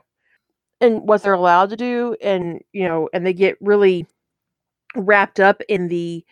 and 0.82 1.02
what 1.08 1.24
they're 1.24 1.34
allowed 1.34 1.69
to 1.69 1.78
do 1.78 2.15
and 2.22 2.62
you 2.74 2.88
know 2.88 3.10
and 3.13 3.26
they 3.26 3.34
get 3.34 3.58
really 3.62 4.06
wrapped 4.95 5.39
up 5.39 5.62
in 5.69 5.88
the 5.88 6.26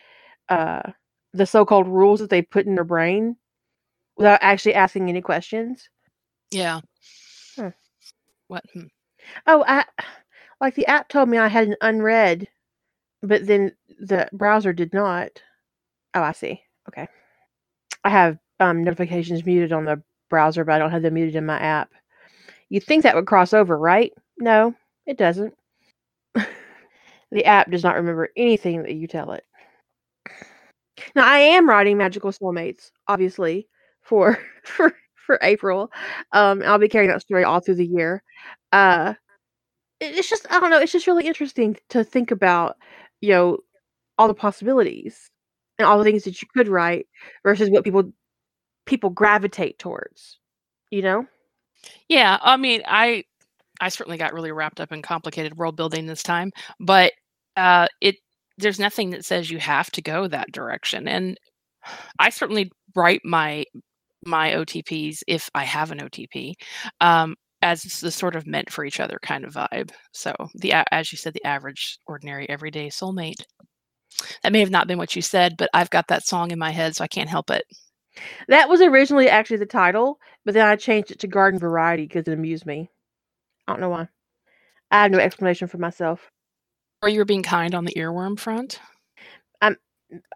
uh 0.49 0.81
the 1.33 1.45
so-called 1.45 1.87
rules 1.87 2.19
that 2.19 2.29
they 2.29 2.41
put 2.41 2.65
in 2.65 2.75
their 2.75 2.83
brain 2.83 3.35
without 4.17 4.39
actually 4.41 4.73
asking 4.73 5.09
any 5.09 5.21
questions 5.21 5.89
Yeah. 7.57 7.71
What? 8.47 8.63
Hmm. 8.73 8.83
oh 9.47 9.63
i 9.67 9.83
like 10.61 10.75
the 10.75 10.87
app 10.87 11.09
told 11.09 11.29
me 11.29 11.37
i 11.37 11.47
had 11.47 11.67
an 11.67 11.75
unread 11.81 12.47
but 13.21 13.45
then 13.47 13.71
the 13.99 14.27
browser 14.33 14.73
did 14.73 14.93
not 14.93 15.29
oh 16.15 16.21
i 16.23 16.31
see. 16.31 16.62
Okay. 16.89 17.07
I 18.03 18.10
have 18.10 18.38
um 18.60 18.83
notifications 18.83 19.45
muted 19.45 19.73
on 19.73 19.86
the 19.86 20.01
browser 20.29 20.65
but 20.65 20.75
i 20.75 20.79
don't 20.79 20.91
have 20.91 21.03
them 21.03 21.15
muted 21.15 21.36
in 21.36 21.45
my 21.45 21.60
app. 21.60 21.91
You'd 22.69 22.83
think 22.86 23.03
that 23.03 23.15
would 23.15 23.27
cross 23.27 23.53
over 23.53 23.77
right? 23.77 24.13
No 24.39 24.75
it 25.07 25.17
doesn't. 25.17 25.53
The 27.31 27.45
app 27.45 27.69
does 27.71 27.83
not 27.83 27.95
remember 27.95 28.29
anything 28.38 28.83
that 28.83 28.93
you 28.95 29.07
tell 29.07 29.33
it. 29.33 29.43
Now 31.15 31.25
i 31.27 31.39
am 31.39 31.69
writing 31.69 31.97
magical 31.97 32.31
soulmates 32.31 32.91
obviously 33.07 33.67
for 34.01 34.39
for 34.63 34.93
for 35.15 35.39
april. 35.41 35.91
Um 36.31 36.62
i'll 36.65 36.79
be 36.79 36.89
carrying 36.89 37.12
that 37.12 37.21
story 37.21 37.43
all 37.43 37.60
through 37.60 37.75
the 37.75 37.86
year. 37.86 38.23
Uh 38.71 39.13
it's 39.99 40.29
just 40.29 40.45
i 40.51 40.60
don't 40.60 40.69
know 40.69 40.79
it's 40.79 40.91
just 40.91 41.07
really 41.07 41.27
interesting 41.27 41.77
to 41.89 42.03
think 42.03 42.31
about 42.31 42.75
you 43.21 43.29
know 43.31 43.57
all 44.17 44.27
the 44.27 44.34
possibilities 44.34 45.30
and 45.80 45.88
all 45.88 45.97
the 45.97 46.03
things 46.03 46.23
that 46.23 46.41
you 46.41 46.47
could 46.56 46.67
write 46.67 47.08
versus 47.43 47.69
what 47.69 47.84
people 47.84 48.12
people 48.86 49.10
gravitate 49.10 49.80
towards 49.80 50.39
you 50.91 51.01
know 51.01 51.25
Yeah. 52.10 52.38
I 52.41 52.58
mean, 52.58 52.82
I 52.88 53.23
I 53.82 53.89
certainly 53.89 54.17
got 54.17 54.34
really 54.34 54.51
wrapped 54.51 54.82
up 54.82 54.91
in 54.91 55.01
complicated 55.01 55.58
world 55.58 55.75
building 55.77 56.08
this 56.08 56.23
time, 56.23 56.51
but 56.80 57.13
uh, 57.58 57.88
it 58.01 58.15
there's 58.58 58.80
nothing 58.80 59.12
that 59.12 59.25
says 59.25 59.51
you 59.51 59.60
have 59.60 59.91
to 59.91 60.01
go 60.01 60.27
that 60.27 60.51
direction, 60.51 61.08
and 61.08 61.38
I 62.19 62.30
certainly 62.32 62.71
write 62.95 63.21
my 63.25 63.65
my 64.25 64.51
OTPs 64.53 65.19
if 65.27 65.49
I 65.56 65.63
have 65.65 65.91
an 65.91 65.99
OTP. 65.99 66.53
Um, 67.01 67.36
as 67.63 67.84
the 68.01 68.12
sort 68.12 68.36
of 68.36 68.47
meant 68.47 68.71
for 68.71 68.86
each 68.86 68.99
other 68.99 69.19
kind 69.23 69.45
of 69.45 69.53
vibe. 69.56 69.91
So 70.13 70.36
the 70.56 70.73
as 70.93 71.12
you 71.12 71.17
said, 71.17 71.34
the 71.34 71.45
average, 71.45 71.99
ordinary, 72.08 72.49
everyday 72.49 72.89
soulmate. 72.89 73.43
That 74.43 74.51
may 74.51 74.60
have 74.60 74.71
not 74.71 74.88
been 74.88 74.97
what 74.97 75.15
you 75.15 75.21
said, 75.21 75.56
but 75.58 75.69
I've 75.73 75.89
got 75.89 76.08
that 76.08 76.25
song 76.25 76.51
in 76.51 76.60
my 76.60 76.71
head, 76.71 76.95
so 76.95 77.03
I 77.03 77.08
can't 77.08 77.30
help 77.30 77.49
it. 77.49 77.63
that 78.47 78.67
was 78.69 78.82
originally 78.82 79.30
actually 79.30 79.58
the 79.58 79.65
title 79.65 80.19
but 80.43 80.53
then 80.53 80.65
i 80.65 80.75
changed 80.75 81.12
it 81.12 81.19
to 81.19 81.27
garden 81.27 81.60
variety 81.60 82.03
because 82.03 82.27
it 82.27 82.34
amused 82.34 82.65
me. 82.65 82.89
I 83.67 83.73
don't 83.73 83.82
know 83.82 83.89
why. 83.89 84.08
I 84.89 85.03
have 85.03 85.12
no 85.12 85.19
explanation 85.19 85.67
for 85.67 85.77
myself. 85.77 86.32
Or 87.01 87.10
you 87.10 87.19
were 87.19 87.25
being 87.25 87.43
kind 87.43 87.75
on 87.75 87.86
the 87.86 87.93
earworm 87.95 88.39
front. 88.39 88.80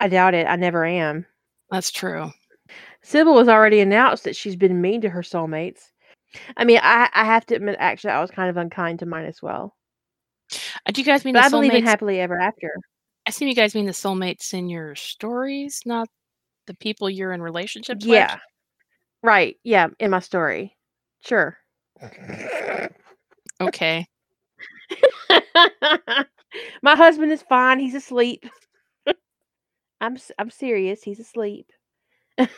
i 0.01 0.07
doubt 0.09 0.33
it. 0.33 0.47
I 0.47 0.57
never 0.57 0.83
am. 0.85 1.25
That's 1.69 1.91
true. 1.91 2.29
sybil 3.01 3.37
has 3.37 3.47
already 3.47 3.79
announced 3.79 4.25
that 4.25 4.35
she's 4.35 4.57
been 4.57 4.81
mean 4.81 5.01
to 5.01 5.09
her 5.09 5.21
soulmates. 5.21 5.91
I 6.57 6.65
mean 6.65 6.79
i, 6.83 7.09
I 7.13 7.25
have 7.25 7.45
to 7.47 7.55
admit 7.55 7.77
actually 7.79 8.11
i 8.11 8.21
was 8.21 8.31
kind 8.31 8.49
of 8.49 8.57
unkind 8.57 8.99
to 8.99 9.05
mine 9.05 9.25
as 9.25 9.41
well. 9.41 9.75
Do 10.91 10.99
you 11.01 11.05
guys 11.05 11.23
mean 11.23 11.37
i 11.37 11.49
believe 11.49 11.73
in 11.73 11.85
happily 11.85 12.19
ever 12.19 12.37
after 12.37 12.73
assume 13.31 13.47
you 13.47 13.55
guys 13.55 13.75
mean 13.75 13.85
the 13.85 13.91
soulmates 13.91 14.53
in 14.53 14.69
your 14.69 14.95
stories, 14.95 15.81
not 15.85 16.07
the 16.67 16.75
people 16.75 17.09
you're 17.09 17.33
in 17.33 17.41
relationships 17.41 18.05
with? 18.05 18.13
yeah 18.13 18.37
right 19.23 19.57
yeah 19.63 19.87
in 19.99 20.11
my 20.11 20.19
story 20.19 20.75
sure 21.25 21.57
Okay. 23.61 24.07
My 26.81 26.95
husband 26.95 27.31
is 27.31 27.43
fine. 27.43 27.79
He's 27.79 27.95
asleep. 27.95 28.45
I'm 30.01 30.17
I'm 30.39 30.49
serious. 30.49 31.03
He's 31.03 31.19
asleep. 31.19 31.71
Look, 32.37 32.55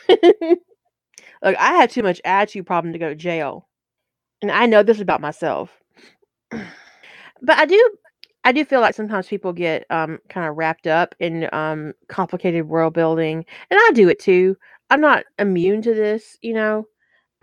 I 1.43 1.73
had 1.73 1.89
too 1.89 2.03
much 2.03 2.21
attitude 2.23 2.65
problem 2.65 2.93
to 2.93 2.99
go 2.99 3.09
to 3.09 3.15
jail, 3.15 3.67
and 4.41 4.49
I 4.49 4.65
know 4.65 4.81
this 4.81 5.01
about 5.01 5.19
myself. 5.19 5.69
but 6.49 6.63
I 7.49 7.65
do 7.65 7.89
I 8.45 8.51
do 8.51 8.65
feel 8.65 8.81
like 8.81 8.95
sometimes 8.95 9.27
people 9.27 9.53
get 9.53 9.85
um 9.89 10.19
kind 10.29 10.47
of 10.47 10.57
wrapped 10.57 10.87
up 10.87 11.15
in 11.19 11.49
um 11.53 11.93
complicated 12.09 12.67
world 12.67 12.93
building, 12.93 13.45
and 13.71 13.79
I 13.81 13.91
do 13.93 14.09
it 14.09 14.19
too. 14.19 14.57
I'm 14.89 15.01
not 15.01 15.25
immune 15.39 15.81
to 15.83 15.93
this, 15.93 16.37
you 16.41 16.53
know. 16.53 16.87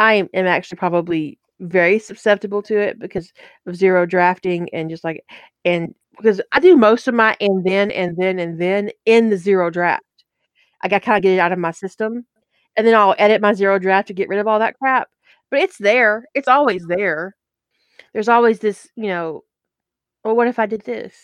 I 0.01 0.15
am, 0.35 0.47
actually 0.49 0.79
probably 0.79 1.39
very 1.61 1.99
susceptible 2.01 2.63
to 2.65 2.79
it 2.79 2.99
because 3.01 3.33
of 3.67 3.77
zero 3.77 4.07
drafting 4.07 4.69
and 4.75 4.91
just 4.91 5.05
like 5.05 5.25
and 5.67 5.95
because 6.19 6.41
I 6.53 6.61
do 6.61 6.77
most 6.77 7.09
of 7.09 7.15
my 7.15 7.37
and 7.41 7.65
then 7.65 7.91
and 7.93 8.17
then 8.19 8.39
and 8.41 8.61
then 8.61 8.91
in 9.07 9.31
the 9.31 9.37
zero 9.39 9.71
draft. 9.71 10.05
I 10.83 10.89
got 10.89 11.03
kind 11.03 11.19
of 11.19 11.23
get 11.25 11.35
it 11.35 11.41
out 11.41 11.53
of 11.53 11.59
my 11.61 11.73
system, 11.73 12.27
and 12.77 12.87
then 12.87 12.95
I'll 12.97 13.15
edit 13.19 13.43
my 13.43 13.55
zero 13.55 13.79
draft 13.79 14.09
to 14.09 14.15
get 14.15 14.29
rid 14.31 14.41
of 14.41 14.49
all 14.49 14.59
that 14.61 14.79
crap. 14.79 15.09
But 15.51 15.61
it's 15.63 15.79
there. 15.79 16.25
It's 16.35 16.49
always 16.49 16.87
there. 16.89 17.37
There's 18.15 18.29
always 18.31 18.61
this, 18.61 18.89
you 18.97 19.09
know. 19.09 19.45
Well, 20.25 20.37
what 20.37 20.49
if 20.49 20.59
I 20.59 20.67
did 20.67 20.83
this? 20.83 21.15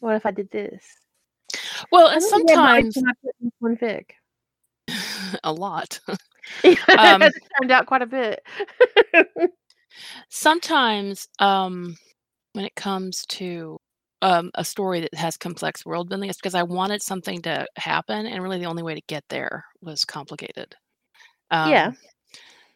What 0.00 0.16
if 0.16 0.24
I 0.26 0.30
did 0.30 0.50
this? 0.50 0.84
Well, 1.90 2.08
and 2.08 2.20
many 2.20 2.44
red 2.46 2.56
mice 2.62 2.94
sometimes 2.94 2.94
can 2.94 3.08
I 3.08 3.12
put 3.24 3.34
in 3.40 3.52
one 3.58 3.76
fic? 3.76 4.10
a 5.44 5.52
lot. 5.52 6.00
um, 6.98 6.98
Um, 6.98 7.22
it 7.22 7.32
turned 7.58 7.70
out 7.70 7.86
quite 7.86 8.02
a 8.02 8.06
bit. 8.06 8.42
sometimes 10.28 11.28
um 11.38 11.96
when 12.52 12.64
it 12.64 12.74
comes 12.74 13.22
to 13.28 13.78
um 14.22 14.50
a 14.54 14.64
story 14.64 15.00
that 15.00 15.14
has 15.14 15.36
complex 15.36 15.84
world 15.84 16.08
building 16.08 16.28
it's 16.28 16.38
because 16.38 16.54
i 16.54 16.62
wanted 16.62 17.02
something 17.02 17.40
to 17.42 17.66
happen 17.76 18.26
and 18.26 18.42
really 18.42 18.58
the 18.58 18.64
only 18.66 18.82
way 18.82 18.94
to 18.94 19.02
get 19.08 19.24
there 19.28 19.64
was 19.82 20.04
complicated 20.04 20.74
um 21.50 21.70
Yeah. 21.70 21.92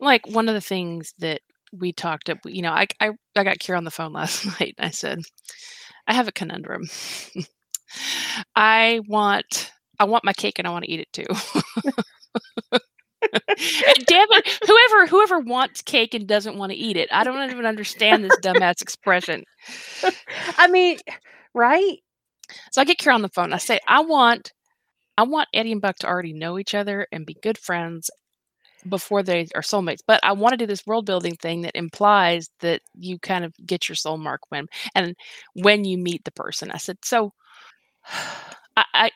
like 0.01 0.27
one 0.29 0.49
of 0.49 0.55
the 0.55 0.61
things 0.61 1.13
that 1.19 1.41
we 1.79 1.93
talked 1.93 2.31
up 2.31 2.39
you 2.45 2.63
know 2.63 2.73
i 2.73 2.87
i, 3.01 3.11
I 3.37 3.45
got 3.45 3.59
kira 3.59 3.77
on 3.77 3.85
the 3.85 3.91
phone 3.91 4.13
last 4.15 4.47
night 4.61 4.75
and 4.79 4.87
i 4.87 4.91
said 4.91 5.21
i 6.07 6.15
have 6.15 6.29
a 6.29 6.33
conundrum 6.33 6.89
i 8.57 9.01
want 9.09 9.73
i 9.99 10.05
want 10.05 10.25
my 10.25 10.33
cake 10.33 10.59
and 10.59 10.67
i 10.69 10.71
want 10.71 10.85
to 10.85 10.91
eat 10.91 11.01
it 11.01 11.13
too 11.13 11.27
damn 14.07 14.29
it 14.33 14.59
whoever 14.67 15.07
whoever 15.07 15.39
wants 15.41 15.83
cake 15.83 16.15
and 16.15 16.27
doesn't 16.27 16.59
want 16.59 16.73
to 16.73 16.79
eat 16.79 16.97
it 16.97 17.09
i 17.13 17.25
don't 17.25 17.51
even 17.51 17.67
understand 17.67 18.25
this 18.25 18.37
dumbass 18.41 18.83
expression 18.83 19.45
I 20.59 20.69
mean, 20.69 20.99
right? 21.55 21.99
So 22.73 22.81
I 22.83 22.85
get 22.85 22.99
Kira 22.99 23.15
on 23.15 23.23
the 23.23 23.29
phone. 23.29 23.53
I 23.53 23.59
say, 23.59 23.81
I 23.89 24.01
want 24.01 24.53
I 25.17 25.23
want 25.25 25.49
Eddie 25.55 25.73
and 25.73 25.81
Buck 25.81 25.97
to 25.99 26.09
already 26.09 26.33
know 26.33 26.59
each 26.59 26.75
other 26.75 27.07
and 27.13 27.27
be 27.27 27.37
good 27.43 27.59
friends 27.59 28.11
before 28.89 29.23
they 29.23 29.49
are 29.55 29.63
soulmates. 29.63 30.01
But 30.07 30.21
I 30.23 30.33
want 30.33 30.53
to 30.53 30.57
do 30.57 30.67
this 30.67 30.87
world 30.87 31.07
building 31.07 31.37
thing 31.37 31.63
that 31.63 31.77
implies 31.77 32.49
that 32.61 32.83
you 32.95 33.19
kind 33.19 33.45
of 33.45 33.55
get 33.67 33.89
your 33.89 33.97
soul 33.97 34.19
mark 34.19 34.41
when 34.51 34.67
and 34.95 35.15
when 35.55 35.85
you 35.85 35.99
meet 35.99 36.25
the 36.25 36.33
person. 36.33 36.71
I 36.71 36.79
said, 36.79 36.99
so 37.03 37.33
I, 38.77 38.85
I 38.95 39.11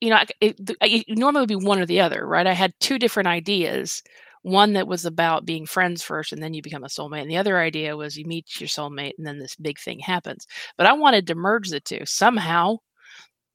you 0.00 0.10
know, 0.10 0.18
it, 0.40 0.56
it 0.80 1.18
normally 1.18 1.42
would 1.42 1.48
be 1.48 1.66
one 1.66 1.78
or 1.78 1.86
the 1.86 2.00
other, 2.00 2.26
right? 2.26 2.46
I 2.46 2.54
had 2.54 2.72
two 2.80 2.98
different 2.98 3.28
ideas. 3.28 4.02
One 4.42 4.72
that 4.72 4.88
was 4.88 5.04
about 5.04 5.44
being 5.44 5.66
friends 5.66 6.02
first 6.02 6.32
and 6.32 6.42
then 6.42 6.54
you 6.54 6.62
become 6.62 6.84
a 6.84 6.88
soulmate. 6.88 7.20
And 7.22 7.30
the 7.30 7.36
other 7.36 7.58
idea 7.58 7.96
was 7.96 8.16
you 8.16 8.24
meet 8.24 8.58
your 8.58 8.68
soulmate 8.68 9.12
and 9.18 9.26
then 9.26 9.38
this 9.38 9.54
big 9.56 9.78
thing 9.78 9.98
happens. 9.98 10.46
But 10.78 10.86
I 10.86 10.94
wanted 10.94 11.26
to 11.26 11.34
merge 11.34 11.68
the 11.68 11.80
two 11.80 12.00
somehow. 12.06 12.76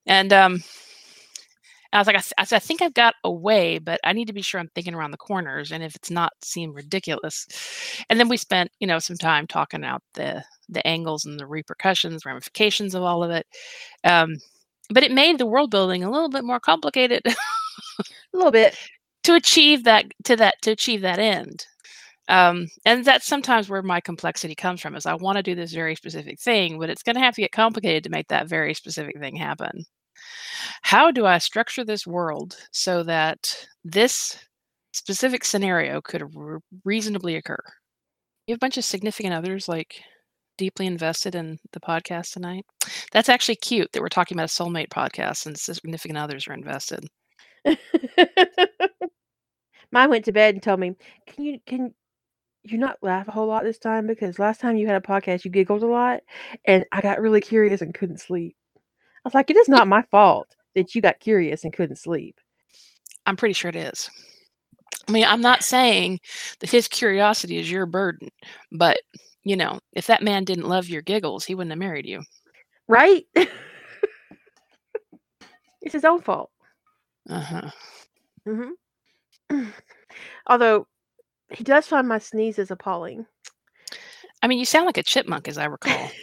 And 0.06 0.32
um, 0.32 0.64
I 1.96 2.00
was 2.00 2.08
like, 2.08 2.18
I, 2.18 2.20
th- 2.20 2.34
I, 2.38 2.44
said, 2.44 2.58
I 2.58 2.60
think 2.60 2.82
I've 2.82 2.94
got 2.94 3.16
a 3.24 3.32
way, 3.32 3.80
but 3.80 4.02
I 4.04 4.12
need 4.12 4.26
to 4.28 4.34
be 4.34 4.42
sure 4.42 4.60
I'm 4.60 4.70
thinking 4.76 4.94
around 4.94 5.12
the 5.12 5.18
corners. 5.18 5.72
And 5.72 5.82
if 5.82 5.96
it's 5.96 6.12
not 6.12 6.34
seem 6.44 6.74
ridiculous, 6.74 7.48
and 8.10 8.20
then 8.20 8.28
we 8.28 8.38
spent, 8.38 8.70
you 8.80 8.88
know, 8.88 9.00
some 9.00 9.18
time 9.18 9.48
talking 9.48 9.84
out 9.86 10.04
the 10.14 10.44
the 10.68 10.86
angles 10.86 11.26
and 11.26 11.40
the 11.40 11.46
repercussions, 11.46 12.26
ramifications 12.26 12.96
of 12.96 13.04
all 13.04 13.24
of 13.24 13.32
it. 13.32 13.46
Um, 14.04 14.36
but 14.90 15.04
it 15.04 15.12
made 15.12 15.38
the 15.38 15.46
world 15.46 15.72
building 15.72 16.04
a 16.04 16.12
little 16.12 16.30
bit 16.30 16.44
more 16.44 16.60
complicated. 16.60 17.22
a 17.26 17.34
little 18.34 18.52
bit 18.52 18.78
to 19.24 19.36
achieve 19.36 19.84
that 19.86 20.06
to 20.26 20.36
that 20.36 20.56
to 20.64 20.72
achieve 20.72 21.02
that 21.02 21.20
end. 21.20 21.66
Um, 22.28 22.68
and 22.86 23.06
that's 23.06 23.28
sometimes 23.28 23.70
where 23.70 23.84
my 23.84 24.02
complexity 24.02 24.56
comes 24.56 24.82
from 24.82 24.96
is 24.96 25.06
I 25.06 25.14
want 25.16 25.38
to 25.38 25.44
do 25.44 25.56
this 25.56 25.74
very 25.74 25.96
specific 25.96 26.40
thing, 26.42 26.80
but 26.80 26.90
it's 26.90 27.04
going 27.04 27.16
to 27.16 27.22
have 27.22 27.36
to 27.36 27.42
get 27.42 27.52
complicated 27.52 28.04
to 28.06 28.10
make 28.10 28.28
that 28.30 28.50
very 28.50 28.74
specific 28.74 29.20
thing 29.20 29.36
happen 29.36 29.86
how 30.82 31.12
do 31.12 31.26
I 31.26 31.38
structure 31.40 31.84
this 31.84 32.08
world 32.08 32.58
so 32.72 33.04
that 33.04 33.68
this 33.84 34.38
specific 34.94 35.44
scenario 35.44 36.02
could 36.02 36.24
re- 36.36 36.60
reasonably 36.84 37.36
occur? 37.36 37.64
You 38.48 38.54
have 38.54 38.60
a 38.60 38.66
bunch 38.66 38.78
of 38.78 38.86
significant 38.86 39.34
others 39.34 39.68
like 39.68 40.02
deeply 40.58 40.86
invested 40.86 41.36
in 41.36 41.58
the 41.74 41.80
podcast 41.80 42.34
tonight. 42.34 42.66
That's 43.12 43.30
actually 43.30 43.56
cute 43.58 43.92
that 43.92 44.02
we're 44.02 44.08
talking 44.10 44.38
about 44.38 44.50
a 44.52 44.64
soulmate 44.64 44.90
podcast 44.90 45.46
and 45.46 45.58
significant 45.58 46.18
others 46.18 46.48
are 46.48 46.54
invested. 46.54 47.06
Mine 49.92 50.10
went 50.10 50.26
to 50.26 50.32
bed 50.32 50.56
and 50.56 50.64
told 50.64 50.80
me, 50.80 50.96
"Can 51.28 51.44
you 51.44 51.60
can 51.66 51.94
you 52.64 52.78
not 52.78 52.98
laugh 53.02 53.28
a 53.28 53.32
whole 53.32 53.48
lot 53.48 53.64
this 53.64 53.78
time 53.80 54.08
because 54.08 54.40
last 54.40 54.60
time 54.62 54.78
you 54.78 54.88
had 54.88 54.96
a 54.96 55.08
podcast 55.08 55.46
you 55.46 55.52
giggled 55.52 55.84
a 55.84 55.88
lot 55.88 56.22
and 56.66 56.86
I 56.92 57.02
got 57.02 57.22
really 57.22 57.42
curious 57.42 57.82
and 57.82 57.94
couldn't 57.94 58.20
sleep." 58.22 58.56
I 59.26 59.28
was 59.28 59.34
like, 59.34 59.50
"It 59.50 59.58
is 59.58 59.68
not 59.68 59.88
my 59.88 60.04
fault 60.04 60.56
that 60.76 60.94
you 60.94 61.02
got 61.02 61.20
curious 61.20 61.64
and 61.64 61.74
couldn't 61.74 61.96
sleep." 61.98 62.40
I'm 63.26 63.36
pretty 63.36 63.54
sure 63.54 63.70
it 63.70 63.76
is. 63.76 64.10
I 65.08 65.12
mean, 65.12 65.26
I'm 65.26 65.42
not 65.42 65.64
saying 65.64 66.20
that 66.60 66.70
his 66.70 66.88
curiosity 66.88 67.58
is 67.58 67.72
your 67.72 67.88
burden, 67.88 68.30
but 68.72 69.00
you 69.44 69.56
know, 69.56 69.80
if 69.94 70.08
that 70.08 70.24
man 70.24 70.44
didn't 70.44 70.68
love 70.68 70.90
your 70.90 71.02
giggles, 71.02 71.46
he 71.46 71.56
wouldn't 71.56 71.72
have 71.72 71.80
married 71.80 72.06
you. 72.06 72.24
Right? 72.88 73.26
it's 73.36 73.50
his 75.94 76.06
own 76.06 76.22
fault. 76.22 76.52
Uh-huh. 77.30 77.70
Mm-hmm. 78.48 79.66
Although 80.48 80.88
he 81.52 81.64
does 81.64 81.88
find 81.88 82.08
my 82.08 82.20
sneezes 82.20 82.72
appalling. 82.72 83.26
I 84.42 84.48
mean, 84.48 84.60
you 84.60 84.66
sound 84.66 84.86
like 84.86 84.98
a 84.98 85.04
chipmunk, 85.04 85.48
as 85.48 85.58
I 85.58 85.66
recall. 85.66 86.10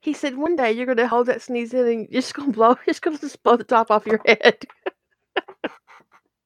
He 0.00 0.12
said 0.14 0.36
one 0.36 0.56
day 0.56 0.72
you're 0.72 0.86
gonna 0.86 1.08
hold 1.08 1.26
that 1.28 1.42
sneeze 1.42 1.74
in 1.74 1.86
and 1.86 2.08
you're 2.10 2.22
just 2.22 2.34
gonna 2.34 2.52
blow 2.52 2.70
You're 2.86 2.94
just 2.94 3.02
gonna 3.02 3.18
blow 3.44 3.56
the 3.56 3.64
top 3.64 3.90
off 3.90 4.06
your 4.06 4.20
head. 4.26 4.58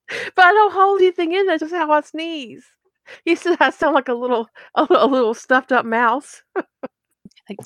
but 0.09 0.45
I 0.45 0.53
don't 0.53 0.73
hold 0.73 1.01
anything 1.01 1.33
in, 1.33 1.47
that's 1.47 1.61
just 1.61 1.75
how 1.75 1.91
I 1.93 2.01
sneeze. 2.03 2.65
He 3.25 3.37
said 3.37 3.57
I 3.61 3.71
sound 3.71 3.95
like 3.95 4.09
a 4.09 4.15
little 4.15 4.49
a, 4.75 4.87
a 4.91 5.07
little 5.07 5.35
stuffed 5.35 5.73
up 5.73 5.87
mouse. 5.87 6.43
Like, 7.49 7.59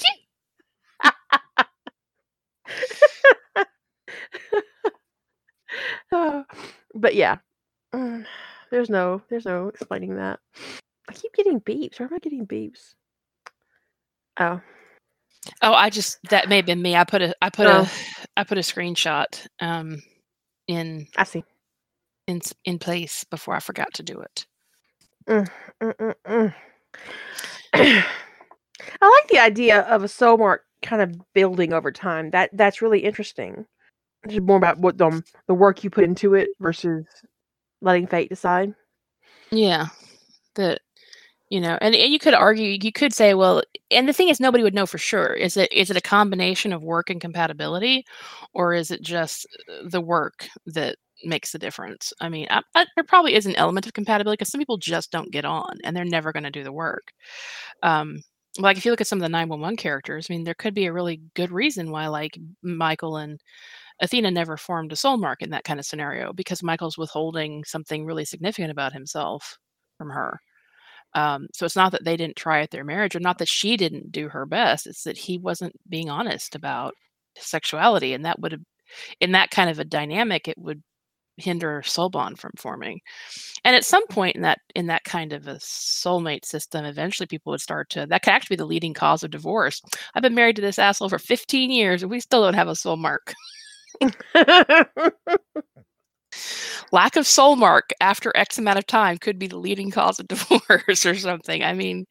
but 6.95 7.15
yeah. 7.15 7.39
Mm, 7.95 8.27
There's 8.71 8.91
no 8.91 9.23
there's 9.31 9.47
no 9.47 9.69
explaining 9.69 10.17
that. 10.17 10.41
I 11.09 11.13
keep 11.15 11.35
getting 11.35 11.61
beeps. 11.61 11.99
Where 12.01 12.09
am 12.09 12.15
I 12.15 12.19
getting 12.19 12.47
beeps? 12.47 12.95
Oh. 14.39 14.61
Oh, 15.63 15.73
I 15.73 15.91
just 15.91 16.19
that 16.31 16.49
may 16.49 16.57
have 16.57 16.67
been 16.67 16.83
me. 16.83 16.97
I 16.97 17.05
put 17.05 17.23
a 17.23 17.35
I 17.43 17.51
put 17.51 17.67
Oh. 17.67 17.83
a 17.83 17.91
I 18.37 18.45
put 18.45 18.59
a 18.59 18.63
screenshot 18.63 19.47
um 19.61 20.03
in 20.69 21.07
I 21.17 21.25
see. 21.25 21.45
in 22.27 22.41
in 22.65 22.79
place 22.79 23.25
before 23.25 23.55
I 23.55 23.61
forgot 23.61 23.93
to 23.95 24.03
do 24.03 24.21
it. 24.21 24.47
Mm, 25.29 25.49
mm, 25.83 25.95
mm, 25.97 26.15
mm. 26.27 26.55
I 29.03 29.21
like 29.23 29.29
the 29.29 29.39
idea 29.39 29.81
of 29.83 30.03
a 30.03 30.09
soul 30.09 30.39
mark 30.39 30.65
kind 30.83 31.03
of 31.03 31.15
building 31.35 31.73
over 31.73 31.93
time. 31.93 32.31
That 32.31 32.51
that's 32.55 32.83
really 32.83 33.01
interesting. 33.01 33.67
It's 34.25 34.41
more 34.41 34.57
about 34.57 34.79
what 34.79 34.99
the 34.99 35.23
the 35.47 35.55
work 35.55 35.85
you 35.85 35.91
put 35.91 36.05
into 36.05 36.35
it 36.35 36.51
versus 36.61 37.05
letting 37.83 38.07
fate 38.07 38.29
decide. 38.29 38.75
Yeah. 39.53 39.87
That 40.57 40.81
you 41.51 41.61
know, 41.61 41.77
and, 41.81 41.95
and 41.95 42.13
you 42.13 42.19
could 42.21 42.35
argue, 42.35 42.79
you 42.81 42.93
could 42.93 43.13
say, 43.13 43.35
well, 43.35 43.63
and 43.91 44.09
the 44.09 44.13
thing 44.13 44.29
is, 44.29 44.41
nobody 44.41 44.63
would 44.65 44.75
know 44.75 44.87
for 44.87 44.99
sure. 44.99 45.35
Is 45.35 45.57
it 45.57 45.73
is 45.73 45.91
it 45.91 45.97
a 45.97 46.01
combination 46.01 46.73
of 46.73 46.83
work 46.83 47.11
and 47.11 47.21
compatibility, 47.21 48.05
or 48.55 48.73
is 48.75 48.91
it 48.93 49.03
just 49.03 49.47
uh, 49.69 49.89
the 49.89 50.01
work 50.01 50.49
that 50.67 50.97
makes 51.25 51.53
the 51.53 51.59
difference? 51.59 52.13
I 52.21 52.29
mean, 52.29 52.47
I, 52.51 52.63
I, 52.77 52.87
there 52.95 53.05
probably 53.05 53.35
is 53.35 53.47
an 53.47 53.57
element 53.57 53.87
of 53.87 53.93
compatibility 53.95 54.37
because 54.39 54.51
some 54.53 54.61
people 54.61 54.79
just 54.79 55.11
don't 55.11 55.33
get 55.33 55.45
on, 55.45 55.77
and 55.85 55.97
they're 55.97 56.05
never 56.05 56.33
going 56.33 56.45
to 56.45 56.51
do 56.51 56.65
the 56.65 56.73
work. 56.73 57.13
Um, 57.83 58.23
like 58.59 58.77
if 58.77 58.85
you 58.85 58.91
look 58.93 59.01
at 59.01 59.07
some 59.07 59.19
of 59.19 59.23
the 59.23 59.29
911 59.29 59.77
characters, 59.77 60.27
I 60.31 60.35
mean, 60.35 60.45
there 60.45 60.55
could 60.55 60.75
be 60.75 60.87
a 60.87 60.93
really 60.93 61.21
good 61.35 61.51
reason 61.53 61.91
why, 61.91 62.09
like 62.09 62.39
Michael 62.63 63.17
and 63.17 63.41
Athena 64.01 64.31
never 64.31 64.57
formed 64.57 64.93
a 64.93 64.97
soul 64.97 65.19
mark 65.19 65.43
in 65.43 65.51
that 65.51 65.65
kind 65.65 65.81
of 65.81 65.87
scenario 65.87 66.33
because 66.33 66.63
Michael's 66.63 66.99
withholding 66.99 67.65
something 67.65 68.05
really 68.07 68.25
significant 68.25 68.71
about 68.73 68.93
himself 68.95 69.59
from 69.99 70.11
her. 70.11 70.41
Um, 71.15 71.49
so 71.53 71.67
it's 71.67 71.77
not 71.77 71.93
that 71.93 72.05
they 72.05 72.17
didn't 72.17 72.37
try 72.37 72.61
at 72.61 72.71
their 72.71 72.85
marriage, 72.85 73.17
or 73.17 73.21
not 73.21 73.39
that 73.39 73.49
she 73.49 73.77
didn't 73.77 74.13
do 74.13 74.29
her 74.29 74.47
best. 74.47 74.87
It's 74.87 75.05
that 75.05 75.19
he 75.19 75.39
wasn't 75.39 75.75
being 75.89 76.11
honest 76.11 76.55
about 76.55 76.95
sexuality, 77.37 78.15
and 78.15 78.25
that 78.25 78.41
would 78.41 78.53
have, 78.53 78.63
in 79.21 79.33
that 79.33 79.51
kind 79.51 79.71
of 79.71 79.79
a 79.79 79.85
dynamic, 79.85 80.49
it 80.49 80.59
would 80.59 80.83
hinder 81.39 81.83
soul 81.85 82.11
bond 82.11 82.39
from 82.39 82.53
forming. 82.59 83.01
And 83.65 83.77
at 83.77 83.85
some 83.85 84.07
point 84.09 84.37
in 84.37 84.43
that 84.43 84.59
in 84.75 84.87
that 84.89 85.05
kind 85.05 85.33
of 85.33 85.49
a 85.49 85.57
soulmate 85.57 86.45
system, 86.45 86.85
eventually 86.85 87.27
people 87.27 87.51
would 87.53 87.61
start 87.61 87.91
to. 87.91 88.07
That 88.07 88.23
could 88.23 88.33
actually 88.33 88.57
be 88.57 88.61
the 88.61 88.67
leading 88.67 88.95
cause 88.95 89.23
of 89.25 89.31
divorce. 89.31 89.83
I've 90.15 90.23
been 90.23 90.35
married 90.35 90.57
to 90.57 90.63
this 90.63 90.79
asshole 90.79 91.09
for 91.11 91.19
15 91.19 91.71
years, 91.71 92.03
and 92.03 92.11
we 92.11 92.21
still 92.21 92.43
don't 92.45 92.55
have 92.55 92.69
a 92.69 92.77
soul 92.77 92.97
mark. 92.97 93.35
lack 96.93 97.17
of 97.17 97.27
soul 97.27 97.57
mark 97.57 97.91
after 98.01 98.33
X 98.37 98.59
amount 98.59 98.79
of 98.79 98.87
time 98.87 99.19
could 99.19 99.39
be 99.39 99.47
the 99.47 99.59
leading 99.59 99.91
cause 99.91 100.19
of 100.21 100.29
divorce 100.29 101.07
or 101.07 101.15
something. 101.15 101.63
I 101.63 101.73
mean, 101.73 102.07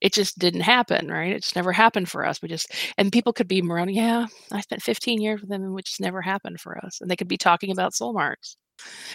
it 0.00 0.12
just 0.14 0.38
didn't 0.38 0.62
happen, 0.62 1.08
right? 1.08 1.32
It 1.32 1.42
just 1.42 1.56
never 1.56 1.72
happened 1.72 2.08
for 2.08 2.24
us. 2.26 2.42
We 2.42 2.48
just 2.48 2.72
and 2.98 3.12
people 3.12 3.32
could 3.32 3.48
be 3.48 3.62
moaning, 3.62 3.96
yeah, 3.96 4.26
I 4.52 4.60
spent 4.60 4.82
15 4.82 5.20
years 5.20 5.40
with 5.40 5.50
them 5.50 5.62
and 5.62 5.78
it 5.78 5.84
just 5.86 6.00
never 6.00 6.22
happened 6.22 6.60
for 6.60 6.78
us. 6.84 7.00
And 7.00 7.10
they 7.10 7.16
could 7.16 7.28
be 7.28 7.38
talking 7.38 7.70
about 7.70 7.94
soul 7.94 8.12
marks. 8.12 8.56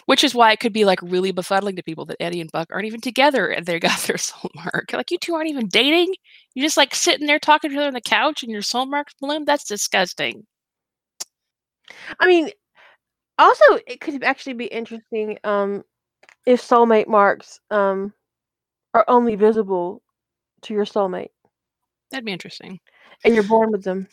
Which 0.06 0.24
is 0.24 0.36
why 0.36 0.52
it 0.52 0.60
could 0.60 0.74
be 0.74 0.86
like 0.86 1.02
really 1.02 1.34
befuddling 1.34 1.76
to 1.76 1.84
people 1.84 2.06
that 2.06 2.22
Eddie 2.22 2.42
and 2.42 2.52
Buck 2.52 2.68
aren't 2.72 2.86
even 2.86 3.02
together 3.02 3.48
and 3.50 3.66
they 3.66 3.80
got 3.80 4.00
their 4.08 4.18
soul 4.18 4.52
mark. 4.56 4.94
Like 4.94 5.12
you 5.12 5.18
two 5.18 5.34
aren't 5.34 5.50
even 5.50 5.68
dating. 5.68 6.14
You're 6.54 6.66
just 6.66 6.78
like 6.78 6.94
sitting 6.96 7.26
there 7.28 7.40
talking 7.40 7.72
to 7.72 7.76
each 7.76 7.80
other 7.80 7.88
on 7.88 7.94
the 7.94 8.02
couch 8.02 8.44
and 8.44 8.52
your 8.52 8.62
soul 8.62 8.86
marks 8.86 9.14
bloom. 9.20 9.46
That's 9.46 9.64
disgusting. 9.66 10.46
I 12.20 12.28
mean, 12.28 12.50
also 13.38 13.64
it 13.88 14.00
could 14.02 14.24
actually 14.24 14.54
be 14.54 14.66
interesting 14.66 15.38
um 15.44 15.84
if 16.46 16.62
soulmate 16.62 17.08
marks 17.08 17.60
um 17.72 18.14
are 18.94 19.06
only 19.08 19.36
visible 19.36 20.02
to 20.62 20.74
your 20.74 20.86
soulmate 20.86 21.30
That'd 22.12 22.26
be 22.26 22.32
interesting. 22.32 22.80
and 23.24 23.34
you're 23.36 23.44
born 23.44 23.72
with 23.72 23.84
them. 23.84 24.08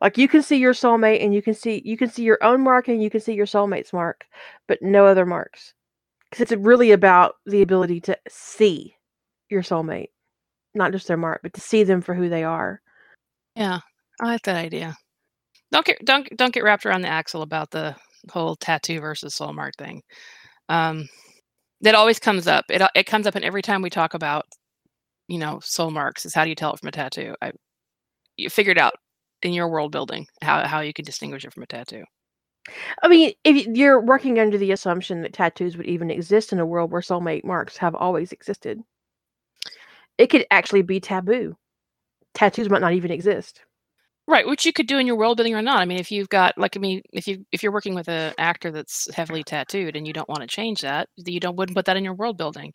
Like 0.00 0.18
you 0.18 0.28
can 0.28 0.42
see 0.42 0.56
your 0.56 0.72
soulmate 0.74 1.22
and 1.24 1.34
you 1.34 1.42
can 1.42 1.54
see 1.54 1.82
you 1.84 1.96
can 1.96 2.08
see 2.10 2.22
your 2.22 2.38
own 2.42 2.62
mark 2.62 2.88
and 2.88 3.02
you 3.02 3.10
can 3.10 3.20
see 3.20 3.34
your 3.34 3.46
soulmate's 3.46 3.92
mark, 3.92 4.24
but 4.66 4.80
no 4.82 5.06
other 5.06 5.26
marks. 5.26 5.74
Cuz 6.30 6.40
it's 6.42 6.52
really 6.52 6.90
about 6.92 7.36
the 7.46 7.62
ability 7.62 8.00
to 8.02 8.18
see 8.28 8.96
your 9.50 9.62
soulmate, 9.62 10.10
not 10.74 10.92
just 10.92 11.08
their 11.08 11.16
mark, 11.16 11.40
but 11.42 11.54
to 11.54 11.60
see 11.60 11.84
them 11.84 12.00
for 12.02 12.14
who 12.14 12.28
they 12.28 12.44
are. 12.44 12.80
Yeah, 13.56 13.80
I 14.20 14.26
like 14.26 14.42
that 14.42 14.56
idea. 14.56 14.96
Don't 15.72 15.84
get 15.86 16.04
don't 16.04 16.28
don't 16.36 16.54
get 16.54 16.64
wrapped 16.64 16.86
around 16.86 17.02
the 17.02 17.08
axle 17.08 17.42
about 17.42 17.70
the 17.70 17.96
whole 18.28 18.56
tattoo 18.56 19.00
versus 19.00 19.34
soul 19.34 19.52
mark 19.52 19.74
thing. 19.76 20.02
Um, 20.68 21.08
that 21.82 21.94
always 21.94 22.18
comes 22.18 22.46
up. 22.46 22.64
It 22.70 22.82
it 22.94 23.04
comes 23.06 23.26
up 23.26 23.36
in 23.36 23.44
every 23.44 23.62
time 23.62 23.82
we 23.82 23.90
talk 23.90 24.14
about, 24.14 24.46
you 25.28 25.38
know, 25.38 25.60
soul 25.60 25.90
marks. 25.90 26.26
Is 26.26 26.34
how 26.34 26.44
do 26.44 26.50
you 26.50 26.56
tell 26.56 26.72
it 26.74 26.80
from 26.80 26.88
a 26.88 26.92
tattoo? 26.92 27.34
I 27.42 27.52
you 28.36 28.50
figured 28.50 28.78
out 28.78 28.94
in 29.42 29.52
your 29.52 29.68
world 29.68 29.92
building 29.92 30.26
how 30.42 30.66
how 30.66 30.80
you 30.80 30.92
can 30.92 31.04
distinguish 31.04 31.44
it 31.44 31.52
from 31.52 31.62
a 31.64 31.66
tattoo. 31.66 32.04
I 33.02 33.08
mean, 33.08 33.32
if 33.44 33.66
you're 33.66 34.00
working 34.00 34.38
under 34.38 34.58
the 34.58 34.72
assumption 34.72 35.22
that 35.22 35.32
tattoos 35.32 35.76
would 35.76 35.86
even 35.86 36.10
exist 36.10 36.52
in 36.52 36.58
a 36.60 36.66
world 36.66 36.90
where 36.90 37.00
soulmate 37.00 37.44
marks 37.44 37.76
have 37.78 37.94
always 37.94 38.32
existed, 38.32 38.82
it 40.18 40.28
could 40.28 40.46
actually 40.50 40.82
be 40.82 41.00
taboo. 41.00 41.56
Tattoos 42.34 42.68
might 42.68 42.80
not 42.80 42.92
even 42.92 43.10
exist. 43.10 43.62
Right, 44.28 44.46
which 44.46 44.66
you 44.66 44.74
could 44.74 44.86
do 44.86 44.98
in 44.98 45.06
your 45.06 45.16
world 45.16 45.38
building 45.38 45.54
or 45.54 45.62
not. 45.62 45.78
I 45.80 45.86
mean, 45.86 45.98
if 45.98 46.12
you've 46.12 46.28
got 46.28 46.56
like 46.58 46.76
I 46.76 46.80
mean, 46.80 47.02
if 47.14 47.26
you 47.26 47.46
if 47.50 47.62
you're 47.62 47.72
working 47.72 47.94
with 47.94 48.08
an 48.08 48.34
actor 48.38 48.70
that's 48.70 49.12
heavily 49.14 49.42
tattooed 49.42 49.96
and 49.96 50.06
you 50.06 50.12
don't 50.12 50.28
want 50.28 50.42
to 50.42 50.46
change 50.46 50.82
that, 50.82 51.08
you 51.16 51.40
don't 51.40 51.56
wouldn't 51.56 51.74
put 51.76 51.86
that 51.86 51.96
in 51.96 52.04
your 52.04 52.14
world 52.14 52.36
building. 52.36 52.74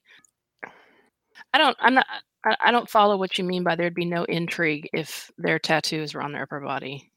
I 1.54 1.58
don't. 1.58 1.78
I'm 1.80 1.94
not. 1.96 2.08
I, 2.46 2.56
I 2.66 2.72
don't 2.72 2.90
follow 2.90 3.18
what 3.18 3.38
you 3.38 3.44
mean 3.44 3.64
by 3.64 3.76
there'd 3.76 3.94
be 3.94 4.06
no 4.06 4.24
intrigue 4.26 4.90
if 4.94 5.30
their 5.38 5.60
tattoos 5.60 6.14
were 6.14 6.24
on 6.24 6.32
their 6.32 6.44
upper 6.44 6.60
body. 6.60 7.12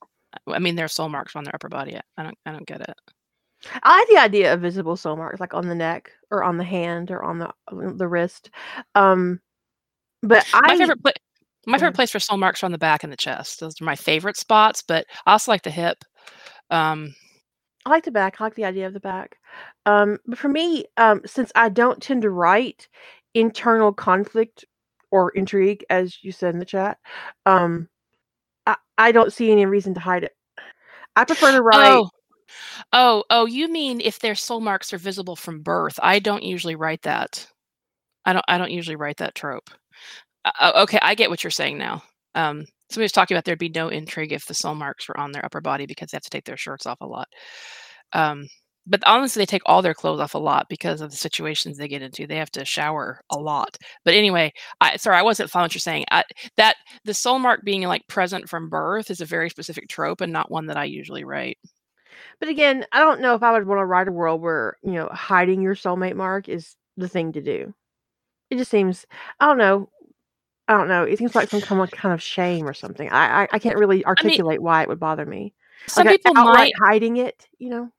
I 0.49 0.59
mean, 0.59 0.76
their 0.76 0.89
soul 0.89 1.09
marks 1.09 1.34
on 1.37 1.45
their 1.45 1.55
upper 1.55 1.68
body. 1.68 1.99
I 2.18 2.22
don't. 2.22 2.39
I 2.47 2.53
don't 2.53 2.66
get 2.66 2.82
it. 2.82 2.95
I 3.82 3.99
like 3.99 4.09
the 4.09 4.18
idea 4.18 4.53
of 4.53 4.61
visible 4.61 4.97
soul 4.97 5.16
marks, 5.16 5.41
like 5.41 5.55
on 5.55 5.66
the 5.68 5.74
neck 5.74 6.11
or 6.30 6.45
on 6.45 6.59
the 6.59 6.64
hand 6.64 7.11
or 7.11 7.22
on 7.24 7.39
the 7.39 7.53
the 7.70 8.09
wrist. 8.09 8.51
Um, 8.95 9.41
but 10.22 10.47
My 10.53 10.61
I 10.64 10.76
favorite 10.76 11.03
pla- 11.03 11.12
my 11.67 11.79
favorite 11.79 11.95
place 11.95 12.11
for 12.12 12.21
soul 12.21 12.39
marks 12.39 12.62
are 12.62 12.67
on 12.67 12.73
the 12.73 12.79
back 12.79 13.03
and 13.03 13.12
the 13.12 13.17
chest. 13.17 13.61
Those 13.61 13.81
are 13.81 13.85
my 13.85 13.97
favorite 13.97 14.37
spots, 14.37 14.83
but 14.83 15.07
I 15.27 15.33
also 15.33 15.51
like 15.51 15.62
the 15.62 15.71
hip. 15.71 16.05
Um, 16.71 17.14
I 17.85 17.91
like 17.91 18.05
the 18.05 18.11
back. 18.11 18.41
I 18.41 18.45
like 18.45 18.55
the 18.55 18.64
idea 18.64 18.87
of 18.87 18.95
the 18.95 19.01
back. 19.01 19.37
Um, 19.85 20.19
but 20.27 20.39
for 20.39 20.49
me, 20.49 20.87
um, 20.97 21.21
since 21.27 21.53
I 21.55 21.69
don't 21.69 22.03
tend 22.03 22.23
to 22.23 22.31
write 22.31 22.89
internal 23.35 23.93
conflict 23.93 24.64
or 25.11 25.31
intrigue, 25.31 25.85
as 25.91 26.23
you 26.23 26.33
said 26.33 26.55
in 26.55 26.59
the 26.59 26.64
chat, 26.64 26.99
um, 27.47 27.89
I, 28.67 28.77
I 28.99 29.12
don't 29.12 29.33
see 29.33 29.53
any 29.53 29.67
reason 29.67 29.95
to 29.95 30.01
hide 30.01 30.25
it. 30.25 30.33
I 31.14 31.25
prefer 31.25 31.53
to 31.53 31.62
write. 31.62 31.93
oh, 31.93 32.11
oh, 32.93 33.25
oh! 33.31 33.47
You 33.47 33.71
mean 33.71 34.01
if 34.01 34.19
their 34.19 34.35
soul 34.35 34.61
marks 34.61 34.93
are 34.93 34.99
visible 34.99 35.37
from 35.37 35.62
birth? 35.62 35.99
I 36.03 36.19
don't 36.19 36.43
usually 36.43 36.75
write 36.77 37.03
that. 37.03 37.47
I 38.25 38.33
don't. 38.33 38.45
I 38.49 38.59
don't 38.59 38.73
usually 38.73 38.97
write 38.97 39.19
that 39.19 39.35
trope. 39.35 39.71
Uh, 40.47 40.51
uh, 40.61 40.83
okay, 40.85 40.99
I 41.03 41.15
get 41.15 41.31
what 41.31 41.45
you're 41.45 41.51
saying 41.51 41.79
now. 41.79 42.03
Um, 42.35 42.65
somebody 42.91 43.05
was 43.07 43.13
talking 43.13 43.37
about 43.37 43.45
there'd 43.45 43.59
be 43.59 43.69
no 43.69 43.89
intrigue 43.89 44.33
if 44.33 44.47
the 44.47 44.55
soul 44.55 44.75
marks 44.75 45.09
were 45.09 45.19
on 45.19 45.33
their 45.33 45.45
upper 45.45 45.61
body 45.61 45.87
because 45.87 46.11
they 46.11 46.17
have 46.17 46.23
to 46.23 46.31
take 46.31 46.45
their 46.45 46.57
shirts 46.57 46.87
off 46.87 47.01
a 47.01 47.07
lot. 47.07 47.29
Um, 48.13 48.47
but 48.87 49.03
honestly, 49.05 49.41
they 49.41 49.47
take 49.47 49.63
all 49.67 49.83
their 49.83 49.95
clothes 49.95 50.21
off 50.21 50.35
a 50.35 50.39
lot 50.39 50.67
because 50.69 51.01
of 51.01 51.11
the 51.11 51.17
situations 51.17 51.77
they 51.77 51.89
get 51.89 52.03
into. 52.03 52.27
They 52.27 52.37
have 52.37 52.53
to 52.53 52.65
shower 52.65 53.21
a 53.33 53.39
lot. 53.39 53.77
But 54.05 54.15
anyway, 54.15 54.53
I 54.81 54.97
sorry, 54.97 55.17
I 55.17 55.23
wasn't 55.23 55.51
following 55.51 55.67
what 55.67 55.75
you're 55.75 55.81
saying. 55.81 56.05
I, 56.13 56.23
that 56.57 56.77
the 57.05 57.15
soul 57.15 57.41
mark 57.41 57.63
being 57.65 57.83
like 57.83 58.07
present 58.09 58.49
from 58.49 58.69
birth 58.69 59.11
is 59.11 59.21
a 59.21 59.27
very 59.27 59.51
specific 59.51 59.89
trope 59.89 60.21
and 60.21 60.33
not 60.33 60.51
one 60.53 60.67
that 60.67 60.77
I 60.77 60.85
usually 60.85 61.25
write. 61.25 61.59
But 62.41 62.49
again, 62.49 62.87
I 62.93 63.01
don't 63.01 63.21
know 63.21 63.35
if 63.35 63.43
I 63.43 63.53
would 63.53 63.67
want 63.67 63.81
to 63.81 63.85
write 63.87 64.09
a 64.09 64.13
world 64.13 64.41
where 64.43 64.77
you 64.83 64.93
know 64.93 65.09
hiding 65.13 65.63
your 65.63 65.75
soulmate 65.75 66.17
mark 66.17 66.49
is 66.49 66.77
the 66.97 67.09
thing 67.09 67.33
to 67.33 67.43
do. 67.43 67.75
It 68.51 68.59
just 68.59 68.71
seems. 68.71 69.07
I 69.41 69.47
don't 69.47 69.59
know. 69.59 69.89
I 70.69 70.77
don't 70.77 70.89
know. 70.89 71.05
It 71.05 71.19
seems 71.19 71.35
like 71.35 71.49
some 71.51 71.61
kind 71.61 71.81
of 71.81 71.91
kind 71.91 72.12
of 72.12 72.23
shame 72.23 72.67
or 72.67 72.75
something. 72.75 73.09
I 73.11 73.43
I, 73.45 73.49
I 73.53 73.59
can't 73.59 73.79
really 73.79 74.05
articulate 74.05 74.61
why 74.61 74.83
it 74.83 74.89
would 74.89 75.01
bother 75.01 75.27
me. 75.27 75.55
Some 75.87 76.07
like, 76.07 76.23
people 76.23 76.35
might 76.35 76.73
hiding 76.83 77.19
it. 77.19 77.47
You 77.59 77.71
know. 77.71 77.91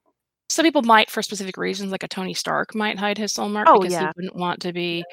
some 0.50 0.64
people 0.64 0.82
might 0.82 1.10
for 1.10 1.22
specific 1.22 1.58
reasons 1.58 1.92
like 1.92 2.04
a 2.04 2.08
tony 2.08 2.34
stark 2.34 2.74
might 2.74 2.98
hide 2.98 3.18
his 3.18 3.34
soul 3.34 3.50
mark 3.50 3.68
Oh, 3.70 3.80
because 3.80 3.98
he 3.98 4.06
wouldn't 4.16 4.36
want 4.36 4.62
to 4.62 4.74
be 4.74 5.04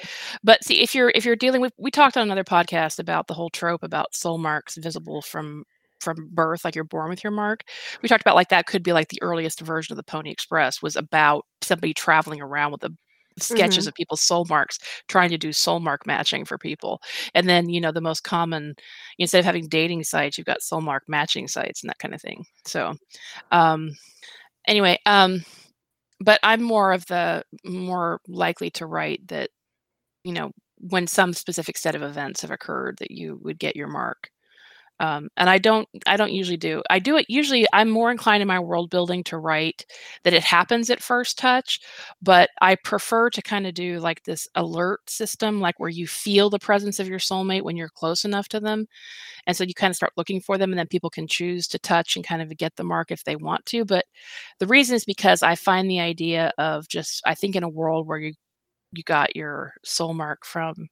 but 0.42 0.62
see 0.64 0.80
if 0.82 0.94
you're 0.94 1.10
if 1.14 1.24
you're 1.24 1.36
dealing 1.36 1.60
with 1.60 1.72
we 1.78 1.90
talked 1.90 2.16
on 2.16 2.22
another 2.22 2.44
podcast 2.44 2.98
about 2.98 3.26
the 3.26 3.34
whole 3.34 3.50
trope 3.50 3.82
about 3.82 4.14
soul 4.14 4.38
marks 4.38 4.76
visible 4.76 5.22
from 5.22 5.64
from 6.00 6.28
birth 6.32 6.64
like 6.64 6.74
you're 6.74 6.84
born 6.84 7.10
with 7.10 7.24
your 7.24 7.32
mark 7.32 7.64
we 8.02 8.08
talked 8.08 8.20
about 8.22 8.36
like 8.36 8.48
that 8.48 8.66
could 8.66 8.82
be 8.82 8.92
like 8.92 9.08
the 9.08 9.22
earliest 9.22 9.60
version 9.60 9.92
of 9.92 9.96
the 9.96 10.02
pony 10.04 10.30
express 10.30 10.80
was 10.82 10.96
about 10.96 11.44
somebody 11.62 11.94
traveling 11.94 12.40
around 12.40 12.70
with 12.72 12.80
the 12.80 12.94
sketches 13.38 13.86
of 13.86 13.94
people's 13.94 14.22
soul 14.22 14.46
marks 14.48 14.78
trying 15.08 15.30
to 15.30 15.38
do 15.38 15.52
soul 15.52 15.80
mark 15.80 16.06
matching 16.06 16.44
for 16.44 16.58
people. 16.58 17.00
And 17.34 17.48
then 17.48 17.68
you 17.68 17.80
know 17.80 17.92
the 17.92 18.00
most 18.00 18.24
common 18.24 18.74
instead 19.18 19.38
of 19.40 19.44
having 19.44 19.68
dating 19.68 20.04
sites 20.04 20.38
you've 20.38 20.46
got 20.46 20.62
soul 20.62 20.80
mark 20.80 21.04
matching 21.08 21.48
sites 21.48 21.82
and 21.82 21.90
that 21.90 21.98
kind 21.98 22.14
of 22.14 22.20
thing. 22.22 22.44
So 22.66 22.94
um 23.52 23.90
anyway 24.68 24.98
um 25.06 25.44
but 26.20 26.38
i'm 26.42 26.62
more 26.62 26.92
of 26.92 27.06
the 27.06 27.44
more 27.64 28.20
likely 28.28 28.70
to 28.70 28.86
write 28.86 29.26
that 29.28 29.50
you 30.24 30.32
know 30.32 30.50
when 30.80 31.06
some 31.06 31.32
specific 31.32 31.78
set 31.78 31.94
of 31.94 32.02
events 32.02 32.42
have 32.42 32.50
occurred 32.50 32.96
that 32.98 33.10
you 33.10 33.38
would 33.42 33.58
get 33.58 33.76
your 33.76 33.88
mark 33.88 34.30
um, 35.00 35.28
and 35.36 35.50
i 35.50 35.58
don't 35.58 35.88
i 36.06 36.16
don't 36.16 36.32
usually 36.32 36.56
do 36.56 36.82
i 36.90 36.98
do 36.98 37.16
it 37.16 37.26
usually 37.28 37.66
i'm 37.72 37.90
more 37.90 38.10
inclined 38.10 38.42
in 38.42 38.48
my 38.48 38.58
world 38.60 38.90
building 38.90 39.22
to 39.24 39.38
write 39.38 39.84
that 40.24 40.32
it 40.34 40.42
happens 40.42 40.90
at 40.90 41.02
first 41.02 41.38
touch 41.38 41.80
but 42.22 42.50
i 42.62 42.74
prefer 42.84 43.28
to 43.30 43.42
kind 43.42 43.66
of 43.66 43.74
do 43.74 43.98
like 44.00 44.22
this 44.24 44.48
alert 44.54 45.00
system 45.08 45.60
like 45.60 45.78
where 45.78 45.90
you 45.90 46.06
feel 46.06 46.48
the 46.50 46.58
presence 46.58 46.98
of 47.00 47.08
your 47.08 47.18
soulmate 47.18 47.62
when 47.62 47.76
you're 47.76 47.88
close 47.88 48.24
enough 48.24 48.48
to 48.48 48.60
them 48.60 48.86
and 49.46 49.56
so 49.56 49.64
you 49.64 49.74
kind 49.74 49.90
of 49.90 49.96
start 49.96 50.12
looking 50.16 50.40
for 50.40 50.58
them 50.58 50.70
and 50.72 50.78
then 50.78 50.86
people 50.88 51.10
can 51.10 51.26
choose 51.26 51.66
to 51.68 51.78
touch 51.78 52.16
and 52.16 52.26
kind 52.26 52.42
of 52.42 52.56
get 52.56 52.74
the 52.76 52.84
mark 52.84 53.10
if 53.10 53.24
they 53.24 53.36
want 53.36 53.64
to 53.66 53.84
but 53.84 54.04
the 54.60 54.66
reason 54.66 54.94
is 54.96 55.04
because 55.04 55.42
i 55.42 55.54
find 55.54 55.90
the 55.90 56.00
idea 56.00 56.52
of 56.58 56.88
just 56.88 57.22
i 57.26 57.34
think 57.34 57.56
in 57.56 57.62
a 57.62 57.68
world 57.68 58.06
where 58.06 58.18
you 58.18 58.32
you 58.92 59.02
got 59.04 59.36
your 59.36 59.74
soul 59.84 60.14
mark 60.14 60.44
from 60.44 60.88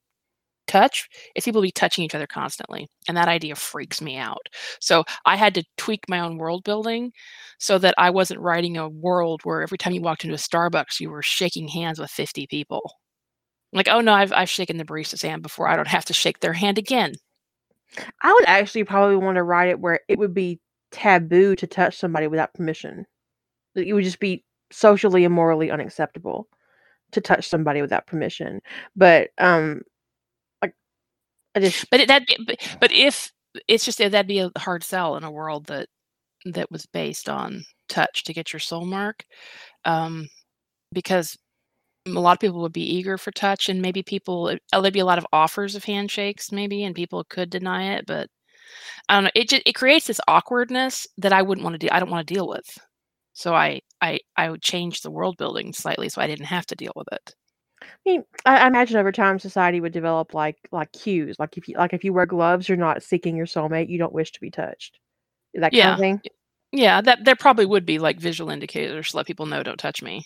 touch 0.72 1.08
is 1.36 1.44
people 1.44 1.62
be 1.62 1.70
touching 1.70 2.04
each 2.04 2.14
other 2.14 2.26
constantly 2.26 2.88
and 3.08 3.16
that 3.16 3.28
idea 3.28 3.54
freaks 3.54 4.00
me 4.00 4.16
out 4.16 4.46
so 4.80 5.04
i 5.26 5.36
had 5.36 5.54
to 5.54 5.64
tweak 5.76 6.00
my 6.08 6.20
own 6.20 6.38
world 6.38 6.64
building 6.64 7.12
so 7.58 7.78
that 7.78 7.94
i 7.98 8.08
wasn't 8.10 8.40
writing 8.40 8.76
a 8.76 8.88
world 8.88 9.40
where 9.44 9.62
every 9.62 9.78
time 9.78 9.92
you 9.92 10.00
walked 10.00 10.24
into 10.24 10.34
a 10.34 10.38
starbucks 10.38 11.00
you 11.00 11.10
were 11.10 11.22
shaking 11.22 11.68
hands 11.68 11.98
with 11.98 12.10
50 12.10 12.46
people 12.46 12.94
like 13.72 13.88
oh 13.88 14.00
no 14.00 14.12
i've, 14.12 14.32
I've 14.32 14.50
shaken 14.50 14.78
the 14.78 14.84
barista's 14.84 15.22
hand 15.22 15.42
before 15.42 15.68
i 15.68 15.76
don't 15.76 15.88
have 15.88 16.06
to 16.06 16.14
shake 16.14 16.40
their 16.40 16.54
hand 16.54 16.78
again 16.78 17.14
I 18.22 18.32
would 18.32 18.44
actually 18.46 18.84
probably 18.84 19.16
want 19.16 19.36
to 19.36 19.42
write 19.42 19.68
it 19.68 19.80
where 19.80 20.00
it 20.08 20.18
would 20.18 20.34
be 20.34 20.60
taboo 20.90 21.56
to 21.56 21.66
touch 21.66 21.96
somebody 21.96 22.26
without 22.26 22.54
permission. 22.54 23.06
It 23.74 23.92
would 23.92 24.04
just 24.04 24.20
be 24.20 24.44
socially 24.70 25.24
and 25.24 25.34
morally 25.34 25.70
unacceptable 25.70 26.48
to 27.12 27.20
touch 27.20 27.48
somebody 27.48 27.82
without 27.82 28.06
permission. 28.06 28.60
But 28.96 29.30
um, 29.38 29.82
just 31.60 31.88
but 31.90 32.06
that 32.08 32.22
but, 32.46 32.56
but 32.80 32.92
if 32.92 33.30
it's 33.68 33.84
just 33.84 33.98
that'd 33.98 34.26
be 34.26 34.38
a 34.40 34.50
hard 34.58 34.82
sell 34.84 35.16
in 35.16 35.24
a 35.24 35.30
world 35.30 35.66
that 35.66 35.88
that 36.46 36.70
was 36.70 36.86
based 36.86 37.28
on 37.28 37.64
touch 37.88 38.24
to 38.24 38.32
get 38.34 38.52
your 38.52 38.60
soul 38.60 38.86
mark 38.86 39.24
um 39.84 40.28
because 40.92 41.36
a 42.06 42.10
lot 42.10 42.34
of 42.34 42.40
people 42.40 42.60
would 42.62 42.72
be 42.72 42.82
eager 42.96 43.18
for 43.18 43.30
touch 43.32 43.68
and 43.68 43.82
maybe 43.82 44.02
people 44.02 44.56
uh, 44.72 44.80
there'd 44.80 44.94
be 44.94 45.00
a 45.00 45.04
lot 45.06 45.18
of 45.18 45.26
offers 45.32 45.74
of 45.76 45.84
handshakes 45.84 46.52
maybe 46.52 46.84
and 46.84 46.94
people 46.96 47.24
could 47.30 47.50
deny 47.50 47.94
it 47.94 48.06
but 48.06 48.28
i 49.08 49.14
don't 49.14 49.24
know 49.24 49.30
it 49.34 49.48
just 49.48 49.62
it 49.66 49.74
creates 49.74 50.06
this 50.06 50.20
awkwardness 50.28 51.06
that 51.18 51.32
i 51.32 51.42
wouldn't 51.42 51.64
want 51.64 51.74
to 51.74 51.78
do 51.78 51.88
i 51.92 52.00
don't 52.00 52.10
want 52.10 52.26
to 52.26 52.34
deal 52.34 52.48
with. 52.48 52.78
So 53.34 53.54
i 53.54 53.80
i 54.02 54.20
i 54.36 54.50
would 54.50 54.62
change 54.62 55.00
the 55.02 55.10
world 55.10 55.36
building 55.38 55.72
slightly 55.72 56.08
so 56.08 56.20
i 56.22 56.26
didn't 56.26 56.46
have 56.46 56.66
to 56.66 56.76
deal 56.76 56.92
with 56.96 57.08
it 57.12 57.34
I 57.82 58.10
mean, 58.10 58.24
I, 58.46 58.58
I 58.58 58.66
imagine 58.68 58.96
over 58.98 59.12
time 59.12 59.38
society 59.38 59.80
would 59.80 59.92
develop 59.92 60.34
like 60.34 60.58
like 60.72 60.92
cues. 60.92 61.36
Like 61.38 61.56
if 61.58 61.68
you 61.68 61.76
like 61.76 61.92
if 61.94 62.04
you 62.04 62.12
wear 62.12 62.26
gloves, 62.26 62.68
you're 62.68 62.78
not 62.78 63.02
seeking 63.02 63.36
your 63.36 63.46
soulmate. 63.46 63.88
You 63.88 63.98
don't 63.98 64.12
wish 64.14 64.32
to 64.32 64.40
be 64.40 64.50
touched. 64.50 64.98
That 65.54 65.74
kind 65.74 65.78
Yeah. 65.78 65.92
of 65.92 65.98
thing. 65.98 66.20
yeah 66.72 67.00
that 67.02 67.24
there 67.24 67.36
probably 67.36 67.66
would 67.66 67.84
be 67.86 67.98
like 67.98 68.18
visual 68.20 68.50
indicators 68.50 69.10
to 69.10 69.16
let 69.18 69.26
people 69.26 69.46
know 69.46 69.62
don't 69.62 69.78
touch 69.78 70.02
me 70.02 70.24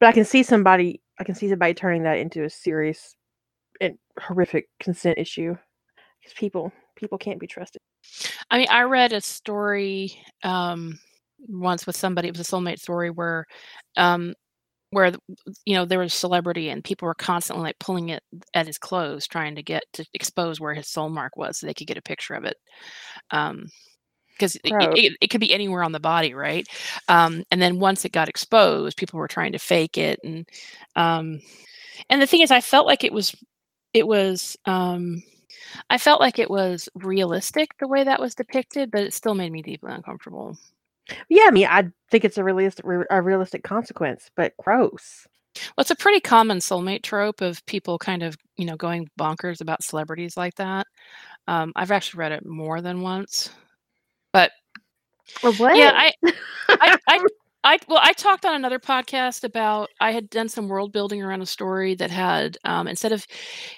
But 0.00 0.08
I 0.08 0.12
can 0.12 0.24
see 0.24 0.42
somebody. 0.42 1.00
I 1.18 1.24
can 1.24 1.34
see 1.34 1.48
somebody 1.48 1.74
turning 1.74 2.02
that 2.04 2.18
into 2.18 2.44
a 2.44 2.50
serious 2.50 3.16
and 3.80 3.98
horrific 4.20 4.68
consent 4.80 5.18
issue. 5.18 5.56
Because 6.20 6.34
people 6.34 6.72
people 6.96 7.18
can't 7.18 7.40
be 7.40 7.46
trusted. 7.46 7.80
I 8.50 8.58
mean, 8.58 8.68
I 8.70 8.82
read 8.82 9.12
a 9.12 9.20
story 9.20 10.16
um, 10.42 10.98
once 11.48 11.86
with 11.86 11.96
somebody. 11.96 12.28
It 12.28 12.36
was 12.36 12.46
a 12.46 12.50
soulmate 12.50 12.80
story 12.80 13.10
where, 13.10 13.46
um, 13.96 14.34
where 14.94 15.12
you 15.66 15.74
know 15.74 15.84
there 15.84 15.98
was 15.98 16.14
a 16.14 16.16
celebrity 16.16 16.68
and 16.68 16.84
people 16.84 17.06
were 17.06 17.14
constantly 17.14 17.64
like 17.64 17.78
pulling 17.80 18.10
it 18.10 18.22
at 18.54 18.66
his 18.66 18.78
clothes, 18.78 19.26
trying 19.26 19.56
to 19.56 19.62
get 19.62 19.82
to 19.94 20.06
expose 20.14 20.60
where 20.60 20.74
his 20.74 20.88
soul 20.88 21.08
mark 21.10 21.36
was, 21.36 21.58
so 21.58 21.66
they 21.66 21.74
could 21.74 21.88
get 21.88 21.98
a 21.98 22.02
picture 22.02 22.34
of 22.34 22.44
it. 22.44 22.56
Um, 23.30 23.66
because 24.32 24.56
it, 24.56 24.72
it, 24.96 25.16
it 25.20 25.30
could 25.30 25.40
be 25.40 25.54
anywhere 25.54 25.84
on 25.84 25.92
the 25.92 26.00
body, 26.00 26.34
right? 26.34 26.66
Um, 27.08 27.44
and 27.52 27.62
then 27.62 27.78
once 27.78 28.04
it 28.04 28.10
got 28.10 28.28
exposed, 28.28 28.96
people 28.96 29.18
were 29.18 29.28
trying 29.28 29.52
to 29.52 29.58
fake 29.58 29.98
it, 29.98 30.18
and 30.24 30.48
um, 30.96 31.40
and 32.10 32.20
the 32.20 32.26
thing 32.26 32.40
is, 32.40 32.50
I 32.50 32.60
felt 32.60 32.86
like 32.86 33.04
it 33.04 33.12
was 33.12 33.34
it 33.92 34.06
was 34.06 34.56
um, 34.66 35.22
I 35.90 35.98
felt 35.98 36.20
like 36.20 36.38
it 36.38 36.50
was 36.50 36.88
realistic 36.94 37.70
the 37.78 37.88
way 37.88 38.04
that 38.04 38.20
was 38.20 38.34
depicted, 38.34 38.90
but 38.90 39.02
it 39.02 39.14
still 39.14 39.34
made 39.34 39.52
me 39.52 39.62
deeply 39.62 39.92
uncomfortable. 39.92 40.56
Yeah, 41.28 41.44
I 41.46 41.50
mean, 41.50 41.66
I 41.66 41.90
think 42.10 42.24
it's 42.24 42.38
a 42.38 42.44
realistic 42.44 42.84
a 43.10 43.22
realistic 43.22 43.62
consequence, 43.62 44.30
but 44.36 44.54
gross. 44.62 45.26
Well, 45.56 45.82
it's 45.82 45.90
a 45.90 45.96
pretty 45.96 46.20
common 46.20 46.58
soulmate 46.58 47.02
trope 47.02 47.40
of 47.40 47.64
people 47.66 47.98
kind 47.98 48.22
of, 48.22 48.36
you 48.56 48.64
know, 48.64 48.76
going 48.76 49.08
bonkers 49.18 49.60
about 49.60 49.84
celebrities 49.84 50.36
like 50.36 50.54
that. 50.56 50.86
Um, 51.46 51.72
I've 51.76 51.92
actually 51.92 52.18
read 52.18 52.32
it 52.32 52.46
more 52.46 52.80
than 52.80 53.02
once, 53.02 53.50
but 54.32 54.50
Well, 55.42 55.52
what? 55.54 55.76
Yeah, 55.76 55.92
I, 55.94 56.12
I, 56.68 56.96
I, 57.08 57.26
I, 57.64 57.78
well, 57.88 58.00
I 58.02 58.12
talked 58.12 58.44
on 58.44 58.54
another 58.54 58.78
podcast 58.78 59.42
about 59.42 59.88
I 59.98 60.12
had 60.12 60.28
done 60.28 60.50
some 60.50 60.68
world 60.68 60.92
building 60.92 61.22
around 61.22 61.40
a 61.40 61.46
story 61.46 61.94
that 61.94 62.10
had 62.10 62.58
um, 62.64 62.86
instead 62.86 63.10
of 63.10 63.26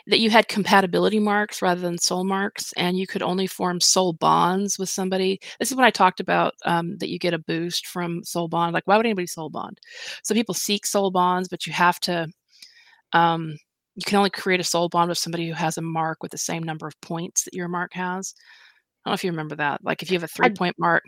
that 0.08 0.18
you 0.18 0.28
had 0.28 0.48
compatibility 0.48 1.20
marks 1.20 1.62
rather 1.62 1.80
than 1.80 1.96
soul 1.96 2.24
marks, 2.24 2.72
and 2.72 2.98
you 2.98 3.06
could 3.06 3.22
only 3.22 3.46
form 3.46 3.80
soul 3.80 4.12
bonds 4.12 4.76
with 4.76 4.88
somebody. 4.88 5.38
This 5.60 5.70
is 5.70 5.76
when 5.76 5.86
I 5.86 5.90
talked 5.90 6.18
about 6.18 6.54
um, 6.64 6.98
that 6.98 7.10
you 7.10 7.20
get 7.20 7.32
a 7.32 7.38
boost 7.38 7.86
from 7.86 8.24
soul 8.24 8.48
bond. 8.48 8.74
Like, 8.74 8.82
why 8.86 8.96
would 8.96 9.06
anybody 9.06 9.28
soul 9.28 9.50
bond? 9.50 9.78
So 10.24 10.34
people 10.34 10.54
seek 10.54 10.84
soul 10.84 11.12
bonds, 11.12 11.48
but 11.48 11.64
you 11.64 11.72
have 11.72 12.00
to. 12.00 12.26
Um, 13.12 13.56
you 13.94 14.02
can 14.04 14.18
only 14.18 14.30
create 14.30 14.60
a 14.60 14.64
soul 14.64 14.88
bond 14.88 15.08
with 15.08 15.18
somebody 15.18 15.46
who 15.46 15.54
has 15.54 15.78
a 15.78 15.82
mark 15.82 16.22
with 16.22 16.32
the 16.32 16.38
same 16.38 16.62
number 16.64 16.86
of 16.86 17.00
points 17.00 17.44
that 17.44 17.54
your 17.54 17.68
mark 17.68 17.94
has. 17.94 18.34
I 18.36 19.08
don't 19.08 19.12
know 19.12 19.14
if 19.14 19.24
you 19.24 19.30
remember 19.30 19.56
that. 19.56 19.82
Like 19.84 20.02
if 20.02 20.10
you 20.10 20.16
have 20.16 20.24
a 20.24 20.28
three 20.28 20.46
I, 20.46 20.50
point 20.50 20.74
mark. 20.76 21.04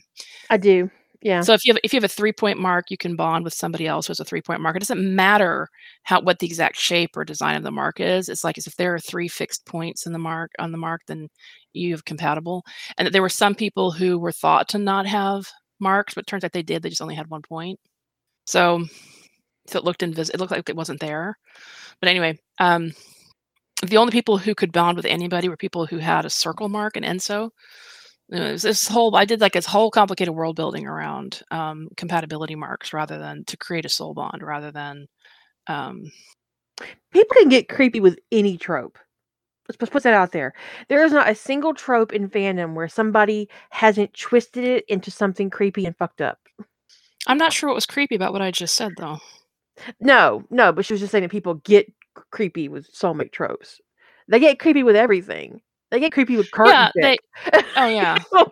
I 0.48 0.56
do. 0.56 0.88
Yeah. 1.20 1.40
So 1.40 1.52
if 1.52 1.64
you 1.64 1.72
have 1.72 1.80
if 1.82 1.92
you 1.92 1.96
have 1.96 2.04
a 2.04 2.08
three 2.08 2.32
point 2.32 2.58
mark, 2.60 2.90
you 2.90 2.96
can 2.96 3.16
bond 3.16 3.44
with 3.44 3.54
somebody 3.54 3.86
else 3.88 4.06
who 4.06 4.12
has 4.12 4.20
a 4.20 4.24
three 4.24 4.40
point 4.42 4.60
mark. 4.60 4.76
It 4.76 4.80
doesn't 4.80 5.14
matter 5.16 5.68
how 6.04 6.20
what 6.20 6.38
the 6.38 6.46
exact 6.46 6.76
shape 6.76 7.16
or 7.16 7.24
design 7.24 7.56
of 7.56 7.64
the 7.64 7.72
mark 7.72 8.00
is. 8.00 8.28
It's 8.28 8.44
like 8.44 8.56
as 8.56 8.66
if 8.68 8.76
there 8.76 8.94
are 8.94 9.00
three 9.00 9.26
fixed 9.28 9.66
points 9.66 10.06
in 10.06 10.12
the 10.12 10.18
mark 10.18 10.52
on 10.60 10.70
the 10.72 10.78
mark, 10.78 11.02
then 11.08 11.28
you 11.72 11.92
have 11.92 12.04
compatible. 12.04 12.64
And 12.96 13.06
that 13.06 13.12
there 13.12 13.22
were 13.22 13.28
some 13.28 13.54
people 13.54 13.90
who 13.90 14.18
were 14.18 14.32
thought 14.32 14.68
to 14.70 14.78
not 14.78 15.06
have 15.06 15.46
marks, 15.80 16.14
but 16.14 16.26
turns 16.26 16.44
out 16.44 16.52
they 16.52 16.62
did. 16.62 16.82
They 16.82 16.88
just 16.90 17.02
only 17.02 17.14
had 17.16 17.28
one 17.28 17.42
point. 17.42 17.80
So, 18.46 18.84
so 19.66 19.78
it 19.78 19.84
looked 19.84 20.02
invisible. 20.02 20.34
It 20.34 20.40
looked 20.40 20.52
like 20.52 20.68
it 20.68 20.76
wasn't 20.76 21.00
there. 21.00 21.36
But 22.00 22.08
anyway, 22.10 22.38
um, 22.60 22.92
the 23.86 23.96
only 23.96 24.12
people 24.12 24.38
who 24.38 24.54
could 24.54 24.72
bond 24.72 24.96
with 24.96 25.06
anybody 25.06 25.48
were 25.48 25.56
people 25.56 25.86
who 25.86 25.98
had 25.98 26.24
a 26.24 26.30
circle 26.30 26.68
mark 26.68 26.96
and 26.96 27.04
ENSO. 27.06 27.50
It 28.30 28.52
was 28.52 28.62
this 28.62 28.86
whole 28.86 29.14
I 29.16 29.24
did 29.24 29.40
like 29.40 29.54
this 29.54 29.66
whole 29.66 29.90
complicated 29.90 30.34
world 30.34 30.56
building 30.56 30.86
around 30.86 31.42
um, 31.50 31.88
compatibility 31.96 32.54
marks 32.54 32.92
rather 32.92 33.18
than 33.18 33.44
to 33.46 33.56
create 33.56 33.86
a 33.86 33.88
soul 33.88 34.12
bond 34.12 34.42
rather 34.42 34.70
than 34.70 35.06
um, 35.66 36.04
people 37.12 37.36
can 37.38 37.48
get 37.48 37.68
creepy 37.68 38.00
with 38.00 38.18
any 38.30 38.58
trope. 38.58 38.98
Let's 39.68 39.90
put 39.90 40.02
that 40.02 40.14
out 40.14 40.32
there. 40.32 40.54
There 40.88 41.04
is 41.04 41.12
not 41.12 41.28
a 41.28 41.34
single 41.34 41.74
trope 41.74 42.12
in 42.12 42.30
fandom 42.30 42.74
where 42.74 42.88
somebody 42.88 43.48
hasn't 43.70 44.14
twisted 44.14 44.64
it 44.64 44.84
into 44.88 45.10
something 45.10 45.50
creepy 45.50 45.84
and 45.84 45.96
fucked 45.96 46.22
up. 46.22 46.38
I'm 47.26 47.36
not 47.36 47.52
sure 47.52 47.68
what 47.68 47.74
was 47.74 47.84
creepy 47.86 48.14
about 48.14 48.32
what 48.32 48.42
I 48.42 48.50
just 48.50 48.74
said 48.74 48.92
though. 48.98 49.18
No, 50.00 50.44
no, 50.50 50.72
but 50.72 50.84
she 50.84 50.94
was 50.94 51.00
just 51.00 51.12
saying 51.12 51.22
that 51.22 51.30
people 51.30 51.54
get 51.54 51.92
creepy 52.30 52.68
with 52.68 52.92
soulmate 52.92 53.32
tropes. 53.32 53.80
They 54.28 54.40
get 54.40 54.58
creepy 54.58 54.82
with 54.82 54.96
everything. 54.96 55.60
They 55.90 56.00
get 56.00 56.12
creepy 56.12 56.36
with 56.36 56.50
curtain 56.50 56.72
Yeah, 56.72 56.90
they. 57.00 57.18
Oh 57.76 57.86
yeah. 57.88 58.18
Oh 58.32 58.46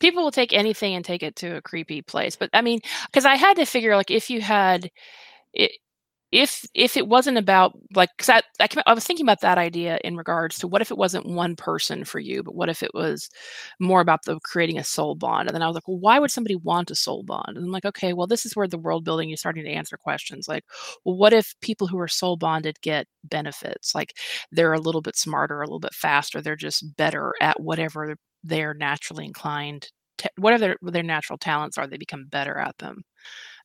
People 0.00 0.22
will 0.22 0.30
take 0.30 0.52
anything 0.52 0.94
and 0.94 1.04
take 1.04 1.22
it 1.22 1.36
to 1.36 1.56
a 1.56 1.62
creepy 1.62 2.02
place. 2.02 2.36
But 2.36 2.50
I 2.52 2.60
mean, 2.62 2.80
because 3.06 3.24
I 3.24 3.36
had 3.36 3.56
to 3.56 3.64
figure 3.64 3.96
like 3.96 4.10
if 4.10 4.30
you 4.30 4.40
had 4.40 4.90
it, 5.54 5.72
if 6.32 6.64
if 6.74 6.96
it 6.96 7.06
wasn't 7.08 7.38
about 7.38 7.72
like 7.94 8.10
because 8.16 8.28
I, 8.28 8.42
I, 8.60 8.68
I 8.86 8.94
was 8.94 9.04
thinking 9.06 9.24
about 9.24 9.40
that 9.42 9.58
idea 9.58 9.98
in 10.04 10.16
regards 10.16 10.58
to 10.58 10.68
what 10.68 10.82
if 10.82 10.90
it 10.90 10.98
wasn't 10.98 11.26
one 11.26 11.54
person 11.56 12.04
for 12.04 12.18
you 12.18 12.42
but 12.42 12.54
what 12.56 12.68
if 12.68 12.82
it 12.82 12.90
was 12.94 13.30
more 13.80 14.00
about 14.00 14.24
the 14.24 14.38
creating 14.40 14.78
a 14.78 14.84
soul 14.84 15.14
bond? 15.14 15.48
And 15.48 15.54
then 15.54 15.62
i 15.62 15.66
was 15.68 15.74
like 15.74 15.86
well 15.88 15.98
why 16.00 16.18
would 16.18 16.30
somebody 16.32 16.56
want 16.56 16.90
a 16.90 16.96
soul 16.96 17.22
bond? 17.22 17.56
And 17.56 17.58
i'm 17.58 17.70
like 17.72 17.84
okay 17.84 18.12
well 18.12 18.26
this 18.26 18.44
is 18.44 18.56
where 18.56 18.66
the 18.68 18.78
world 18.78 19.04
building 19.04 19.30
is 19.30 19.38
starting 19.40 19.64
to 19.64 19.70
answer 19.70 19.96
questions 19.96 20.48
like 20.48 20.64
well 21.04 21.16
what 21.16 21.32
if 21.32 21.54
people 21.60 21.86
who 21.86 21.98
are 21.98 22.08
soul 22.08 22.36
bonded 22.36 22.80
get 22.82 23.06
benefits? 23.24 23.94
Like 23.94 24.14
they're 24.52 24.72
a 24.74 24.80
little 24.80 25.02
bit 25.02 25.16
smarter 25.16 25.60
a 25.62 25.66
little 25.66 25.80
bit 25.80 25.94
faster 25.94 26.40
they're 26.40 26.56
just 26.56 26.96
better 26.96 27.34
at 27.40 27.60
whatever 27.60 28.16
they're 28.44 28.74
naturally 28.74 29.24
inclined 29.24 29.88
to, 30.18 30.30
whatever 30.38 30.60
their, 30.60 30.76
their 30.92 31.02
natural 31.02 31.38
talents 31.38 31.76
are 31.78 31.86
they 31.86 31.96
become 31.98 32.26
better 32.30 32.56
at 32.58 32.76
them 32.78 33.02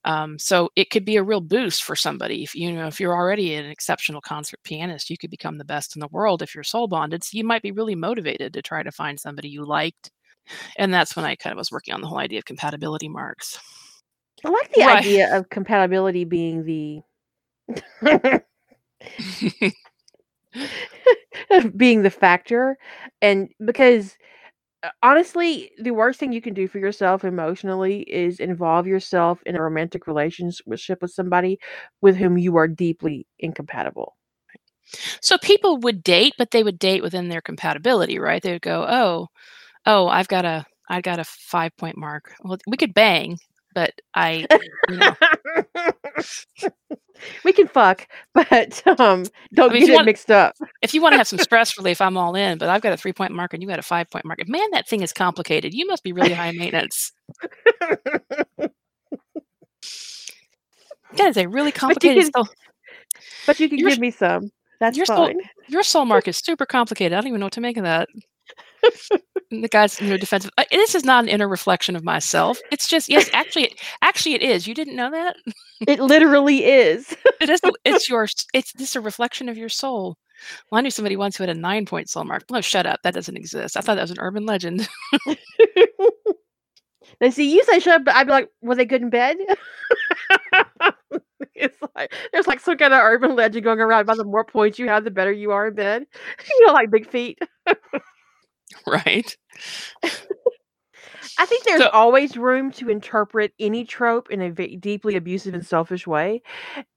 um, 0.03 0.39
so 0.39 0.69
it 0.75 0.89
could 0.89 1.05
be 1.05 1.15
a 1.15 1.23
real 1.23 1.41
boost 1.41 1.83
for 1.83 1.95
somebody. 1.95 2.43
If 2.43 2.55
you 2.55 2.71
know, 2.71 2.87
if 2.87 2.99
you're 2.99 3.15
already 3.15 3.53
an 3.55 3.65
exceptional 3.65 4.21
concert 4.21 4.59
pianist, 4.63 5.09
you 5.09 5.17
could 5.17 5.29
become 5.29 5.57
the 5.57 5.65
best 5.65 5.95
in 5.95 5.99
the 5.99 6.07
world 6.07 6.41
if 6.41 6.55
you're 6.55 6.63
soul 6.63 6.87
bonded. 6.87 7.23
So 7.23 7.37
you 7.37 7.43
might 7.43 7.61
be 7.61 7.71
really 7.71 7.95
motivated 7.95 8.53
to 8.53 8.61
try 8.61 8.83
to 8.83 8.91
find 8.91 9.19
somebody 9.19 9.49
you 9.49 9.63
liked. 9.65 10.11
And 10.77 10.93
that's 10.93 11.15
when 11.15 11.25
I 11.25 11.35
kind 11.35 11.53
of 11.53 11.57
was 11.57 11.71
working 11.71 11.93
on 11.93 12.01
the 12.01 12.07
whole 12.07 12.17
idea 12.17 12.39
of 12.39 12.45
compatibility 12.45 13.07
marks. 13.07 13.59
I 14.43 14.49
like 14.49 14.73
the 14.73 14.81
right. 14.81 14.97
idea 14.97 15.37
of 15.37 15.49
compatibility 15.49 16.23
being 16.23 16.65
the 16.65 17.01
being 21.77 22.01
the 22.01 22.09
factor 22.09 22.77
and 23.21 23.49
because 23.63 24.17
Uh, 24.83 24.89
honestly, 25.03 25.71
the 25.79 25.91
worst 25.91 26.19
thing 26.19 26.31
you 26.33 26.41
can 26.41 26.53
do 26.55 26.67
for 26.67 26.79
yourself 26.79 27.23
emotionally 27.23 28.01
is 28.01 28.39
involve 28.39 28.87
yourself 28.87 29.41
in 29.45 29.55
a 29.55 29.61
romantic 29.61 30.07
relationship 30.07 31.01
with 31.01 31.11
somebody 31.11 31.59
with 32.01 32.15
whom 32.17 32.37
you 32.37 32.55
are 32.57 32.67
deeply 32.67 33.27
incompatible. 33.39 34.15
So 35.21 35.37
people 35.37 35.77
would 35.79 36.03
date, 36.03 36.33
but 36.37 36.51
they 36.51 36.63
would 36.63 36.79
date 36.79 37.01
within 37.01 37.29
their 37.29 37.41
compatibility, 37.41 38.19
right? 38.19 38.41
They 38.41 38.51
would 38.53 38.61
go, 38.61 38.85
"Oh, 38.87 39.27
oh, 39.85 40.07
I've 40.09 40.27
got 40.29 40.45
a, 40.45 40.65
I've 40.89 41.03
got 41.03 41.19
a 41.19 41.25
5 41.25 41.75
point 41.77 41.97
mark. 41.97 42.33
Well, 42.43 42.57
we 42.67 42.77
could 42.77 42.93
bang, 42.93 43.37
but 43.73 43.93
I, 44.13 44.47
you 44.89 44.97
know. 44.97 45.15
we 47.43 47.53
can 47.53 47.67
fuck, 47.67 48.07
but 48.33 48.85
um, 48.99 49.25
don't 49.53 49.71
I 49.71 49.73
mean, 49.73 49.81
get 49.81 49.89
it 49.91 49.95
want, 49.95 50.05
mixed 50.05 50.31
up. 50.31 50.55
if 50.81 50.93
you 50.93 51.01
want 51.01 51.13
to 51.13 51.17
have 51.17 51.27
some 51.27 51.39
stress 51.39 51.77
relief, 51.77 52.01
I'm 52.01 52.17
all 52.17 52.35
in. 52.35 52.57
But 52.57 52.69
I've 52.69 52.81
got 52.81 52.93
a 52.93 52.97
three 52.97 53.13
point 53.13 53.33
mark 53.33 53.53
and 53.53 53.61
you 53.61 53.69
got 53.69 53.79
a 53.79 53.83
five 53.83 54.09
point 54.09 54.25
mark. 54.25 54.39
Man, 54.47 54.67
that 54.71 54.87
thing 54.87 55.01
is 55.01 55.13
complicated. 55.13 55.73
You 55.73 55.87
must 55.87 56.03
be 56.03 56.13
really 56.13 56.33
high 56.33 56.51
maintenance. 56.51 57.11
that 61.15 61.27
is 61.27 61.37
a 61.37 61.47
really 61.47 61.71
complicated. 61.73 62.31
But 62.33 62.39
you 62.39 62.45
can, 62.45 62.55
but 63.45 63.59
you 63.59 63.69
can 63.69 63.77
give 63.79 63.99
me 63.99 64.11
some. 64.11 64.51
That's 64.79 64.97
your 64.97 65.05
fine. 65.05 65.33
Soul, 65.33 65.41
your 65.67 65.83
soul 65.83 66.05
mark 66.05 66.27
is 66.27 66.37
super 66.37 66.65
complicated. 66.65 67.13
I 67.13 67.21
don't 67.21 67.27
even 67.27 67.39
know 67.39 67.45
what 67.45 67.53
to 67.53 67.61
make 67.61 67.77
of 67.77 67.83
that 67.83 68.09
the 69.51 69.67
guy's 69.69 69.99
you 70.01 70.09
know 70.09 70.17
defensive. 70.17 70.51
Uh, 70.57 70.63
this 70.71 70.95
is 70.95 71.03
not 71.03 71.23
an 71.23 71.29
inner 71.29 71.47
reflection 71.47 71.95
of 71.95 72.03
myself. 72.03 72.59
It's 72.71 72.87
just 72.87 73.09
yes, 73.09 73.29
actually, 73.33 73.73
actually, 74.01 74.35
it 74.35 74.41
is. 74.41 74.67
You 74.67 74.73
didn't 74.73 74.95
know 74.95 75.11
that? 75.11 75.35
it 75.87 75.99
literally 75.99 76.65
is. 76.65 77.15
it 77.41 77.49
is. 77.49 77.61
It's 77.85 78.09
your. 78.09 78.27
It's 78.53 78.73
this 78.73 78.95
a 78.95 79.01
reflection 79.01 79.49
of 79.49 79.57
your 79.57 79.69
soul. 79.69 80.17
Well, 80.71 80.79
I 80.79 80.81
knew 80.81 80.89
somebody 80.89 81.17
once 81.17 81.37
who 81.37 81.43
had 81.43 81.55
a 81.55 81.59
nine 81.59 81.85
point 81.85 82.09
soul 82.09 82.23
mark. 82.23 82.43
No, 82.49 82.61
shut 82.61 82.85
up. 82.85 82.99
That 83.03 83.13
doesn't 83.13 83.37
exist. 83.37 83.77
I 83.77 83.81
thought 83.81 83.95
that 83.95 84.01
was 84.01 84.11
an 84.11 84.19
urban 84.19 84.45
legend. 84.45 84.87
Now, 87.19 87.29
see, 87.29 87.53
you 87.53 87.63
say 87.63 87.79
shut 87.79 87.95
up, 88.01 88.05
but 88.05 88.15
I'd 88.15 88.25
be 88.25 88.31
like, 88.31 88.49
were 88.61 88.75
they 88.75 88.85
good 88.85 89.01
in 89.03 89.09
bed? 89.09 89.37
it's 91.53 91.77
like 91.95 92.13
there's 92.31 92.47
like 92.47 92.59
some 92.59 92.77
kind 92.77 92.93
of 92.93 93.01
urban 93.01 93.35
legend 93.35 93.63
going 93.63 93.79
around 93.79 94.01
about 94.01 94.17
the 94.17 94.23
more 94.23 94.43
points 94.43 94.79
you 94.79 94.87
have, 94.87 95.03
the 95.03 95.11
better 95.11 95.31
you 95.31 95.51
are 95.51 95.67
in 95.67 95.75
bed. 95.75 96.05
You 96.49 96.65
know, 96.65 96.73
like 96.73 96.89
big 96.89 97.07
feet. 97.07 97.37
right. 98.87 99.35
I 101.37 101.45
think 101.45 101.63
there's 101.63 101.81
so, 101.81 101.89
always 101.89 102.37
room 102.37 102.71
to 102.73 102.89
interpret 102.89 103.53
any 103.59 103.85
trope 103.85 104.29
in 104.29 104.41
a 104.41 104.51
v- 104.51 104.75
deeply 104.75 105.15
abusive 105.15 105.53
and 105.53 105.65
selfish 105.65 106.05
way. 106.05 106.41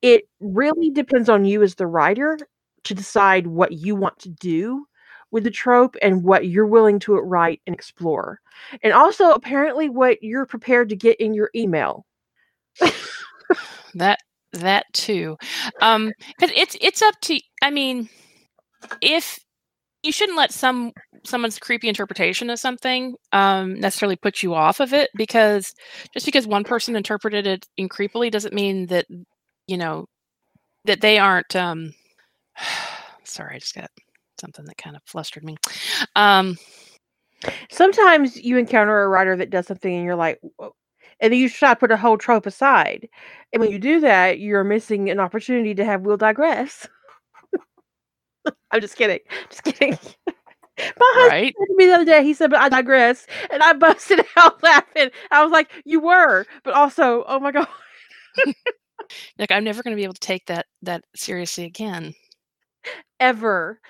It 0.03 0.25
really 0.41 0.91
depends 0.91 1.29
on 1.29 1.45
you 1.45 1.63
as 1.63 1.75
the 1.75 1.87
writer 1.87 2.39
to 2.85 2.95
decide 2.95 3.47
what 3.47 3.73
you 3.73 3.95
want 3.95 4.19
to 4.21 4.29
do 4.29 4.87
with 5.31 5.45
the 5.45 5.51
trope 5.51 5.97
and 6.03 6.23
what 6.23 6.47
you're 6.47 6.67
willing 6.67 6.99
to 7.01 7.15
write 7.15 7.61
and 7.67 7.75
explore. 7.75 8.41
And 8.83 8.93
also 8.93 9.33
apparently 9.33 9.89
what 9.89 10.23
you're 10.23 10.47
prepared 10.47 10.89
to 10.91 10.97
get 10.97 11.21
in 11.21 11.35
your 11.35 11.51
email. 11.55 12.07
that 13.95 14.21
that 14.53 14.87
too. 14.93 15.37
Um 15.81 16.13
cuz 16.39 16.51
it's 16.55 16.77
it's 16.81 17.03
up 17.03 17.15
to 17.23 17.41
I 17.63 17.71
mean 17.71 18.09
if 19.01 19.39
you 20.03 20.13
shouldn't 20.13 20.39
let 20.39 20.53
some 20.53 20.93
someone's 21.25 21.59
creepy 21.59 21.89
interpretation 21.89 22.51
of 22.51 22.59
something 22.59 23.15
um, 23.33 23.79
necessarily 23.81 24.17
put 24.17 24.43
you 24.43 24.55
off 24.55 24.81
of 24.81 24.93
it 24.93 25.11
because 25.17 25.75
just 26.13 26.27
because 26.27 26.47
one 26.47 26.65
person 26.65 26.97
interpreted 26.97 27.47
it 27.47 27.67
in 27.77 27.89
creepily 27.89 28.31
doesn't 28.31 28.55
mean 28.55 28.87
that 28.87 29.07
you 29.67 29.77
know 29.77 30.07
that 30.85 31.01
they 31.01 31.19
aren't 31.19 31.55
um, 31.57 31.93
sorry 33.25 33.57
i 33.57 33.59
just 33.59 33.75
got 33.75 33.91
something 34.41 34.65
that 34.65 34.77
kind 34.77 34.97
of 34.97 35.03
flustered 35.07 35.45
me 35.45 35.57
um, 36.17 36.57
sometimes 37.71 38.37
you 38.37 38.57
encounter 38.59 39.03
a 39.03 39.09
writer 39.09 39.37
that 39.37 39.51
does 39.51 39.67
something 39.67 39.95
and 39.95 40.05
you're 40.05 40.17
like 40.17 40.41
and 41.21 41.33
then 41.33 41.39
you 41.39 41.49
try 41.49 41.73
to 41.73 41.81
put 41.81 41.93
a 41.93 41.97
whole 41.97 42.19
trope 42.19 42.47
aside 42.47 43.09
and 43.53 43.61
when 43.61 43.71
you 43.71 43.79
do 43.79 44.01
that 44.01 44.41
you're 44.41 44.65
missing 44.65 45.09
an 45.11 45.21
opportunity 45.21 45.75
to 45.75 45.85
have 45.85 46.03
will 46.03 46.17
digress 46.17 46.87
I'm 48.71 48.81
just 48.81 48.97
kidding. 48.97 49.21
Just 49.51 49.65
kidding. 49.65 49.99
My 50.79 51.13
husband 51.15 51.31
right. 51.31 51.55
said 51.59 51.67
to 51.67 51.77
me 51.77 51.87
the 51.87 51.95
other 51.95 52.05
day, 52.05 52.25
he 52.25 52.35
said, 52.35 52.51
but 52.51 52.61
I 52.61 52.69
digress. 52.69 53.27
And 53.51 53.63
I 53.63 53.73
busted 53.75 54.25
out 54.37 54.63
laughing. 54.63 55.11
I 55.31 55.43
was 55.43 55.53
like, 55.53 55.71
you 55.85 56.01
were, 56.01 56.47
but 56.65 56.75
also, 56.75 57.25
oh 57.27 57.39
my 57.39 57.53
God. 57.53 57.69
like 59.39 59.51
I'm 59.51 59.65
never 59.65 59.83
gonna 59.83 59.97
be 59.97 60.05
able 60.05 60.15
to 60.15 60.21
take 60.21 60.47
that 60.47 60.67
that 60.83 61.05
seriously 61.15 61.65
again. 61.65 62.15
Ever. 63.21 63.81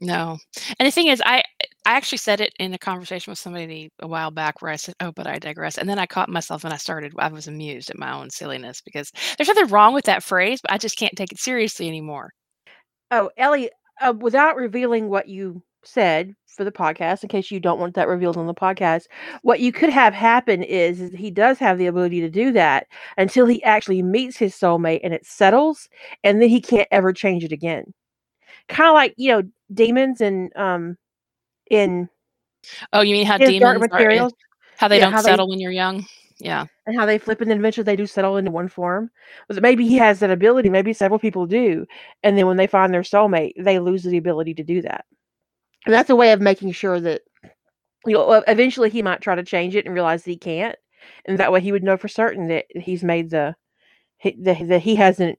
No. 0.00 0.38
And 0.78 0.86
the 0.86 0.90
thing 0.90 1.06
is, 1.06 1.22
I 1.24 1.42
I 1.86 1.92
actually 1.96 2.18
said 2.18 2.40
it 2.40 2.52
in 2.58 2.74
a 2.74 2.78
conversation 2.78 3.30
with 3.30 3.38
somebody 3.38 3.90
a 4.00 4.08
while 4.08 4.30
back 4.30 4.60
where 4.60 4.70
I 4.70 4.76
said, 4.76 4.94
"Oh, 5.00 5.12
but 5.12 5.26
I 5.26 5.38
digress." 5.38 5.78
And 5.78 5.88
then 5.88 5.98
I 5.98 6.06
caught 6.06 6.28
myself 6.28 6.64
and 6.64 6.72
I 6.72 6.78
started 6.78 7.12
I 7.18 7.28
was 7.28 7.46
amused 7.46 7.90
at 7.90 7.98
my 7.98 8.12
own 8.12 8.30
silliness 8.30 8.80
because 8.80 9.12
there's 9.36 9.48
nothing 9.48 9.68
wrong 9.68 9.94
with 9.94 10.06
that 10.06 10.22
phrase, 10.22 10.60
but 10.62 10.72
I 10.72 10.78
just 10.78 10.98
can't 10.98 11.14
take 11.16 11.32
it 11.32 11.38
seriously 11.38 11.86
anymore. 11.86 12.30
Oh, 13.10 13.30
Ellie, 13.36 13.70
uh, 14.00 14.14
without 14.18 14.56
revealing 14.56 15.08
what 15.08 15.28
you 15.28 15.62
said 15.86 16.34
for 16.46 16.64
the 16.64 16.72
podcast, 16.72 17.22
in 17.22 17.28
case 17.28 17.50
you 17.50 17.60
don't 17.60 17.80
want 17.80 17.94
that 17.94 18.08
revealed 18.08 18.36
on 18.36 18.46
the 18.46 18.54
podcast, 18.54 19.06
what 19.42 19.60
you 19.60 19.72
could 19.72 19.90
have 19.90 20.14
happen 20.14 20.62
is, 20.62 21.00
is 21.00 21.12
he 21.12 21.30
does 21.30 21.58
have 21.58 21.78
the 21.78 21.86
ability 21.86 22.20
to 22.20 22.30
do 22.30 22.52
that 22.52 22.86
until 23.18 23.46
he 23.46 23.62
actually 23.64 24.02
meets 24.02 24.36
his 24.36 24.54
soulmate 24.54 25.00
and 25.04 25.12
it 25.14 25.26
settles, 25.26 25.88
and 26.22 26.40
then 26.42 26.48
he 26.48 26.60
can't 26.60 26.88
ever 26.92 27.12
change 27.12 27.44
it 27.44 27.52
again. 27.52 27.92
Kind 28.68 28.88
of 28.88 28.94
like 28.94 29.14
you 29.16 29.30
know 29.32 29.42
daemons 29.72 30.20
and 30.20 30.54
um 30.56 30.96
in 31.70 32.08
Oh, 32.92 33.02
you 33.02 33.14
mean 33.14 33.26
how 33.26 33.38
daemons 33.38 33.76
are 33.76 33.78
materials, 33.78 34.32
how 34.76 34.88
they 34.88 34.98
yeah, 34.98 35.04
don't 35.04 35.12
how 35.12 35.22
they 35.22 35.30
settle 35.30 35.48
when 35.48 35.60
you're 35.60 35.72
young? 35.72 36.06
Yeah. 36.38 36.66
and 36.86 36.96
how 36.98 37.06
they 37.06 37.18
flip 37.18 37.40
and 37.40 37.50
then 37.50 37.58
eventually 37.58 37.84
they 37.84 37.96
do 37.96 38.06
settle 38.06 38.36
into 38.36 38.50
one 38.50 38.68
form. 38.68 39.10
But 39.48 39.62
maybe 39.62 39.86
he 39.86 39.96
has 39.96 40.20
that 40.20 40.30
ability. 40.30 40.68
Maybe 40.70 40.92
several 40.92 41.18
people 41.18 41.46
do, 41.46 41.86
and 42.22 42.36
then 42.38 42.46
when 42.46 42.56
they 42.56 42.66
find 42.66 42.92
their 42.92 43.02
soulmate, 43.02 43.52
they 43.58 43.78
lose 43.78 44.02
the 44.04 44.16
ability 44.18 44.54
to 44.54 44.64
do 44.64 44.82
that. 44.82 45.04
And 45.84 45.94
that's 45.94 46.10
a 46.10 46.16
way 46.16 46.32
of 46.32 46.40
making 46.40 46.72
sure 46.72 47.00
that 47.00 47.22
you 48.06 48.14
know, 48.14 48.28
uh, 48.28 48.42
eventually 48.46 48.90
he 48.90 49.02
might 49.02 49.20
try 49.20 49.34
to 49.34 49.42
change 49.42 49.74
it 49.76 49.86
and 49.86 49.94
realize 49.94 50.24
that 50.24 50.30
he 50.30 50.36
can't, 50.36 50.76
and 51.24 51.38
that 51.38 51.52
way 51.52 51.60
he 51.60 51.72
would 51.72 51.82
know 51.82 51.96
for 51.96 52.08
certain 52.08 52.48
that 52.48 52.66
he's 52.74 53.02
made 53.02 53.30
the 53.30 53.54
he- 54.18 54.36
that 54.42 54.68
that 54.68 54.82
he 54.82 54.96
hasn't 54.96 55.38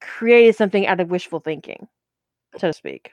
created 0.00 0.54
something 0.54 0.86
out 0.86 1.00
of 1.00 1.10
wishful 1.10 1.40
thinking, 1.40 1.88
so 2.58 2.68
to 2.68 2.72
speak. 2.72 3.12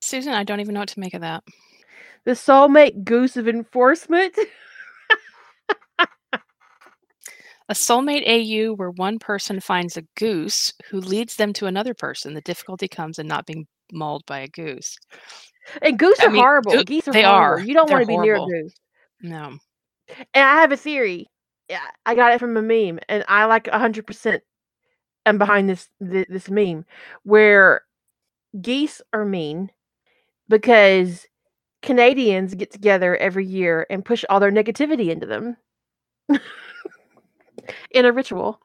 Susan, 0.00 0.32
I 0.32 0.44
don't 0.44 0.60
even 0.60 0.74
know 0.74 0.80
what 0.80 0.88
to 0.90 1.00
make 1.00 1.14
of 1.14 1.22
that. 1.22 1.42
The 2.24 2.32
soulmate 2.32 3.04
goose 3.04 3.36
of 3.36 3.48
enforcement. 3.48 4.34
A 7.68 7.74
soulmate 7.74 8.22
AU 8.26 8.74
where 8.74 8.90
one 8.92 9.18
person 9.18 9.58
finds 9.58 9.96
a 9.96 10.04
goose 10.16 10.72
who 10.88 11.00
leads 11.00 11.34
them 11.34 11.52
to 11.54 11.66
another 11.66 11.94
person. 11.94 12.34
The 12.34 12.40
difficulty 12.40 12.86
comes 12.86 13.18
in 13.18 13.26
not 13.26 13.44
being 13.44 13.66
mauled 13.92 14.24
by 14.26 14.40
a 14.40 14.48
goose. 14.48 14.96
And 15.82 15.98
goose 15.98 16.22
I 16.22 16.26
are 16.26 16.30
mean, 16.30 16.42
horrible. 16.42 16.72
goo- 16.72 16.84
Geese 16.84 17.08
are 17.08 17.12
they 17.12 17.22
horrible. 17.22 17.56
are. 17.56 17.58
You 17.60 17.74
don't 17.74 17.88
They're 17.88 17.96
want 17.96 18.02
to 18.02 18.06
be 18.06 18.16
near 18.18 18.36
a 18.36 18.40
goose. 18.40 18.74
No. 19.22 19.58
And 20.34 20.44
I 20.44 20.60
have 20.60 20.72
a 20.72 20.76
theory. 20.76 21.26
Yeah, 21.68 21.80
I 22.04 22.14
got 22.14 22.32
it 22.32 22.38
from 22.40 22.56
a 22.56 22.62
meme, 22.62 23.00
and 23.08 23.24
I 23.28 23.44
like 23.46 23.68
hundred 23.68 24.06
percent 24.06 24.42
am 25.26 25.38
behind 25.38 25.68
this 25.68 25.88
th- 26.00 26.28
this 26.28 26.48
meme 26.50 26.84
where 27.24 27.82
geese 28.60 29.02
are 29.12 29.24
mean 29.24 29.70
because 30.48 31.26
Canadians 31.82 32.54
get 32.54 32.70
together 32.72 33.16
every 33.16 33.46
year 33.46 33.86
and 33.90 34.04
push 34.04 34.24
all 34.30 34.40
their 34.40 34.52
negativity 34.52 35.10
into 35.10 35.26
them 35.26 35.56
in 37.90 38.04
a 38.04 38.12
ritual. 38.12 38.60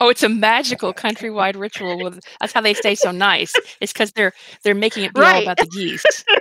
Oh, 0.00 0.08
it's 0.08 0.22
a 0.22 0.28
magical 0.28 0.92
countrywide 0.92 1.58
ritual. 1.58 1.98
With 1.98 2.20
that's 2.40 2.52
how 2.52 2.60
they 2.60 2.74
stay 2.74 2.94
so 2.94 3.10
nice. 3.10 3.58
It's 3.80 3.92
because 3.92 4.12
they're 4.12 4.32
they're 4.62 4.74
making 4.74 5.04
it 5.04 5.14
be 5.14 5.20
all 5.20 5.32
Right. 5.32 5.42
about 5.42 5.58
the 5.60 5.66
geese. 5.66 6.24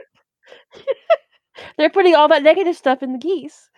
They're 1.78 1.90
putting 1.90 2.16
all 2.16 2.28
that 2.30 2.44
negative 2.44 2.76
stuff 2.76 3.04
in 3.04 3.12
the 3.14 3.20
geese. 3.20 3.70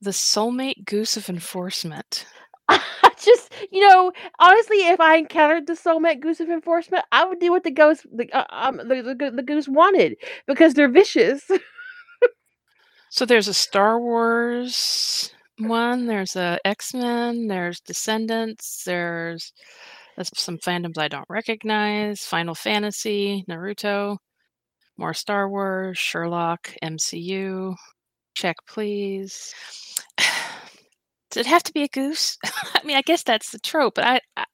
The 0.00 0.10
soulmate 0.10 0.84
goose 0.84 1.16
of 1.16 1.28
enforcement. 1.28 2.26
I 2.68 2.80
just, 3.24 3.52
you 3.70 3.86
know, 3.88 4.12
honestly, 4.40 4.78
if 4.88 5.00
I 5.00 5.16
encountered 5.16 5.66
the 5.66 5.74
soulmate 5.74 6.20
goose 6.20 6.40
of 6.40 6.48
enforcement, 6.50 7.04
I 7.12 7.24
would 7.24 7.38
do 7.38 7.50
what 7.50 7.64
the 7.64 7.70
goose, 7.70 8.04
the, 8.12 8.30
uh, 8.32 8.44
um, 8.50 8.76
the, 8.78 9.14
the, 9.18 9.32
the 9.36 9.42
goose 9.42 9.68
wanted 9.68 10.16
because 10.46 10.74
they're 10.74 10.88
vicious. 10.88 11.48
So 13.10 13.26
there's 13.26 13.48
a 13.48 13.54
Star 13.54 14.00
Wars 14.00 15.32
one. 15.58 16.06
There's 16.06 16.36
a 16.36 16.58
X 16.64 16.94
Men. 16.94 17.46
There's 17.48 17.80
Descendants. 17.80 18.84
There's 18.84 19.52
there's 20.16 20.30
some 20.38 20.58
fandoms 20.58 20.98
I 20.98 21.08
don't 21.08 21.28
recognize. 21.28 22.22
Final 22.24 22.54
Fantasy, 22.54 23.44
Naruto, 23.48 24.18
more 24.98 25.14
Star 25.14 25.48
Wars, 25.50 25.98
Sherlock, 25.98 26.74
MCU. 26.82 27.76
Check 28.34 28.56
please. 28.68 29.54
Does 31.30 31.46
it 31.46 31.46
have 31.46 31.62
to 31.64 31.72
be 31.72 31.84
a 31.84 31.88
goose? 31.88 32.38
I 32.44 32.82
mean, 32.84 32.96
I 32.96 33.02
guess 33.02 33.22
that's 33.22 33.50
the 33.52 33.58
trope, 33.58 33.94
but 33.96 34.04
I, 34.04 34.20
I 34.36 34.44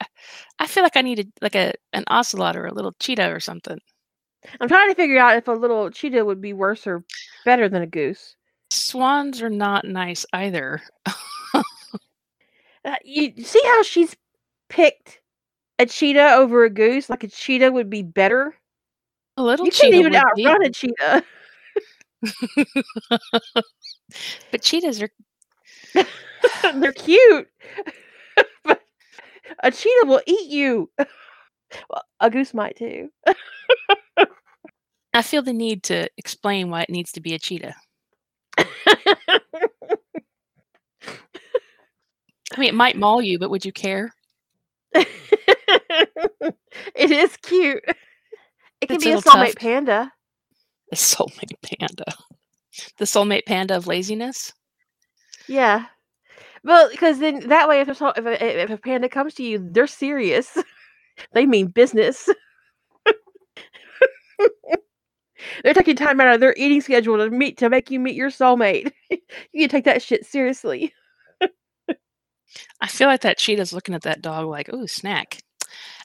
I 0.61 0.67
feel 0.69 0.83
like 0.85 0.97
I 0.97 1.03
needed 1.03 1.33
like 1.43 1.57
a 1.57 1.75
an 1.93 2.05
ocelot 2.09 2.57
or 2.57 2.67
a 2.67 2.75
little 2.75 2.93
cheetah 3.01 3.33
or 3.33 3.41
something. 3.41 3.79
I'm 4.61 4.69
trying 4.69 4.91
to 4.91 4.97
figure 4.97 5.19
out 5.21 5.37
if 5.37 5.49
a 5.49 5.53
little 5.53 5.91
cheetah 5.91 6.25
would 6.25 6.41
be 6.43 6.55
worse 6.55 6.87
or 6.87 7.05
better 7.45 7.69
than 7.69 7.83
a 7.83 7.87
goose. 7.89 8.37
Swans 8.71 9.43
are 9.43 9.51
not 9.51 9.85
nice 9.85 10.27
either. 10.33 10.83
Uh, 12.85 12.95
you 13.05 13.33
see 13.43 13.61
how 13.65 13.83
she's 13.83 14.17
picked 14.69 15.21
a 15.79 15.85
cheetah 15.87 16.35
over 16.35 16.65
a 16.65 16.71
goose? 16.71 17.11
Like 17.11 17.25
a 17.25 17.29
cheetah 17.29 17.71
would 17.71 17.91
be 17.91 18.03
better. 18.03 18.55
A 19.37 19.43
little 19.43 19.67
You 19.67 19.73
can't 19.73 19.93
even 19.93 20.13
would 20.13 20.23
be, 20.37 20.47
outrun 20.47 20.65
a 20.65 20.71
cheetah. 20.71 21.25
but 24.51 24.63
cheetahs 24.63 25.03
are 25.03 25.11
They're 26.75 26.93
cute, 26.93 27.49
but 28.65 28.81
a 29.63 29.71
cheetah 29.71 30.07
will 30.07 30.23
eat 30.27 30.51
you. 30.51 30.91
Well, 31.91 32.03
a 32.21 32.31
goose 32.31 32.55
might 32.55 32.77
too. 32.77 33.11
I 35.15 35.23
feel 35.23 35.43
the 35.43 35.53
need 35.53 35.83
to 35.85 36.09
explain 36.17 36.71
why 36.71 36.83
it 36.83 36.91
needs 36.91 37.13
to 37.13 37.21
be 37.21 37.35
a 37.35 37.39
cheetah. 37.39 37.75
I 42.53 42.61
mean, 42.61 42.69
it 42.71 42.75
might 42.75 42.97
maul 42.97 43.21
you, 43.23 43.39
but 43.39 43.51
would 43.51 43.65
you 43.65 43.73
care? 43.73 44.13
it 44.95 46.55
is 46.97 47.37
cute. 47.39 47.85
It 48.81 48.87
can 48.87 48.97
Its 48.97 49.05
be 49.05 49.11
a 49.13 49.17
little 49.17 49.33
soulmate 49.33 49.47
tuft. 49.47 49.59
panda. 49.59 50.13
The 50.91 50.97
soulmate 50.97 51.61
panda. 51.63 52.05
The 52.99 53.05
soulmate 53.05 53.45
panda 53.47 53.77
of 53.77 53.87
laziness. 53.87 54.53
Yeah. 55.49 55.87
Well, 56.65 56.89
because 56.91 57.19
then 57.19 57.49
that 57.49 57.69
way, 57.69 57.81
if 57.81 57.89
a, 57.89 58.13
if 58.17 58.25
a 58.27 58.63
if 58.63 58.71
a 58.71 58.79
panda 58.79 59.09
comes 59.09 59.35
to 59.35 59.43
you, 59.43 59.69
they're 59.71 59.87
serious. 59.87 60.57
they 61.33 61.47
mean 61.47 61.69
business. 61.69 62.29
They're 65.63 65.75
taking 65.75 65.97
time 65.97 66.21
out 66.21 66.35
of 66.35 66.41
their 66.41 66.55
eating 66.57 66.81
schedule 66.81 67.17
to 67.19 67.31
meet 67.31 67.59
to 67.59 67.69
make 67.71 67.91
you 67.91 68.01
meet 68.01 68.17
your 68.17 68.31
soulmate. 68.31 68.93
you 69.11 69.19
can 69.61 69.69
take 69.69 69.85
that 69.85 70.03
shit 70.03 70.27
seriously. 70.27 70.93
I 72.81 72.87
feel 72.87 73.09
like 73.09 73.23
that 73.23 73.39
cheetah's 73.39 73.73
looking 73.73 73.95
at 73.95 74.03
that 74.03 74.23
dog 74.23 74.47
like, 74.47 74.71
"Oh, 74.73 74.87
snack." 74.87 75.43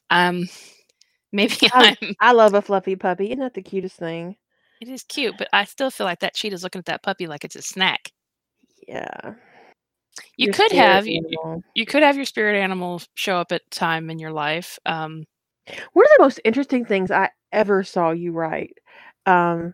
Um, 0.10 0.48
maybe 1.32 1.56
I- 1.74 1.96
I'm. 2.02 2.16
I 2.20 2.32
love 2.34 2.54
a 2.54 2.62
fluffy 2.62 2.96
puppy. 2.96 3.28
Isn't 3.28 3.40
that 3.40 3.54
the 3.54 3.62
cutest 3.62 3.98
thing? 3.98 4.36
It 4.82 4.90
is 4.90 5.04
cute, 5.04 5.36
but 5.38 5.48
I 5.54 5.64
still 5.66 5.90
feel 5.90 6.06
like 6.06 6.20
that 6.20 6.36
cheetah's 6.36 6.64
looking 6.64 6.80
at 6.80 6.86
that 6.86 7.04
puppy 7.04 7.28
like 7.28 7.46
it's 7.46 7.56
a 7.56 7.62
snack. 7.62 8.12
Yeah. 8.88 9.34
You 10.38 10.48
Your 10.48 10.54
could 10.54 10.72
have 10.74 11.08
you, 11.08 11.64
you 11.74 11.86
could 11.86 12.04
have 12.04 12.18
your 12.18 12.26
spirit 12.26 12.60
animal 12.60 13.02
show 13.16 13.38
up 13.38 13.52
at 13.52 13.62
time 13.72 14.10
in 14.10 14.20
your 14.20 14.32
life. 14.32 14.78
Um, 14.86 15.26
One 15.94 16.06
of 16.06 16.12
the 16.18 16.24
most 16.24 16.40
interesting 16.44 16.86
things 16.86 17.12
I 17.12 17.30
ever 17.52 17.84
saw 17.84 18.12
you 18.12 18.32
write, 18.34 18.78
um, 19.26 19.74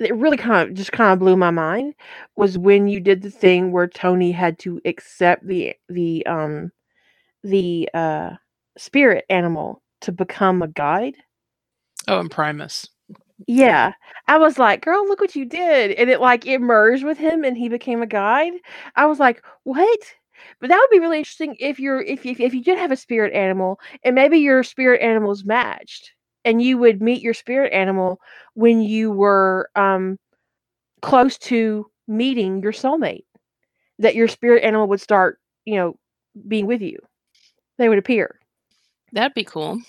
it 0.00 0.14
really 0.16 0.36
kind 0.36 0.68
of 0.70 0.76
just 0.76 0.92
kind 0.92 1.12
of 1.12 1.18
blew 1.20 1.36
my 1.36 1.50
mind, 1.50 1.94
was 2.36 2.58
when 2.58 2.88
you 2.88 3.00
did 3.00 3.22
the 3.22 3.30
thing 3.30 3.72
where 3.72 3.88
Tony 3.88 4.32
had 4.32 4.58
to 4.60 4.80
accept 4.84 5.46
the 5.46 5.74
the 5.88 6.26
um 6.26 6.72
the 7.44 7.88
uh 7.94 8.30
spirit 8.78 9.24
animal 9.30 9.82
to 10.02 10.12
become 10.12 10.62
a 10.62 10.68
guide. 10.68 11.16
oh, 12.08 12.20
and 12.20 12.30
Primus. 12.30 12.88
Yeah. 13.46 13.92
I 14.28 14.38
was 14.38 14.58
like, 14.58 14.82
girl, 14.84 15.06
look 15.08 15.20
what 15.20 15.36
you 15.36 15.44
did. 15.44 15.92
And 15.92 16.10
it 16.10 16.20
like 16.20 16.46
it 16.46 16.60
merged 16.60 17.04
with 17.04 17.18
him 17.18 17.44
and 17.44 17.56
he 17.56 17.68
became 17.68 18.02
a 18.02 18.06
guide. 18.06 18.54
I 18.96 19.06
was 19.06 19.20
like, 19.20 19.44
what? 19.64 20.00
But 20.60 20.68
that 20.70 20.78
would 20.80 20.94
be 20.94 21.00
really 21.00 21.18
interesting 21.18 21.56
if 21.60 21.80
you're 21.80 22.00
if 22.02 22.24
you 22.26 22.36
if 22.38 22.54
you 22.54 22.62
did 22.62 22.78
have 22.78 22.92
a 22.92 22.96
spirit 22.96 23.34
animal 23.34 23.80
and 24.04 24.14
maybe 24.14 24.38
your 24.38 24.62
spirit 24.64 25.02
animals 25.02 25.44
matched 25.44 26.12
and 26.48 26.62
you 26.62 26.78
would 26.78 27.02
meet 27.02 27.22
your 27.22 27.34
spirit 27.34 27.72
animal 27.74 28.18
when 28.54 28.80
you 28.80 29.12
were 29.12 29.68
um 29.76 30.18
close 31.02 31.38
to 31.38 31.86
meeting 32.08 32.62
your 32.62 32.72
soulmate. 32.72 33.24
That 33.98 34.14
your 34.14 34.28
spirit 34.28 34.64
animal 34.64 34.88
would 34.88 35.00
start, 35.00 35.38
you 35.64 35.76
know, 35.76 35.98
being 36.46 36.66
with 36.66 36.80
you. 36.80 36.98
They 37.76 37.88
would 37.88 37.98
appear. 37.98 38.40
That'd 39.12 39.34
be 39.34 39.44
cool. 39.44 39.80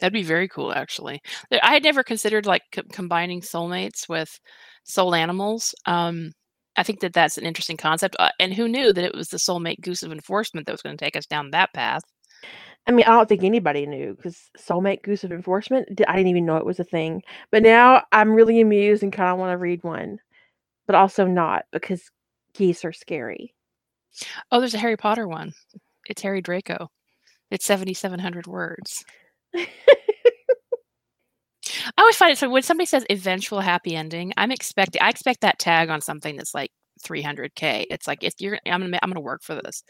That'd 0.00 0.12
be 0.12 0.22
very 0.22 0.48
cool, 0.48 0.72
actually. 0.72 1.20
I 1.62 1.72
had 1.72 1.82
never 1.82 2.02
considered 2.02 2.46
like 2.46 2.62
co- 2.72 2.82
combining 2.92 3.40
soulmates 3.40 4.08
with 4.08 4.40
soul 4.84 5.14
animals. 5.14 5.74
Um, 5.86 6.32
I 6.76 6.82
think 6.82 7.00
that 7.00 7.12
that's 7.12 7.38
an 7.38 7.46
interesting 7.46 7.76
concept. 7.76 8.16
Uh, 8.18 8.30
and 8.40 8.52
who 8.54 8.68
knew 8.68 8.92
that 8.92 9.04
it 9.04 9.14
was 9.14 9.28
the 9.28 9.36
soulmate 9.36 9.80
goose 9.80 10.02
of 10.02 10.12
enforcement 10.12 10.66
that 10.66 10.72
was 10.72 10.82
going 10.82 10.96
to 10.96 11.04
take 11.04 11.16
us 11.16 11.26
down 11.26 11.50
that 11.50 11.72
path? 11.74 12.02
I 12.86 12.92
mean, 12.92 13.06
I 13.06 13.10
don't 13.10 13.28
think 13.28 13.42
anybody 13.44 13.86
knew 13.86 14.14
because 14.14 14.50
soulmate 14.58 15.02
goose 15.02 15.24
of 15.24 15.32
enforcement. 15.32 15.88
I 16.06 16.16
didn't 16.16 16.28
even 16.28 16.44
know 16.44 16.56
it 16.56 16.66
was 16.66 16.80
a 16.80 16.84
thing. 16.84 17.22
But 17.50 17.62
now 17.62 18.02
I'm 18.12 18.32
really 18.34 18.60
amused 18.60 19.02
and 19.02 19.12
kind 19.12 19.30
of 19.30 19.38
want 19.38 19.52
to 19.52 19.56
read 19.56 19.82
one, 19.82 20.18
but 20.86 20.94
also 20.94 21.26
not 21.26 21.64
because 21.72 22.10
geese 22.54 22.84
are 22.84 22.92
scary. 22.92 23.54
Oh, 24.52 24.60
there's 24.60 24.74
a 24.74 24.78
Harry 24.78 24.96
Potter 24.96 25.26
one. 25.26 25.52
It's 26.08 26.22
Harry 26.22 26.42
Draco. 26.42 26.90
It's 27.50 27.64
7,700 27.64 28.46
words. 28.46 29.04
I 29.56 29.66
always 31.98 32.16
find 32.16 32.32
it 32.32 32.38
so 32.38 32.48
when 32.48 32.62
somebody 32.62 32.86
says 32.86 33.04
eventual 33.10 33.60
happy 33.60 33.96
ending, 33.96 34.32
I'm 34.36 34.50
expecting 34.50 35.00
I 35.02 35.08
expect 35.08 35.40
that 35.40 35.58
tag 35.58 35.90
on 35.90 36.00
something 36.00 36.36
that's 36.36 36.54
like 36.54 36.70
300k. 37.04 37.86
It's 37.90 38.06
like 38.06 38.22
if 38.22 38.34
you're 38.38 38.58
I'm 38.66 38.80
gonna 38.80 38.98
I'm 39.02 39.10
gonna 39.10 39.20
work 39.20 39.42
for 39.42 39.54
this. 39.54 39.84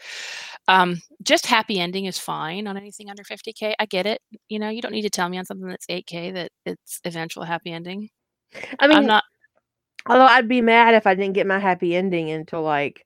Um, 0.67 1.01
just 1.23 1.45
happy 1.45 1.79
ending 1.79 2.05
is 2.05 2.17
fine 2.17 2.67
on 2.67 2.77
anything 2.77 3.09
under 3.09 3.23
50k. 3.23 3.73
I 3.79 3.85
get 3.85 4.05
it. 4.05 4.21
You 4.49 4.59
know, 4.59 4.69
you 4.69 4.81
don't 4.81 4.91
need 4.91 5.03
to 5.03 5.09
tell 5.09 5.29
me 5.29 5.37
on 5.37 5.45
something 5.45 5.67
that's 5.67 5.87
8k 5.87 6.33
that 6.33 6.51
it's 6.65 6.99
eventual 7.05 7.43
happy 7.43 7.71
ending. 7.71 8.09
I 8.79 8.87
mean, 8.87 8.97
I'm 8.97 9.05
not. 9.05 9.23
although 10.07 10.25
I'd 10.25 10.47
be 10.47 10.61
mad 10.61 10.93
if 10.93 11.07
I 11.07 11.15
didn't 11.15 11.33
get 11.33 11.47
my 11.47 11.59
happy 11.59 11.95
ending 11.95 12.29
until 12.29 12.61
like 12.61 13.05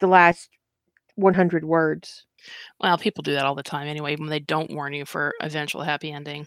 the 0.00 0.06
last 0.06 0.48
100 1.16 1.64
words. 1.64 2.24
Well, 2.80 2.98
people 2.98 3.22
do 3.22 3.32
that 3.32 3.44
all 3.44 3.54
the 3.54 3.62
time 3.62 3.88
anyway, 3.88 4.16
when 4.16 4.28
they 4.28 4.40
don't 4.40 4.70
warn 4.70 4.92
you 4.92 5.04
for 5.04 5.32
eventual 5.40 5.82
happy 5.82 6.12
ending. 6.12 6.46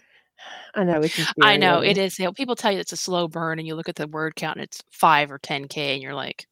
I 0.74 0.84
know 0.84 1.00
it's 1.00 1.18
I 1.42 1.56
know 1.56 1.80
it 1.80 1.98
is. 1.98 2.18
You 2.18 2.26
know, 2.26 2.32
people 2.32 2.56
tell 2.56 2.72
you 2.72 2.78
it's 2.78 2.92
a 2.92 2.96
slow 2.96 3.28
burn, 3.28 3.58
and 3.58 3.68
you 3.68 3.74
look 3.74 3.88
at 3.88 3.96
the 3.96 4.08
word 4.08 4.36
count, 4.36 4.56
and 4.56 4.64
it's 4.64 4.82
five 4.90 5.30
or 5.30 5.38
10k, 5.38 5.76
and 5.76 6.02
you're 6.02 6.14
like, 6.14 6.46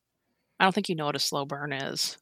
I 0.60 0.64
don't 0.64 0.72
think 0.74 0.88
you 0.88 0.94
know 0.94 1.06
what 1.06 1.16
a 1.16 1.20
slow 1.20 1.44
burn 1.44 1.72
is. 1.72 2.18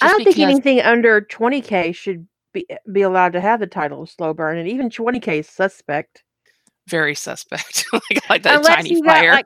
I 0.00 0.08
don't 0.08 0.22
think 0.22 0.38
anything 0.38 0.80
under 0.80 1.20
20k 1.22 1.94
should 1.94 2.26
be 2.52 2.66
eh, 2.70 2.76
be 2.92 3.02
allowed 3.02 3.32
to 3.32 3.40
have 3.40 3.60
the 3.60 3.66
title 3.66 4.02
of 4.02 4.10
slow 4.10 4.34
burn, 4.34 4.58
and 4.58 4.68
even 4.68 4.90
20k 4.90 5.40
is 5.40 5.48
suspect. 5.48 6.22
very 6.88 7.14
suspect, 7.14 7.86
like, 7.92 8.28
like 8.28 8.42
that 8.42 8.58
Unless 8.58 8.76
tiny 8.76 8.90
you 8.90 9.04
fire. 9.04 9.42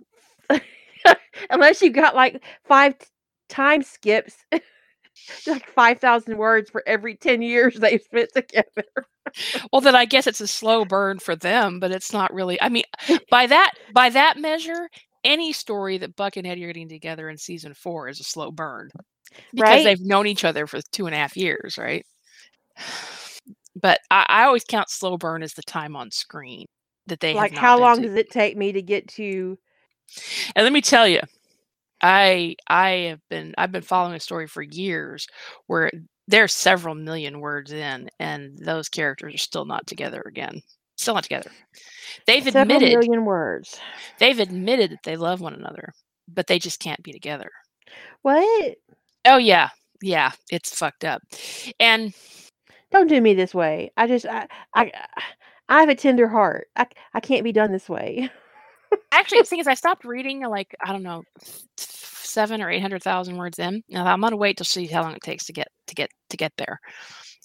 got 0.50 0.60
like, 1.00 1.16
unless 1.50 1.82
you 1.82 1.90
got 1.90 2.14
like 2.14 2.42
five 2.64 2.98
t- 2.98 3.06
time 3.48 3.82
skips, 3.82 4.36
like 5.46 5.66
5,000 5.70 6.36
words 6.36 6.70
for 6.70 6.82
every 6.86 7.14
10 7.16 7.42
years 7.42 7.74
they've 7.76 8.02
spent 8.02 8.30
together. 8.34 8.84
well, 9.72 9.80
then 9.80 9.94
I 9.94 10.04
guess 10.04 10.26
it's 10.26 10.40
a 10.40 10.46
slow 10.46 10.84
burn 10.84 11.18
for 11.18 11.36
them, 11.36 11.80
but 11.80 11.90
it's 11.92 12.12
not 12.12 12.32
really. 12.32 12.60
I 12.60 12.68
mean, 12.68 12.84
by 13.30 13.46
that 13.46 13.72
by 13.92 14.10
that 14.10 14.38
measure, 14.38 14.88
any 15.24 15.52
story 15.52 15.98
that 15.98 16.16
Buck 16.16 16.36
and 16.36 16.46
Eddie 16.46 16.64
are 16.64 16.68
getting 16.68 16.88
together 16.88 17.28
in 17.28 17.36
season 17.38 17.74
four 17.74 18.08
is 18.08 18.20
a 18.20 18.24
slow 18.24 18.50
burn 18.50 18.90
because 19.54 19.62
Right? 19.70 19.84
they've 19.84 20.00
known 20.00 20.26
each 20.26 20.44
other 20.44 20.66
for 20.66 20.80
two 20.92 21.06
and 21.06 21.14
a 21.14 21.18
half 21.18 21.36
years, 21.36 21.78
right? 21.78 22.04
But 23.80 24.00
I, 24.10 24.26
I 24.28 24.44
always 24.44 24.64
count 24.64 24.90
slow 24.90 25.16
burn 25.16 25.42
as 25.44 25.54
the 25.54 25.62
time 25.62 25.94
on 25.94 26.10
screen 26.10 26.66
that 27.06 27.20
they 27.20 27.34
Like, 27.34 27.52
how 27.56 27.78
long 27.78 28.02
to- 28.02 28.08
does 28.08 28.16
it 28.16 28.28
take 28.30 28.56
me 28.56 28.72
to 28.72 28.82
get 28.82 29.06
to? 29.10 29.56
And 30.56 30.64
let 30.64 30.72
me 30.72 30.80
tell 30.80 31.06
you, 31.06 31.20
I 32.02 32.56
I 32.68 32.90
have 33.10 33.20
been 33.30 33.54
I've 33.58 33.72
been 33.72 33.82
following 33.82 34.14
a 34.16 34.20
story 34.20 34.46
for 34.48 34.62
years 34.62 35.26
where 35.66 35.90
they're 36.28 36.48
several 36.48 36.94
million 36.94 37.40
words 37.40 37.72
in, 37.72 38.10
and 38.18 38.58
those 38.58 38.88
characters 38.88 39.34
are 39.34 39.38
still 39.38 39.64
not 39.64 39.86
together 39.86 40.22
again. 40.26 40.62
Still 40.98 41.14
not 41.14 41.22
together. 41.22 41.50
They've 42.26 42.44
Several 42.44 42.62
admitted 42.62 42.90
million 42.98 43.24
words. 43.24 43.78
they've 44.18 44.38
admitted 44.38 44.90
that 44.90 45.02
they 45.04 45.16
love 45.16 45.40
one 45.40 45.54
another, 45.54 45.92
but 46.26 46.46
they 46.46 46.58
just 46.58 46.80
can't 46.80 47.02
be 47.02 47.12
together. 47.12 47.50
What? 48.22 48.76
Oh 49.24 49.38
yeah, 49.38 49.70
yeah, 50.02 50.32
it's 50.50 50.74
fucked 50.76 51.04
up. 51.04 51.22
And 51.80 52.12
Don't 52.90 53.08
do 53.08 53.20
me 53.20 53.34
this 53.34 53.54
way. 53.54 53.90
I 53.96 54.06
just, 54.06 54.26
I, 54.26 54.46
I, 54.74 54.90
I 55.68 55.80
have 55.80 55.88
a 55.88 55.94
tender 55.94 56.28
heart. 56.28 56.68
I, 56.76 56.86
I 57.14 57.20
can't 57.20 57.44
be 57.44 57.52
done 57.52 57.72
this 57.72 57.88
way. 57.88 58.28
actually, 59.12 59.38
the 59.40 59.44
thing 59.44 59.60
is, 59.60 59.66
I 59.66 59.74
stopped 59.74 60.04
reading 60.04 60.40
like 60.42 60.74
I 60.84 60.92
don't 60.92 61.02
know 61.02 61.22
seven 61.76 62.60
or 62.62 62.70
eight 62.70 62.80
hundred 62.80 63.02
thousand 63.02 63.36
words 63.36 63.58
in. 63.58 63.74
And 63.74 63.84
thought, 63.94 64.06
I'm 64.06 64.20
gonna 64.20 64.36
wait 64.36 64.56
to 64.58 64.64
see 64.64 64.86
how 64.86 65.02
long 65.02 65.14
it 65.14 65.22
takes 65.22 65.44
to 65.46 65.52
get 65.52 65.68
to 65.86 65.94
get 65.94 66.10
to 66.30 66.36
get 66.36 66.52
there. 66.56 66.80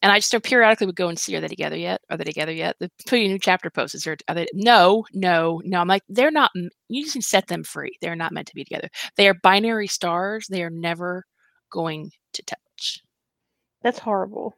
And 0.03 0.11
I 0.11 0.19
just 0.19 0.35
periodically 0.43 0.85
would 0.85 0.97
go 0.97 1.07
and 1.07 1.17
see 1.17 1.33
are 1.37 1.39
they 1.39 1.47
together 1.47 1.77
yet? 1.77 2.01
Are 2.09 2.17
they 2.17 2.25
together 2.25 2.51
yet? 2.51 2.75
They 2.79 2.89
put 3.07 3.19
a 3.19 3.27
new 3.27 3.39
chapter 3.39 3.69
post. 3.69 3.95
Is 3.95 4.03
there? 4.03 4.17
Are 4.27 4.35
they? 4.35 4.47
No, 4.53 5.05
no, 5.13 5.61
no. 5.63 5.79
I'm 5.79 5.87
like 5.87 6.03
they're 6.09 6.29
not. 6.29 6.51
You 6.89 7.09
just 7.09 7.29
set 7.29 7.47
them 7.47 7.63
free. 7.63 7.97
They're 8.01 8.13
not 8.13 8.33
meant 8.33 8.49
to 8.49 8.55
be 8.55 8.65
together. 8.65 8.89
They 9.15 9.29
are 9.29 9.33
binary 9.33 9.87
stars. 9.87 10.45
They 10.49 10.61
are 10.61 10.69
never 10.69 11.23
going 11.71 12.11
to 12.33 12.43
touch. 12.43 13.01
That's 13.81 13.97
horrible. 13.97 14.57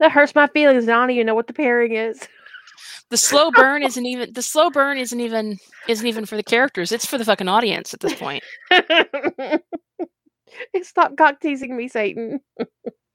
That 0.00 0.10
hurts 0.10 0.34
my 0.34 0.48
feelings. 0.48 0.88
I 0.88 0.94
don't 0.94 1.12
even 1.12 1.26
know 1.26 1.36
what 1.36 1.46
the 1.46 1.52
pairing 1.52 1.92
is. 1.92 2.26
The 3.10 3.16
slow 3.16 3.52
burn 3.52 3.84
isn't 3.84 4.04
even. 4.04 4.32
The 4.32 4.42
slow 4.42 4.68
burn 4.70 4.98
isn't 4.98 5.20
even. 5.20 5.58
Isn't 5.86 6.08
even 6.08 6.26
for 6.26 6.34
the 6.34 6.42
characters. 6.42 6.90
It's 6.90 7.06
for 7.06 7.18
the 7.18 7.24
fucking 7.24 7.48
audience 7.48 7.94
at 7.94 8.00
this 8.00 8.14
point. 8.14 8.42
Stop 10.82 11.16
cock 11.16 11.40
teasing 11.40 11.76
me, 11.76 11.86
Satan. 11.86 12.40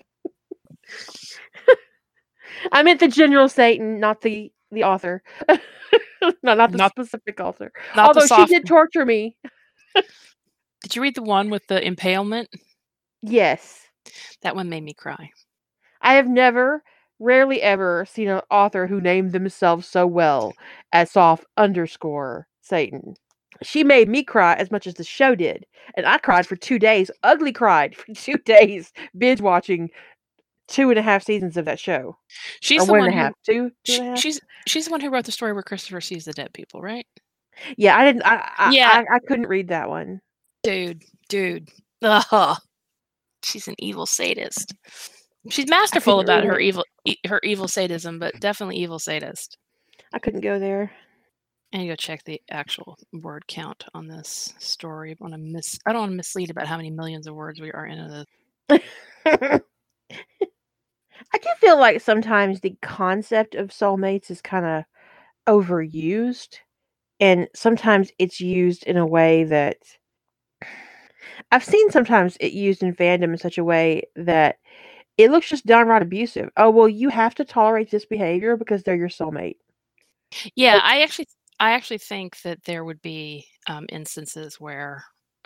I 2.71 2.83
meant 2.83 2.99
the 2.99 3.07
general 3.07 3.49
Satan, 3.49 3.99
not 3.99 4.21
the 4.21 4.51
the 4.71 4.83
author. 4.83 5.21
no, 6.21 6.53
not 6.53 6.71
the 6.71 6.77
Not- 6.77 6.91
specific 6.91 7.39
author. 7.39 7.71
Although 7.95 8.25
soft. 8.25 8.49
she 8.49 8.55
did 8.55 8.65
torture 8.67 9.05
me. 9.05 9.35
Did 10.81 10.95
you 10.95 11.01
read 11.01 11.15
the 11.15 11.23
one 11.23 11.49
with 11.49 11.67
the 11.67 11.85
impalement? 11.85 12.49
Yes. 13.21 13.81
That 14.41 14.55
one 14.55 14.69
made 14.69 14.83
me 14.83 14.93
cry. 14.93 15.29
I 16.01 16.13
have 16.13 16.27
never, 16.27 16.83
rarely 17.19 17.61
ever 17.61 18.05
seen 18.09 18.29
an 18.29 18.41
author 18.49 18.87
who 18.87 18.99
named 18.99 19.31
themselves 19.31 19.87
so 19.87 20.07
well 20.07 20.53
as 20.91 21.11
soft 21.11 21.45
underscore 21.57 22.47
Satan. 22.61 23.15
She 23.61 23.83
made 23.83 24.09
me 24.09 24.23
cry 24.23 24.55
as 24.55 24.71
much 24.71 24.87
as 24.87 24.95
the 24.95 25.03
show 25.03 25.35
did. 25.35 25.67
And 25.95 26.05
I 26.07 26.17
cried 26.17 26.47
for 26.47 26.55
two 26.55 26.79
days, 26.79 27.11
ugly 27.21 27.51
cried 27.51 27.95
for 27.95 28.11
two 28.15 28.37
days, 28.37 28.91
binge 29.17 29.41
watching 29.41 29.89
two 30.71 30.89
and 30.89 30.97
a 30.97 31.01
half 31.03 31.23
seasons 31.23 31.57
of 31.57 31.65
that 31.65 31.79
show. 31.79 32.17
She's 32.61 32.83
or 32.83 32.87
the 32.87 32.93
one 32.93 33.01
one 33.01 33.11
who 33.11 33.17
half. 33.19 33.33
Two, 33.45 33.71
two 33.85 33.93
She, 33.93 33.97
and 33.97 34.07
a 34.07 34.09
half? 34.11 34.19
she's 34.19 34.41
she's 34.67 34.85
the 34.85 34.91
one 34.91 35.01
who 35.01 35.09
wrote 35.11 35.25
the 35.25 35.31
story 35.31 35.53
where 35.53 35.63
Christopher 35.63 36.01
sees 36.01 36.25
the 36.25 36.33
dead 36.33 36.53
people, 36.53 36.81
right? 36.81 37.05
Yeah, 37.77 37.97
I 37.97 38.05
didn't 38.05 38.23
I 38.25 38.49
I, 38.57 38.71
Yeah. 38.71 38.89
I 38.91 39.15
I 39.15 39.19
couldn't 39.27 39.47
read 39.47 39.67
that 39.69 39.89
one. 39.89 40.21
Dude, 40.63 41.03
dude. 41.29 41.69
Ugh. 42.01 42.57
She's 43.43 43.67
an 43.67 43.75
evil 43.79 44.05
sadist. 44.05 44.73
She's 45.49 45.67
masterful 45.69 46.19
about 46.19 46.43
her 46.43 46.59
it. 46.59 46.63
evil 46.65 46.85
e- 47.05 47.17
her 47.27 47.39
evil 47.43 47.67
sadism, 47.67 48.19
but 48.19 48.39
definitely 48.39 48.77
evil 48.77 48.99
sadist. 48.99 49.57
I 50.13 50.19
couldn't 50.19 50.41
go 50.41 50.59
there. 50.59 50.91
And 51.73 51.81
you 51.83 51.89
go 51.89 51.95
check 51.95 52.23
the 52.25 52.41
actual 52.51 52.97
word 53.13 53.47
count 53.47 53.85
on 53.93 54.07
this 54.07 54.53
story. 54.59 55.11
I 55.11 55.15
want 55.19 55.33
to 55.33 55.37
miss 55.39 55.79
I 55.85 55.91
don't 55.93 56.01
want 56.01 56.11
to 56.11 56.17
mislead 56.17 56.49
about 56.51 56.67
how 56.67 56.77
many 56.77 56.91
millions 56.91 57.27
of 57.27 57.33
words 57.35 57.59
we 57.61 57.71
are 57.71 57.85
into 57.87 58.25
this. 58.69 59.61
I 61.33 61.37
do 61.37 61.49
feel 61.59 61.77
like 61.79 62.01
sometimes 62.01 62.59
the 62.59 62.75
concept 62.81 63.55
of 63.55 63.69
soulmates 63.69 64.29
is 64.31 64.41
kind 64.41 64.65
of 64.65 64.83
overused, 65.47 66.57
and 67.19 67.47
sometimes 67.55 68.11
it's 68.19 68.41
used 68.41 68.83
in 68.83 68.97
a 68.97 69.05
way 69.07 69.43
that 69.45 69.77
I've 71.51 71.63
seen 71.63 71.89
sometimes 71.91 72.37
it 72.39 72.53
used 72.53 72.83
in 72.83 72.95
fandom 72.95 73.31
in 73.31 73.37
such 73.37 73.57
a 73.57 73.63
way 73.63 74.03
that 74.15 74.57
it 75.17 75.31
looks 75.31 75.49
just 75.49 75.65
downright 75.65 76.01
abusive. 76.01 76.49
Oh, 76.57 76.69
well, 76.69 76.89
you 76.89 77.09
have 77.09 77.35
to 77.35 77.45
tolerate 77.45 77.91
this 77.91 78.05
behavior 78.05 78.57
because 78.57 78.83
they're 78.83 78.95
your 78.95 79.09
soulmate. 79.09 79.57
Yeah, 80.55 80.75
Like- 80.75 80.83
I 80.83 81.01
actually 81.03 81.27
I 81.59 81.71
actually 81.73 81.99
think 81.99 82.41
that 82.41 82.63
there 82.63 82.83
would 82.83 83.01
be 83.01 83.45
um, 83.67 83.85
instances 83.89 84.59
where 84.59 85.03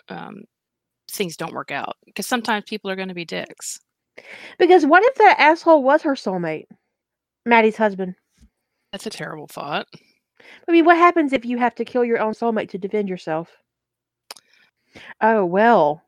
um, 0.08 0.44
things 1.10 1.36
don't 1.36 1.52
work 1.54 1.70
out 1.70 1.96
because 2.06 2.26
sometimes 2.26 2.64
people 2.66 2.90
are 2.90 2.96
going 2.96 3.08
to 3.08 3.14
be 3.14 3.24
dicks. 3.26 3.80
Because 4.58 4.86
what 4.86 5.02
if 5.04 5.14
that 5.16 5.36
asshole 5.38 5.82
was 5.82 6.02
her 6.02 6.14
soulmate? 6.14 6.66
Maddie's 7.44 7.76
husband. 7.76 8.14
That's 8.92 9.06
a 9.06 9.10
terrible 9.10 9.46
thought. 9.46 9.86
I 10.68 10.72
mean, 10.72 10.84
what 10.84 10.96
happens 10.96 11.32
if 11.32 11.44
you 11.44 11.58
have 11.58 11.74
to 11.76 11.84
kill 11.84 12.04
your 12.04 12.20
own 12.20 12.32
soulmate 12.32 12.70
to 12.70 12.78
defend 12.78 13.08
yourself? 13.08 13.50
Oh, 15.20 15.44
well, 15.44 16.02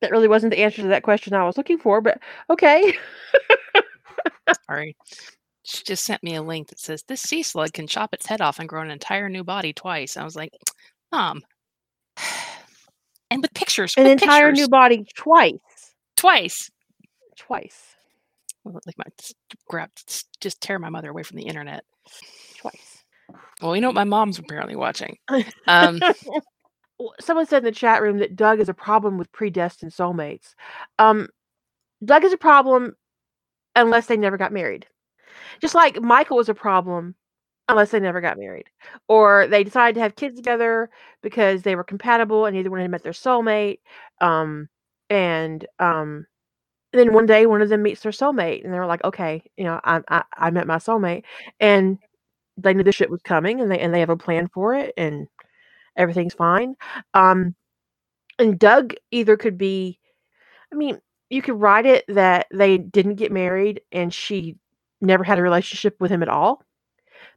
that 0.00 0.10
really 0.10 0.28
wasn't 0.28 0.52
the 0.52 0.60
answer 0.60 0.82
to 0.82 0.88
that 0.88 1.02
question 1.02 1.34
I 1.34 1.44
was 1.44 1.56
looking 1.56 1.78
for, 1.78 2.00
but 2.00 2.18
okay. 2.50 2.94
Sorry. 4.66 4.96
She 5.62 5.82
just 5.84 6.04
sent 6.04 6.22
me 6.22 6.36
a 6.36 6.42
link 6.42 6.68
that 6.68 6.78
says 6.78 7.02
this 7.08 7.20
sea 7.20 7.42
slug 7.42 7.72
can 7.72 7.86
chop 7.88 8.14
its 8.14 8.26
head 8.26 8.40
off 8.40 8.60
and 8.60 8.68
grow 8.68 8.82
an 8.82 8.90
entire 8.90 9.28
new 9.28 9.42
body 9.42 9.72
twice. 9.72 10.16
I 10.16 10.24
was 10.24 10.36
like, 10.36 10.52
Mom. 11.12 11.42
Um. 12.18 12.24
And 13.28 13.42
with 13.42 13.52
pictures, 13.54 13.92
An 13.96 14.04
with 14.04 14.12
entire 14.12 14.50
pictures, 14.50 14.58
new 14.60 14.68
body 14.68 15.04
twice. 15.16 15.58
twice. 16.16 16.70
Twice. 17.46 17.94
Well, 18.64 18.80
Like 18.86 18.98
my 18.98 19.04
s- 19.20 19.34
grab, 19.68 19.90
just 20.40 20.60
tear 20.60 20.78
my 20.78 20.88
mother 20.90 21.10
away 21.10 21.22
from 21.22 21.36
the 21.36 21.46
internet. 21.46 21.84
Twice. 22.58 23.04
Well, 23.62 23.74
you 23.74 23.80
know 23.82 23.88
what 23.88 23.94
my 23.94 24.04
mom's 24.04 24.38
apparently 24.38 24.76
watching. 24.76 25.16
Um, 25.66 26.00
Someone 27.20 27.46
said 27.46 27.58
in 27.58 27.64
the 27.64 27.72
chat 27.72 28.00
room 28.02 28.18
that 28.18 28.36
Doug 28.36 28.58
is 28.58 28.68
a 28.68 28.74
problem 28.74 29.18
with 29.18 29.30
predestined 29.32 29.92
soulmates. 29.92 30.54
Um, 30.98 31.28
Doug 32.04 32.24
is 32.24 32.32
a 32.32 32.38
problem 32.38 32.94
unless 33.74 34.06
they 34.06 34.16
never 34.16 34.36
got 34.38 34.52
married. 34.52 34.86
Just 35.60 35.74
like 35.74 36.00
Michael 36.00 36.38
was 36.38 36.48
a 36.48 36.54
problem 36.54 37.14
unless 37.68 37.90
they 37.90 38.00
never 38.00 38.20
got 38.20 38.38
married. 38.38 38.66
Or 39.08 39.46
they 39.46 39.62
decided 39.62 39.94
to 39.96 40.00
have 40.00 40.16
kids 40.16 40.36
together 40.36 40.88
because 41.22 41.62
they 41.62 41.76
were 41.76 41.84
compatible 41.84 42.46
and 42.46 42.56
either 42.56 42.70
one 42.70 42.80
had 42.80 42.90
met 42.90 43.02
their 43.02 43.12
soulmate. 43.12 43.80
Um, 44.20 44.68
and 45.10 45.66
um, 45.78 46.26
then 46.96 47.12
one 47.12 47.26
day 47.26 47.46
one 47.46 47.62
of 47.62 47.68
them 47.68 47.82
meets 47.82 48.02
their 48.02 48.12
soulmate 48.12 48.64
and 48.64 48.72
they're 48.72 48.86
like, 48.86 49.04
okay, 49.04 49.42
you 49.56 49.64
know, 49.64 49.80
I, 49.84 50.00
I, 50.08 50.24
I 50.36 50.50
met 50.50 50.66
my 50.66 50.76
soulmate. 50.76 51.24
And 51.60 51.98
they 52.56 52.74
knew 52.74 52.82
this 52.82 52.94
shit 52.94 53.10
was 53.10 53.22
coming 53.22 53.60
and 53.60 53.70
they 53.70 53.78
and 53.78 53.92
they 53.92 54.00
have 54.00 54.10
a 54.10 54.16
plan 54.16 54.48
for 54.52 54.74
it 54.74 54.94
and 54.96 55.28
everything's 55.96 56.34
fine. 56.34 56.74
Um, 57.14 57.54
and 58.38 58.58
Doug 58.58 58.94
either 59.10 59.36
could 59.36 59.58
be 59.58 59.98
I 60.72 60.76
mean, 60.76 61.00
you 61.30 61.42
could 61.42 61.60
write 61.60 61.86
it 61.86 62.04
that 62.08 62.46
they 62.52 62.78
didn't 62.78 63.16
get 63.16 63.32
married 63.32 63.82
and 63.92 64.12
she 64.12 64.56
never 65.00 65.24
had 65.24 65.38
a 65.38 65.42
relationship 65.42 65.96
with 66.00 66.10
him 66.10 66.22
at 66.22 66.28
all 66.28 66.62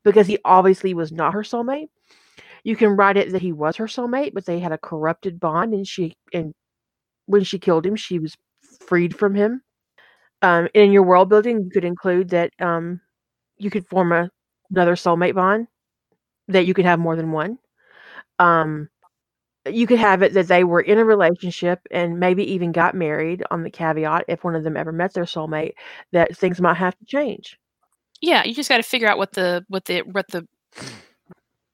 because 0.04 0.28
he 0.28 0.38
obviously 0.46 0.94
was 0.94 1.12
not 1.12 1.34
her 1.34 1.44
soulmate. 1.44 1.90
You 2.64 2.76
can 2.76 2.90
write 2.90 3.18
it 3.18 3.32
that 3.32 3.42
he 3.42 3.52
was 3.52 3.78
her 3.78 3.88
soulmate, 3.88 4.34
but 4.34 4.46
they 4.46 4.60
had 4.60 4.72
a 4.72 4.78
corrupted 4.78 5.40
bond 5.40 5.74
and 5.74 5.88
she 5.88 6.16
and 6.34 6.54
when 7.26 7.44
she 7.44 7.60
killed 7.60 7.86
him, 7.86 7.96
she 7.96 8.20
was 8.20 8.36
freed 8.80 9.18
from 9.18 9.36
him. 9.36 9.62
Um, 10.42 10.68
in 10.74 10.92
your 10.92 11.04
world 11.04 11.30
building, 11.30 11.64
you 11.64 11.70
could 11.70 11.86
include 11.86 12.30
that 12.30 12.52
um, 12.60 13.02
you 13.58 13.70
could 13.70 13.88
form 13.88 14.12
a, 14.12 14.30
another 14.72 14.96
soulmate 14.96 15.36
bond, 15.36 15.68
that 16.48 16.66
you 16.66 16.74
could 16.74 16.86
have 16.86 17.00
more 17.00 17.16
than 17.16 17.32
one. 17.32 17.58
Um, 18.40 18.90
you 19.68 19.86
could 19.86 20.00
have 20.00 20.22
it 20.22 20.34
that 20.34 20.48
they 20.48 20.64
were 20.64 20.82
in 20.82 20.98
a 20.98 21.06
relationship 21.06 21.80
and 21.92 22.20
maybe 22.20 22.50
even 22.54 22.72
got 22.72 22.96
married 22.96 23.44
on 23.52 23.64
the 23.64 23.70
caveat 23.70 24.26
if 24.28 24.44
one 24.44 24.56
of 24.56 24.64
them 24.64 24.78
ever 24.78 24.92
met 24.92 25.14
their 25.14 25.26
soulmate 25.26 25.74
that 26.12 26.36
things 26.36 26.62
might 26.62 26.78
have 26.78 26.98
to 26.98 27.06
change. 27.06 27.58
Yeah, 28.22 28.44
you 28.44 28.54
just 28.54 28.70
got 28.70 28.78
to 28.78 28.84
figure 28.84 29.08
out 29.08 29.18
what 29.18 29.34
the 29.34 29.66
what 29.68 29.86
the 29.86 30.00
what 30.02 30.28
the 30.30 30.48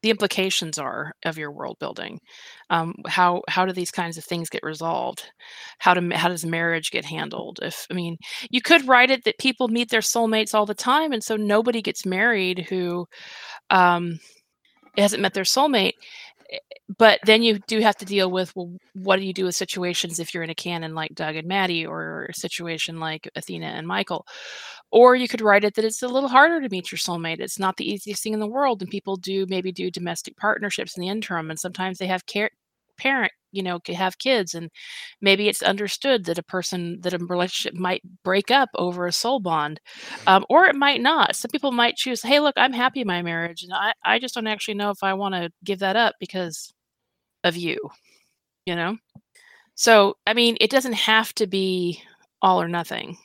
the 0.06 0.12
implications 0.12 0.78
are 0.78 1.14
of 1.26 1.36
your 1.36 1.52
world 1.52 1.78
building. 1.80 2.20
Um, 2.70 2.94
how 3.08 3.42
how 3.50 3.66
do 3.66 3.74
these 3.74 3.90
kinds 3.90 4.20
of 4.20 4.24
things 4.24 4.52
get 4.52 4.62
resolved? 4.62 5.24
How 5.80 5.96
do 5.96 6.16
how 6.16 6.30
does 6.30 6.46
marriage 6.46 6.92
get 6.92 7.06
handled? 7.06 7.58
If 7.64 7.88
I 7.90 7.96
mean, 7.96 8.18
you 8.52 8.62
could 8.62 8.88
write 8.88 9.10
it 9.10 9.24
that 9.24 9.40
people 9.40 9.68
meet 9.68 9.90
their 9.90 10.02
soulmates 10.02 10.54
all 10.54 10.68
the 10.68 10.76
time, 10.76 11.12
and 11.12 11.24
so 11.24 11.36
nobody 11.36 11.82
gets 11.82 12.06
married 12.06 12.68
who 12.70 13.08
um, 13.72 14.20
hasn't 14.96 15.24
met 15.24 15.34
their 15.34 15.44
soulmate 15.44 15.94
Eh, 16.52 16.58
but 16.98 17.20
then 17.26 17.42
you 17.44 17.60
do 17.68 17.80
have 17.80 17.96
to 17.98 18.06
deal 18.06 18.30
with 18.32 18.56
well, 18.56 18.72
what 18.94 19.18
do 19.18 19.24
you 19.26 19.34
do 19.34 19.46
with 19.46 19.56
situations 19.56 20.20
if 20.20 20.34
you're 20.34 20.44
in 20.44 20.50
a 20.50 20.56
canon 20.56 20.94
like 20.96 21.14
Doug 21.16 21.36
and 21.36 21.48
Maddie, 21.48 21.86
or 21.86 22.26
a 22.30 22.34
situation 22.34 23.00
like 23.00 23.30
Athena 23.36 23.68
and 23.68 23.88
Michael? 23.88 24.26
Or 24.92 25.16
you 25.16 25.28
could 25.28 25.42
write 25.42 25.64
it 25.64 25.76
that 25.76 25.86
it's 25.86 26.04
a 26.04 26.08
little 26.08 26.30
harder 26.30 26.62
to 26.62 26.70
meet 26.70 26.92
your 26.92 27.00
soulmate. 27.00 27.40
It's 27.40 27.60
not 27.60 27.78
the 27.78 27.90
easiest 27.92 28.24
thing 28.24 28.34
in 28.34 28.40
the 28.40 28.48
world, 28.48 28.82
and 28.82 28.92
people 28.92 29.18
do 29.18 29.46
maybe 29.50 29.72
do 29.72 29.92
domestic 29.92 30.38
partnerships 30.38 30.98
in 30.98 31.02
the 31.02 31.10
interim, 31.10 31.50
and 31.50 31.60
sometimes 31.60 31.98
they 32.00 32.08
have 32.08 32.26
care 32.28 32.52
parent 32.98 33.32
you 33.52 33.64
know 33.64 33.80
could 33.80 33.96
have 33.96 34.20
kids 34.20 34.54
and 34.54 34.70
maybe 35.22 35.48
it's 35.48 35.62
understood 35.64 36.26
that 36.26 36.38
a 36.38 36.44
person 36.44 37.00
that 37.02 37.14
a 37.14 37.18
relationship 37.18 37.74
might 37.80 38.02
break 38.24 38.52
up 38.52 38.70
over 38.76 39.08
a 39.08 39.12
soul 39.12 39.40
bond 39.40 39.80
um, 40.28 40.46
or 40.50 40.66
it 40.66 40.76
might 40.76 41.02
not. 41.02 41.36
Some 41.36 41.50
people 41.52 41.72
might 41.72 41.96
choose 41.96 42.22
hey 42.22 42.40
look 42.40 42.56
i'm 42.58 42.74
happy 42.74 43.02
in 43.02 43.08
my 43.08 43.22
marriage 43.22 43.64
and 43.64 43.74
i, 43.74 43.94
I 44.04 44.20
just 44.20 44.36
don't 44.36 44.48
actually 44.48 44.76
know 44.76 44.90
if 44.92 45.04
i 45.04 45.14
want 45.14 45.36
to 45.36 45.52
give 45.64 45.80
that 45.80 45.96
up 45.96 46.16
because 46.20 46.74
of 47.44 47.56
you 47.56 47.78
you 48.66 48.76
know? 48.76 48.98
So 49.76 50.18
i 50.28 50.34
mean 50.34 50.58
it 50.62 50.70
doesn't 50.72 50.94
have 50.94 51.34
to 51.36 51.48
be 51.48 52.02
all 52.42 52.62
or 52.62 52.68
nothing. 52.68 53.18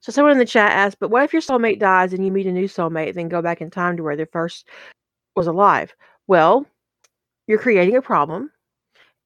So 0.00 0.12
someone 0.12 0.32
in 0.32 0.38
the 0.38 0.44
chat 0.44 0.72
asked 0.72 0.98
but 1.00 1.10
what 1.10 1.24
if 1.24 1.32
your 1.32 1.42
soulmate 1.42 1.80
dies 1.80 2.12
and 2.12 2.24
you 2.24 2.30
meet 2.30 2.46
a 2.46 2.52
new 2.52 2.68
soulmate 2.68 3.14
then 3.14 3.28
go 3.28 3.42
back 3.42 3.60
in 3.60 3.70
time 3.70 3.96
to 3.96 4.02
where 4.02 4.16
their 4.16 4.28
first 4.32 4.68
was 5.36 5.46
alive? 5.46 5.94
Well 6.26 6.66
you're 7.46 7.58
creating 7.58 7.96
a 7.96 8.02
problem 8.02 8.50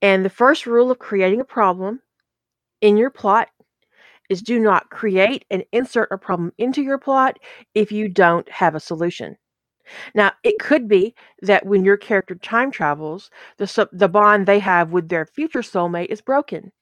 and 0.03 0.25
the 0.25 0.31
first 0.31 0.67
rule 0.67 0.91
of 0.91 0.99
creating 0.99 1.41
a 1.41 1.45
problem 1.45 2.01
in 2.81 2.97
your 2.97 3.11
plot 3.11 3.49
is 4.31 4.43
do 4.43 4.59
not 4.61 4.91
create 4.91 5.45
and 5.51 5.65
insert 5.73 6.11
a 6.13 6.19
problem 6.19 6.53
into 6.59 6.83
your 6.83 6.99
plot 6.99 7.39
if 7.75 7.93
you 7.93 8.09
don't 8.09 8.49
have 8.51 8.75
a 8.75 8.81
solution. 8.81 9.37
Now, 10.15 10.33
it 10.45 10.59
could 10.61 10.89
be 10.89 11.15
that 11.43 11.67
when 11.67 11.85
your 11.85 11.97
character 11.97 12.35
time 12.37 12.71
travels, 12.73 13.31
the 13.59 13.89
the 13.93 14.09
bond 14.09 14.47
they 14.47 14.59
have 14.61 14.93
with 14.93 15.09
their 15.09 15.27
future 15.27 15.63
soulmate 15.63 16.07
is 16.11 16.21
broken 16.21 16.73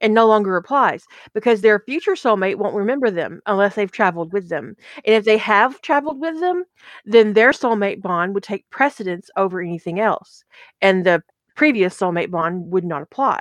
and 0.00 0.14
no 0.14 0.26
longer 0.26 0.56
applies 0.56 1.04
because 1.34 1.60
their 1.60 1.80
future 1.80 2.12
soulmate 2.12 2.56
won't 2.56 2.74
remember 2.74 3.10
them 3.10 3.40
unless 3.46 3.74
they've 3.76 3.92
traveled 3.92 4.32
with 4.32 4.48
them. 4.48 4.74
And 5.04 5.14
if 5.14 5.24
they 5.24 5.38
have 5.38 5.80
traveled 5.82 6.20
with 6.20 6.40
them, 6.40 6.64
then 7.04 7.34
their 7.34 7.50
soulmate 7.52 8.02
bond 8.02 8.34
would 8.34 8.42
take 8.42 8.68
precedence 8.70 9.30
over 9.36 9.60
anything 9.60 10.00
else. 10.00 10.44
And 10.80 11.04
the 11.06 11.22
previous 11.56 11.98
soulmate 11.98 12.30
bond 12.30 12.70
would 12.70 12.84
not 12.84 13.02
apply. 13.02 13.40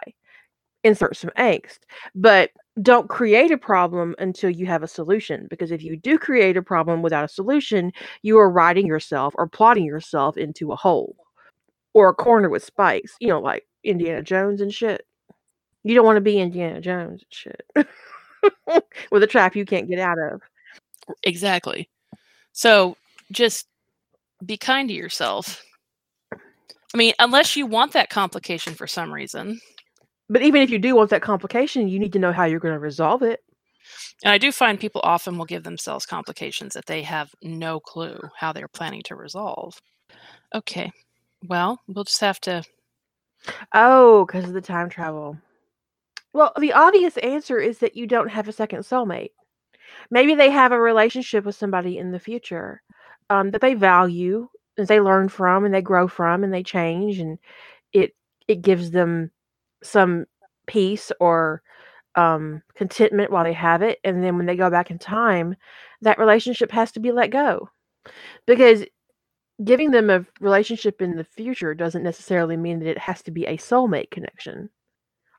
Insert 0.83 1.15
some 1.15 1.31
angst. 1.37 1.79
But 2.15 2.51
don't 2.81 3.09
create 3.09 3.51
a 3.51 3.57
problem 3.57 4.15
until 4.19 4.49
you 4.49 4.65
have 4.65 4.83
a 4.83 4.87
solution 4.87 5.47
because 5.49 5.71
if 5.71 5.83
you 5.83 5.97
do 5.97 6.17
create 6.17 6.57
a 6.57 6.61
problem 6.63 7.01
without 7.01 7.25
a 7.25 7.27
solution, 7.27 7.91
you 8.23 8.39
are 8.39 8.49
writing 8.49 8.87
yourself 8.87 9.33
or 9.37 9.47
plotting 9.47 9.85
yourself 9.85 10.37
into 10.37 10.71
a 10.71 10.75
hole 10.75 11.15
or 11.93 12.09
a 12.09 12.15
corner 12.15 12.49
with 12.49 12.63
spikes, 12.63 13.15
you 13.19 13.27
know, 13.27 13.39
like 13.41 13.67
Indiana 13.83 14.21
Jones 14.21 14.61
and 14.61 14.73
shit. 14.73 15.05
You 15.83 15.95
don't 15.95 16.05
want 16.05 16.17
to 16.17 16.21
be 16.21 16.39
Indiana 16.39 16.81
Jones 16.81 17.23
and 17.23 17.33
shit 17.33 17.65
with 19.11 19.23
a 19.23 19.27
trap 19.27 19.55
you 19.55 19.65
can't 19.65 19.89
get 19.89 19.99
out 19.99 20.17
of. 20.19 20.41
Exactly. 21.23 21.89
So 22.53 22.97
just 23.31 23.67
be 24.45 24.57
kind 24.57 24.89
to 24.89 24.95
yourself. 24.95 25.63
I 26.93 26.97
mean, 26.97 27.13
unless 27.19 27.55
you 27.55 27.65
want 27.65 27.93
that 27.93 28.09
complication 28.09 28.73
for 28.73 28.87
some 28.87 29.13
reason. 29.13 29.59
But 30.29 30.41
even 30.43 30.61
if 30.61 30.69
you 30.69 30.79
do 30.79 30.95
want 30.95 31.09
that 31.09 31.21
complication, 31.21 31.87
you 31.87 31.99
need 31.99 32.13
to 32.13 32.19
know 32.19 32.31
how 32.31 32.45
you're 32.45 32.59
going 32.59 32.73
to 32.73 32.79
resolve 32.79 33.21
it. 33.21 33.41
And 34.23 34.31
I 34.31 34.37
do 34.37 34.51
find 34.51 34.79
people 34.79 35.01
often 35.03 35.37
will 35.37 35.45
give 35.45 35.63
themselves 35.63 36.05
complications 36.05 36.73
that 36.73 36.85
they 36.85 37.01
have 37.03 37.31
no 37.41 37.79
clue 37.79 38.19
how 38.37 38.53
they're 38.53 38.67
planning 38.67 39.01
to 39.05 39.15
resolve. 39.15 39.81
Okay. 40.53 40.91
Well, 41.47 41.79
we'll 41.87 42.03
just 42.03 42.21
have 42.21 42.39
to. 42.41 42.63
Oh, 43.73 44.25
because 44.25 44.45
of 44.45 44.53
the 44.53 44.61
time 44.61 44.89
travel. 44.89 45.37
Well, 46.33 46.53
the 46.59 46.73
obvious 46.73 47.17
answer 47.17 47.59
is 47.59 47.79
that 47.79 47.95
you 47.95 48.07
don't 48.07 48.29
have 48.29 48.47
a 48.47 48.53
second 48.53 48.79
soulmate. 48.81 49.31
Maybe 50.09 50.35
they 50.35 50.49
have 50.49 50.71
a 50.71 50.79
relationship 50.79 51.43
with 51.43 51.55
somebody 51.55 51.97
in 51.97 52.11
the 52.11 52.19
future 52.19 52.81
um, 53.29 53.51
that 53.51 53.61
they 53.61 53.73
value 53.73 54.47
they 54.77 54.99
learn 54.99 55.29
from 55.29 55.65
and 55.65 55.73
they 55.73 55.81
grow 55.81 56.07
from 56.07 56.43
and 56.43 56.53
they 56.53 56.63
change 56.63 57.19
and 57.19 57.37
it 57.93 58.15
it 58.47 58.61
gives 58.61 58.91
them 58.91 59.31
some 59.83 60.25
peace 60.67 61.11
or 61.19 61.61
um, 62.15 62.61
contentment 62.75 63.31
while 63.31 63.43
they 63.43 63.53
have 63.53 63.81
it 63.81 63.99
and 64.03 64.23
then 64.23 64.37
when 64.37 64.45
they 64.45 64.55
go 64.55 64.69
back 64.69 64.91
in 64.91 64.99
time 64.99 65.55
that 66.01 66.19
relationship 66.19 66.71
has 66.71 66.91
to 66.91 66.99
be 66.99 67.11
let 67.11 67.29
go. 67.29 67.69
Because 68.45 68.83
giving 69.63 69.91
them 69.91 70.09
a 70.09 70.25
relationship 70.39 71.01
in 71.01 71.15
the 71.15 71.23
future 71.23 71.73
doesn't 71.73 72.03
necessarily 72.03 72.57
mean 72.57 72.79
that 72.79 72.89
it 72.89 72.97
has 72.97 73.21
to 73.23 73.31
be 73.31 73.45
a 73.45 73.57
soulmate 73.57 74.11
connection 74.11 74.69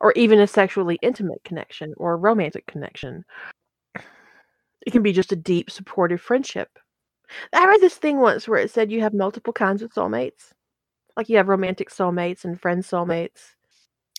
or 0.01 0.13
even 0.13 0.41
a 0.41 0.47
sexually 0.47 0.99
intimate 1.03 1.43
connection 1.45 1.93
or 1.97 2.15
a 2.15 2.17
romantic 2.17 2.67
connection. 2.67 3.25
It 4.87 4.91
can 4.91 5.03
be 5.03 5.13
just 5.13 5.33
a 5.33 5.37
deep 5.37 5.71
supportive 5.71 6.21
friendship 6.21 6.79
I 7.53 7.67
read 7.67 7.81
this 7.81 7.97
thing 7.97 8.19
once 8.19 8.49
where 8.49 8.61
it 8.61 8.71
said 8.71 8.91
you 8.91 9.01
have 9.01 9.15
multiple 9.15 9.53
kinds 9.53 9.83
of 9.83 9.93
soulmates. 9.93 10.53
Like 11.17 11.29
you 11.29 11.37
have 11.37 11.49
romantic 11.49 11.91
soulmates 11.91 12.45
and 12.45 12.61
friend 12.61 12.83
soulmates. 12.83 13.55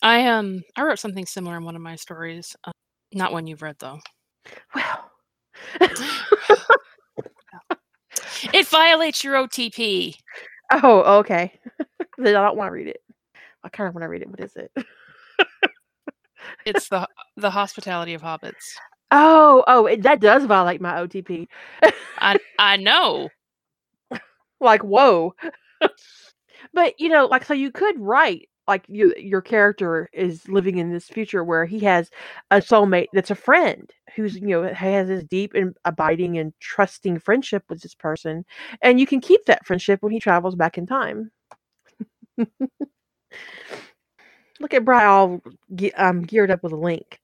I 0.01 0.28
um 0.28 0.64
I 0.76 0.84
wrote 0.84 0.99
something 0.99 1.26
similar 1.26 1.57
in 1.57 1.64
one 1.66 1.76
of 1.76 1.82
my 1.82 1.95
stories. 1.95 2.55
Uh, 2.64 2.72
not 3.14 3.34
one 3.34 3.47
you've 3.47 3.61
read 3.61 3.78
though. 3.80 3.99
Well. 4.76 5.11
it 8.53 8.68
violates 8.68 9.24
your 9.24 9.36
OTP. 9.36 10.16
Oh, 10.72 11.20
okay. 11.20 11.59
then 12.18 12.36
I 12.36 12.43
don't 12.43 12.57
want 12.57 12.70
to 12.70 12.74
read 12.74 12.88
it. 12.88 13.01
I 13.64 13.70
kind 13.70 13.88
of 13.88 13.95
want 13.95 14.03
to 14.03 14.09
read 14.09 14.22
it. 14.22 14.30
What 14.30 14.39
is 14.39 14.55
it? 14.55 14.72
it's 16.66 16.89
the 16.89 17.07
the 17.38 17.49
hospitality 17.51 18.14
of 18.14 18.22
hobbits. 18.22 18.76
Oh, 19.14 19.64
oh, 19.68 19.95
that 19.97 20.22
does 20.22 20.45
violate 20.45 20.82
my 20.82 20.97
OTP. 20.99 21.47
I 22.18 22.38
I 22.59 22.78
know. 22.78 23.30
like, 24.61 24.84
whoa. 24.84 25.36
but 26.74 26.93
you 26.99 27.09
know, 27.09 27.26
like, 27.28 27.45
so 27.45 27.53
you 27.53 27.72
could 27.72 27.99
write 27.99 28.49
like 28.68 28.86
you, 28.88 29.14
your 29.18 29.41
character 29.41 30.09
is 30.14 30.47
living 30.47 30.78
in 30.78 30.91
this 30.91 31.07
future 31.09 31.43
where 31.43 31.66
he 31.66 31.80
has 31.82 32.09
a 32.51 32.57
soulmate 32.57 33.07
that's 33.14 33.32
a 33.32 33.36
friend 33.36 33.91
who's 34.16 34.36
you 34.36 34.47
know 34.47 34.64
has 34.74 35.07
this 35.09 35.24
deep 35.26 35.53
and 35.55 35.76
abiding 35.86 36.38
and 36.38 36.53
trusting 36.61 37.20
friendship 37.20 37.64
with 37.70 37.82
this 37.82 37.95
person, 37.95 38.45
and 38.82 38.99
you 38.99 39.07
can 39.07 39.22
keep 39.22 39.45
that 39.45 39.66
friendship 39.68 40.01
when 40.03 40.11
he 40.14 40.20
travels 40.20 40.55
back 40.55 40.78
in 40.78 40.86
time. 40.88 41.32
Look 44.59 44.74
at 44.74 44.86
Bry 44.86 45.05
all 45.05 45.41
ge- 45.76 45.91
um, 45.97 46.22
geared 46.22 46.51
up 46.51 46.64
with 46.64 46.74
a 46.74 46.78
link. 46.78 47.20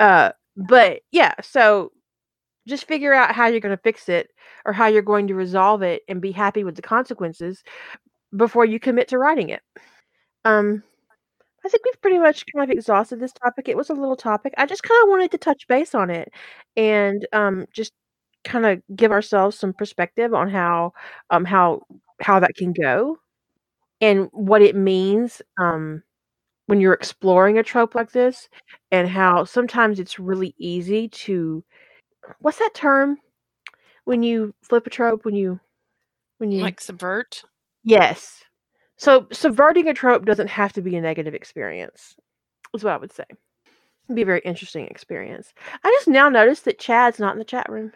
Uh, 0.00 0.32
but 0.56 1.00
yeah, 1.12 1.34
so 1.42 1.92
just 2.68 2.86
figure 2.86 3.14
out 3.14 3.34
how 3.34 3.46
you're 3.48 3.60
going 3.60 3.76
to 3.76 3.82
fix 3.82 4.08
it 4.08 4.30
or 4.66 4.72
how 4.72 4.86
you're 4.88 5.02
going 5.02 5.28
to 5.28 5.34
resolve 5.34 5.82
it 5.82 6.02
and 6.08 6.20
be 6.22 6.32
happy 6.32 6.64
with 6.64 6.76
the 6.76 6.82
consequences 6.82 7.62
before 8.36 8.64
you 8.66 8.80
commit 8.80 9.08
to 9.08 9.18
writing 9.18 9.50
it. 9.50 9.62
Um, 10.44 10.82
I 11.64 11.68
think 11.68 11.84
we've 11.84 12.00
pretty 12.00 12.18
much 12.18 12.44
kind 12.54 12.70
of 12.70 12.74
exhausted 12.76 13.20
this 13.20 13.32
topic. 13.32 13.68
It 13.68 13.76
was 13.76 13.90
a 13.90 13.94
little 13.94 14.16
topic. 14.16 14.54
I 14.58 14.66
just 14.66 14.82
kind 14.84 15.02
of 15.04 15.10
wanted 15.10 15.30
to 15.32 15.38
touch 15.38 15.66
base 15.68 15.94
on 15.94 16.10
it 16.10 16.30
and 16.76 17.26
um, 17.32 17.66
just 17.74 17.92
kind 18.44 18.66
of 18.66 18.82
give 18.96 19.12
ourselves 19.12 19.58
some 19.58 19.72
perspective 19.74 20.34
on 20.34 20.48
how 20.50 20.92
um, 21.30 21.44
how 21.44 21.82
how 22.20 22.40
that 22.40 22.54
can 22.56 22.72
go 22.72 23.18
and 24.00 24.28
what 24.32 24.62
it 24.62 24.76
means 24.76 25.42
um, 25.60 26.02
when 26.66 26.80
you're 26.80 26.92
exploring 26.92 27.58
a 27.58 27.62
trope 27.62 27.94
like 27.94 28.12
this, 28.12 28.48
and 28.90 29.08
how 29.08 29.44
sometimes 29.44 29.98
it's 30.00 30.18
really 30.18 30.54
easy 30.58 31.08
to 31.08 31.64
what's 32.40 32.58
that 32.58 32.74
term? 32.74 33.18
When 34.04 34.22
you 34.22 34.54
flip 34.62 34.86
a 34.86 34.90
trope 34.90 35.24
when 35.24 35.34
you 35.34 35.58
when 36.38 36.52
you 36.52 36.62
Like 36.62 36.80
subvert? 36.80 37.42
yes. 37.82 38.42
So 38.98 39.26
subverting 39.32 39.88
a 39.88 39.94
trope 39.94 40.24
doesn't 40.24 40.48
have 40.48 40.72
to 40.74 40.82
be 40.82 40.96
a 40.96 41.00
negative 41.00 41.34
experience 41.34 42.16
is 42.74 42.82
what 42.84 42.94
i 42.94 42.96
would 42.96 43.12
say. 43.12 43.24
It'd 43.28 44.16
be 44.16 44.22
a 44.22 44.26
very 44.26 44.40
interesting 44.44 44.86
experience. 44.86 45.52
I 45.84 45.90
just 45.98 46.08
now 46.08 46.28
noticed 46.28 46.64
that 46.66 46.78
chad's 46.78 47.18
not 47.18 47.32
in 47.32 47.38
the 47.38 47.44
chat 47.44 47.68
room. 47.68 47.92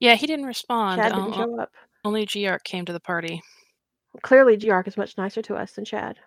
Yeah, 0.00 0.14
he 0.14 0.26
didn't 0.26 0.46
respond. 0.46 1.00
chad 1.02 1.12
Uh, 1.12 1.16
didn't 1.16 1.34
o- 1.34 1.44
show 1.44 1.60
up. 1.60 1.70
only 2.04 2.24
Geark 2.26 2.64
came 2.64 2.84
to 2.86 2.92
the 2.92 3.00
party. 3.00 3.42
clearly 4.22 4.56
Geark 4.56 4.88
is 4.88 4.96
much 4.96 5.16
nicer 5.18 5.42
to 5.42 5.54
us 5.56 5.72
than 5.72 5.84
chad 5.84 6.18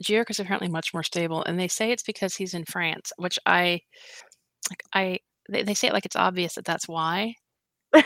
Geark 0.00 0.30
is 0.30 0.40
apparently 0.40 0.68
much 0.68 0.94
more 0.94 1.02
stable, 1.02 1.42
and 1.44 1.58
they 1.58 1.68
say 1.68 1.90
it's 1.90 2.02
because 2.02 2.34
he's 2.34 2.54
in 2.54 2.64
France, 2.64 3.12
which 3.16 3.38
I, 3.46 3.80
like, 4.70 4.82
I 4.94 5.18
they, 5.48 5.62
they 5.62 5.74
say 5.74 5.88
it 5.88 5.92
like 5.92 6.06
it's 6.06 6.16
obvious 6.16 6.54
that 6.54 6.64
that's 6.64 6.88
why. 6.88 7.34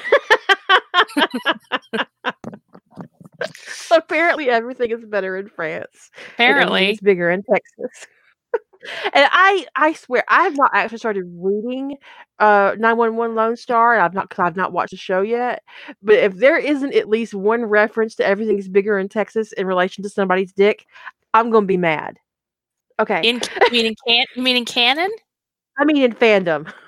apparently 3.92 4.48
everything 4.50 4.90
is 4.90 5.04
better 5.04 5.36
in 5.36 5.46
france 5.48 6.10
Apparently, 6.34 6.90
is 6.90 7.00
bigger 7.00 7.30
in 7.30 7.42
texas 7.42 8.06
and 9.14 9.28
I, 9.30 9.66
I 9.74 9.92
swear, 9.94 10.24
I 10.28 10.44
have 10.44 10.56
not 10.56 10.70
actually 10.74 10.98
started 10.98 11.24
reading 11.36 11.96
uh 12.38 12.74
911 12.78 13.34
Lone 13.34 13.56
Star. 13.56 13.94
and 13.94 14.02
I've 14.02 14.14
not, 14.14 14.30
cause 14.30 14.44
I've 14.46 14.56
not 14.56 14.72
watched 14.72 14.90
the 14.90 14.96
show 14.96 15.22
yet. 15.22 15.62
But 16.02 16.16
if 16.16 16.34
there 16.34 16.58
isn't 16.58 16.94
at 16.94 17.08
least 17.08 17.34
one 17.34 17.64
reference 17.64 18.14
to 18.16 18.26
everything's 18.26 18.68
bigger 18.68 18.98
in 18.98 19.08
Texas 19.08 19.52
in 19.52 19.66
relation 19.66 20.02
to 20.04 20.10
somebody's 20.10 20.52
dick, 20.52 20.84
I'm 21.36 21.50
gonna 21.50 21.66
be 21.66 21.76
mad. 21.76 22.18
Okay, 22.98 23.20
in 23.22 23.36
you 23.36 23.70
mean 23.70 23.86
in 23.86 23.94
can 24.06 24.26
you 24.34 24.42
mean 24.42 24.56
in 24.56 24.64
canon? 24.64 25.10
I 25.78 25.84
mean 25.84 26.02
in 26.02 26.12
fandom. 26.12 26.72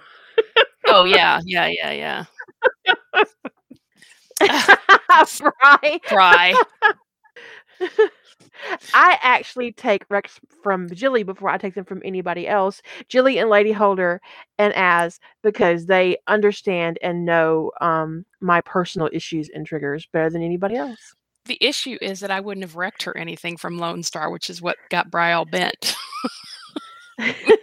Oh 0.91 1.05
yeah, 1.05 1.41
yeah, 1.45 1.67
yeah, 1.67 2.25
yeah. 2.81 3.25
right? 5.63 6.03
Cry. 6.05 6.55
I 8.95 9.19
actually 9.23 9.73
take 9.73 10.09
recs 10.09 10.39
from 10.63 10.89
Jilly 10.89 11.25
before 11.25 11.51
I 11.51 11.59
take 11.59 11.75
them 11.75 11.85
from 11.85 12.01
anybody 12.05 12.49
else. 12.49 12.81
Jilly 13.09 13.39
and 13.39 13.51
Lady 13.51 13.73
Holder 13.73 14.23
and 14.59 14.73
As 14.75 15.21
because 15.43 15.85
they 15.85 16.17
understand 16.27 16.99
and 17.03 17.27
know 17.27 17.71
um, 17.83 18.25
my 18.41 18.63
personal 18.63 19.11
issues 19.13 19.51
and 19.51 19.67
triggers 19.67 20.09
better 20.11 20.31
than 20.31 20.43
anybody 20.43 20.77
else. 20.77 21.15
The 21.49 21.59
issue 21.61 21.99
is 22.01 22.21
that 22.21 22.31
I 22.31 22.41
wouldn't 22.41 22.65
have 22.65 22.77
wrecked 22.77 23.03
her 23.05 23.17
anything 23.17 23.57
from 23.57 23.79
Lone 23.79 24.03
Star, 24.03 24.31
which 24.31 24.49
is 24.51 24.63
what 24.63 24.77
got 24.91 25.11
Bry 25.11 25.33
all 25.33 25.47
bent. 25.47 25.97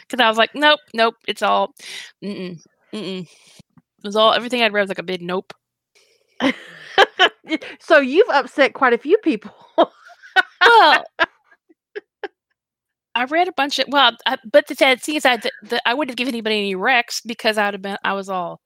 Because 0.00 0.22
I 0.22 0.28
was 0.28 0.38
like, 0.38 0.54
nope, 0.54 0.80
nope, 0.94 1.14
it's 1.28 1.42
all, 1.42 1.74
mm-mm, 2.22 2.60
mm-mm. 2.92 3.22
It 3.22 4.04
was 4.04 4.16
all 4.16 4.32
everything 4.32 4.62
I'd 4.62 4.72
read 4.72 4.82
was 4.82 4.90
like 4.90 4.98
a 4.98 5.02
big 5.02 5.22
nope. 5.22 5.52
so 7.80 7.98
you've 7.98 8.28
upset 8.28 8.74
quite 8.74 8.92
a 8.92 8.98
few 8.98 9.16
people. 9.18 9.52
Well, 9.76 11.04
I 13.14 13.24
read 13.24 13.48
a 13.48 13.52
bunch 13.52 13.78
of 13.78 13.86
well, 13.88 14.12
I, 14.26 14.36
but 14.50 14.66
the 14.66 14.74
sad 14.74 15.00
thing 15.00 15.14
is, 15.14 15.24
I 15.24 15.38
the, 15.38 15.50
the, 15.62 15.88
I 15.88 15.94
wouldn't 15.94 16.10
have 16.10 16.16
given 16.16 16.34
anybody 16.34 16.58
any 16.58 16.74
recs 16.74 17.22
because 17.24 17.56
I'd 17.56 17.74
have 17.74 17.82
been 17.82 17.96
I 18.04 18.12
was 18.12 18.28
all, 18.28 18.60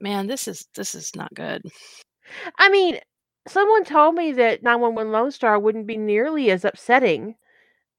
man, 0.00 0.26
this 0.26 0.48
is 0.48 0.66
this 0.74 0.94
is 0.94 1.14
not 1.14 1.34
good. 1.34 1.62
I 2.58 2.70
mean, 2.70 2.98
someone 3.48 3.84
told 3.84 4.14
me 4.14 4.32
that 4.32 4.62
911 4.62 5.12
Lone 5.12 5.30
Star 5.32 5.58
wouldn't 5.58 5.86
be 5.86 5.96
nearly 5.96 6.50
as 6.50 6.64
upsetting 6.64 7.36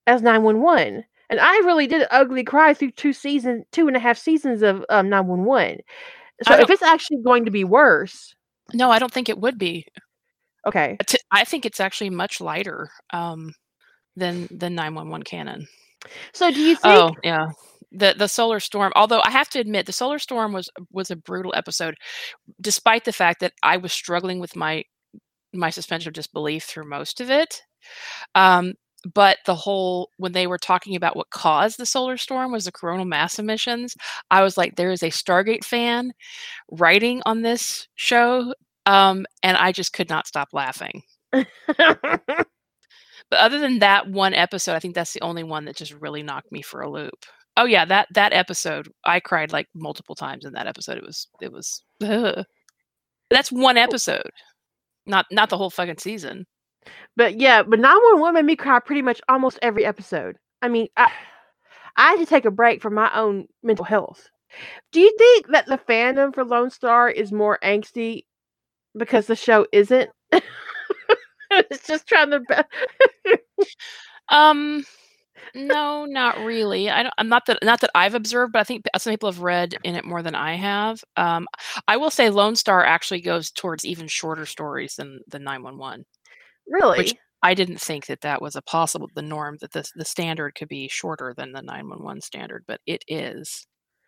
as 0.07 0.21
911. 0.21 1.03
And 1.29 1.39
I 1.39 1.57
really 1.59 1.87
did 1.87 2.07
ugly 2.11 2.43
cry 2.43 2.73
through 2.73 2.91
two 2.91 3.13
season, 3.13 3.65
two 3.71 3.87
and 3.87 3.97
a 3.97 3.99
half 3.99 4.17
seasons 4.17 4.61
of 4.63 4.85
um, 4.89 5.09
911. 5.09 5.79
So 6.43 6.55
if 6.59 6.69
it's 6.69 6.83
actually 6.83 7.21
going 7.23 7.45
to 7.45 7.51
be 7.51 7.63
worse, 7.63 8.35
No, 8.73 8.91
I 8.91 8.99
don't 8.99 9.11
think 9.11 9.29
it 9.29 9.39
would 9.39 9.57
be. 9.57 9.85
okay. 10.65 10.99
I 11.31 11.43
think 11.45 11.65
it's 11.65 11.79
actually 11.79 12.09
much 12.09 12.41
lighter 12.41 12.89
um, 13.11 13.53
than 14.15 14.47
one 14.95 15.09
one 15.09 15.23
canon. 15.23 15.67
So 16.33 16.51
do 16.51 16.61
you 16.61 16.75
think? 16.75 17.03
Oh 17.03 17.15
yeah, 17.23 17.47
the 17.91 18.15
the 18.17 18.27
solar 18.27 18.59
storm. 18.59 18.91
Although 18.95 19.21
I 19.21 19.31
have 19.31 19.49
to 19.49 19.59
admit, 19.59 19.85
the 19.85 19.93
solar 19.93 20.19
storm 20.19 20.53
was 20.53 20.69
was 20.91 21.11
a 21.11 21.15
brutal 21.15 21.53
episode, 21.55 21.95
despite 22.61 23.05
the 23.05 23.13
fact 23.13 23.39
that 23.41 23.53
I 23.63 23.77
was 23.77 23.93
struggling 23.93 24.39
with 24.39 24.55
my 24.55 24.83
my 25.55 25.69
suspension 25.69 26.09
of 26.09 26.13
disbelief 26.13 26.63
through 26.63 26.89
most 26.89 27.21
of 27.21 27.29
it. 27.29 27.61
Um, 28.33 28.73
but 29.13 29.37
the 29.45 29.55
whole 29.55 30.09
when 30.17 30.31
they 30.31 30.47
were 30.47 30.57
talking 30.57 30.95
about 30.95 31.15
what 31.15 31.29
caused 31.29 31.77
the 31.77 31.85
solar 31.85 32.17
storm 32.17 32.51
was 32.51 32.65
the 32.65 32.71
coronal 32.71 33.05
mass 33.05 33.37
emissions, 33.37 33.95
I 34.31 34.41
was 34.41 34.57
like, 34.57 34.75
there 34.75 34.91
is 34.91 35.03
a 35.03 35.09
Stargate 35.09 35.63
fan 35.63 36.13
writing 36.71 37.21
on 37.25 37.43
this 37.43 37.87
show, 37.95 38.53
um, 38.87 39.25
and 39.43 39.57
I 39.57 39.71
just 39.71 39.93
could 39.93 40.09
not 40.09 40.27
stop 40.27 40.49
laughing. 40.53 41.03
But 43.29 43.39
other 43.39 43.59
than 43.59 43.79
that 43.79 44.07
one 44.09 44.33
episode, 44.33 44.73
I 44.75 44.79
think 44.79 44.95
that's 44.95 45.13
the 45.13 45.21
only 45.21 45.43
one 45.43 45.65
that 45.65 45.75
just 45.75 45.93
really 45.93 46.23
knocked 46.23 46.51
me 46.51 46.61
for 46.61 46.81
a 46.81 46.89
loop. 46.89 47.25
Oh 47.57 47.65
yeah, 47.65 47.85
that 47.85 48.07
that 48.13 48.33
episode, 48.33 48.89
I 49.05 49.19
cried 49.19 49.51
like 49.51 49.67
multiple 49.73 50.15
times 50.15 50.45
in 50.45 50.53
that 50.53 50.67
episode. 50.67 50.97
It 50.97 51.03
was 51.05 51.27
it 51.41 51.51
was. 51.51 51.83
ugh. 52.03 52.45
That's 53.31 53.51
one 53.51 53.77
episode, 53.77 54.29
not 55.05 55.25
not 55.31 55.49
the 55.49 55.57
whole 55.57 55.69
fucking 55.69 55.97
season. 55.99 56.45
but 57.17 57.39
yeah, 57.39 57.63
but 57.63 57.79
911 57.79 58.33
made 58.35 58.45
me 58.45 58.55
cry 58.55 58.79
pretty 58.79 59.01
much 59.01 59.21
almost 59.29 59.59
every 59.61 59.85
episode. 59.85 60.37
I 60.61 60.67
mean, 60.67 60.87
I, 60.97 61.11
I 61.97 62.11
had 62.11 62.19
to 62.19 62.25
take 62.25 62.45
a 62.45 62.51
break 62.51 62.81
from 62.81 62.93
my 62.93 63.13
own 63.15 63.47
mental 63.63 63.85
health. 63.85 64.29
Do 64.91 64.99
you 64.99 65.13
think 65.17 65.47
that 65.49 65.65
the 65.65 65.77
fandom 65.77 66.33
for 66.33 66.45
Lone 66.45 66.69
Star 66.69 67.09
is 67.09 67.31
more 67.31 67.59
angsty 67.63 68.23
because 68.97 69.27
the 69.27 69.35
show 69.35 69.65
isn't? 69.71 70.09
it's 71.51 71.87
just 71.87 72.07
trying 72.07 72.31
to. 72.31 72.65
Um, 74.29 74.83
no, 75.53 76.05
not 76.05 76.37
really. 76.39 76.89
I 76.89 77.03
don't. 77.03 77.13
I'm 77.17 77.29
not 77.29 77.45
that 77.47 77.59
not 77.63 77.81
that 77.81 77.91
I've 77.95 78.15
observed, 78.15 78.53
but 78.53 78.59
I 78.59 78.63
think 78.63 78.85
some 78.97 79.13
people 79.13 79.31
have 79.31 79.41
read 79.41 79.75
in 79.83 79.95
it 79.95 80.05
more 80.05 80.21
than 80.21 80.35
I 80.35 80.55
have. 80.55 81.03
Um, 81.17 81.47
I 81.87 81.97
will 81.97 82.09
say 82.09 82.29
Lone 82.29 82.55
Star 82.55 82.83
actually 82.83 83.21
goes 83.21 83.51
towards 83.51 83.85
even 83.85 84.07
shorter 84.07 84.45
stories 84.45 84.95
than 84.95 85.19
the 85.27 85.39
911. 85.39 86.05
really? 86.67 87.17
I 87.43 87.53
didn't 87.53 87.79
think 87.79 88.07
that 88.07 88.21
that 88.21 88.41
was 88.41 88.55
a 88.55 88.61
possible 88.63 89.07
the 89.13 89.21
norm 89.21 89.57
that 89.61 89.71
the 89.71 89.87
the 89.95 90.05
standard 90.05 90.55
could 90.55 90.67
be 90.67 90.87
shorter 90.87 91.33
than 91.37 91.51
the 91.51 91.61
911 91.61 92.21
standard, 92.21 92.63
but 92.67 92.81
it 92.87 93.03
is. 93.07 93.67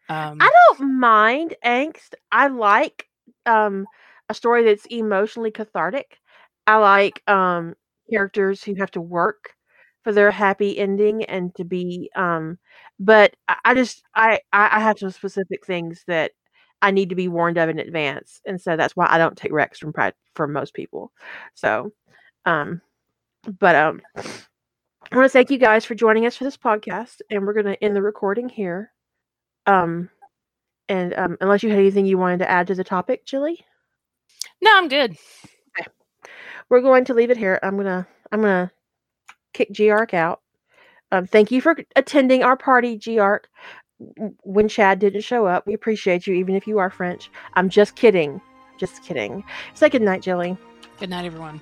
Um, 0.10 0.38
I 0.40 0.49
don't 0.49 0.99
mind 0.99 1.56
angst. 1.64 2.16
I 2.32 2.48
like 2.48 3.06
um 3.45 3.86
a 4.30 4.34
story 4.34 4.64
that's 4.64 4.86
emotionally 4.88 5.52
cathartic. 5.52 6.18
I 6.66 6.78
like 6.78 7.22
um 7.30 7.76
characters 8.10 8.64
who 8.64 8.76
have 8.76 8.91
to 8.91 9.02
work 9.02 9.52
for 10.07 10.13
their 10.13 10.31
happy 10.31 10.79
ending 10.79 11.25
and 11.25 11.53
to 11.55 11.65
be 11.65 12.09
um 12.15 12.57
but 12.97 13.35
I, 13.49 13.57
I 13.65 13.73
just 13.75 14.03
I, 14.15 14.39
I 14.53 14.79
have 14.79 14.99
some 14.99 15.11
specific 15.11 15.65
things 15.65 16.05
that 16.07 16.31
I 16.81 16.91
need 16.91 17.09
to 17.09 17.15
be 17.15 17.27
warned 17.27 17.57
of 17.57 17.69
in 17.69 17.79
advance. 17.79 18.39
And 18.45 18.61
so 18.61 18.77
that's 18.77 18.95
why 18.95 19.07
I 19.09 19.17
don't 19.17 19.35
take 19.38 19.51
recs 19.51 19.77
from 19.79 19.91
pride 19.93 20.13
from 20.35 20.53
most 20.53 20.73
people. 20.73 21.11
So 21.55 21.91
um 22.45 22.81
but 23.59 23.75
um 23.75 24.01
I 25.11 25.15
want 25.17 25.25
to 25.25 25.29
thank 25.29 25.49
you 25.51 25.57
guys 25.57 25.84
for 25.85 25.95
joining 25.95 26.25
us 26.25 26.38
for 26.38 26.45
this 26.45 26.57
podcast 26.57 27.17
and 27.29 27.45
we're 27.45 27.53
gonna 27.53 27.77
end 27.81 27.95
the 27.95 28.01
recording 28.01 28.47
here. 28.49 28.91
Um 29.65 30.09
and 30.89 31.13
um, 31.15 31.38
unless 31.41 31.63
you 31.63 31.69
had 31.69 31.79
anything 31.79 32.05
you 32.05 32.17
wanted 32.17 32.39
to 32.39 32.49
add 32.49 32.67
to 32.67 32.75
the 32.75 32.84
topic, 32.85 33.25
Jilly, 33.25 33.65
no, 34.61 34.71
I'm 34.77 34.88
good. 34.88 35.17
we're 36.69 36.81
going 36.81 37.05
to 37.05 37.13
leave 37.13 37.31
it 37.31 37.38
here. 37.38 37.59
I'm 37.63 37.77
gonna 37.77 38.07
I'm 38.31 38.41
gonna 38.41 38.71
kick 39.57 39.73
Gark 39.73 40.13
out. 40.13 40.41
Um, 41.11 41.25
thank 41.25 41.51
you 41.51 41.61
for 41.61 41.75
attending 41.95 42.43
our 42.43 42.57
party, 42.57 42.97
Gark. 42.97 43.49
When 44.43 44.67
Chad 44.67 44.99
didn't 44.99 45.21
show 45.21 45.47
up, 45.47 45.65
we 45.65 45.73
appreciate 45.73 46.27
you, 46.27 46.35
even 46.35 46.55
if 46.55 46.67
you 46.67 46.77
are 46.77 46.89
French. 46.89 47.31
I'm 47.55 47.69
just 47.69 47.95
kidding. 47.95 48.39
Just 48.77 49.03
kidding. 49.03 49.43
Say 49.73 49.89
good 49.89 50.03
night, 50.03 50.21
Jilly. 50.21 50.55
Good 50.99 51.09
night, 51.09 51.25
everyone. 51.25 51.61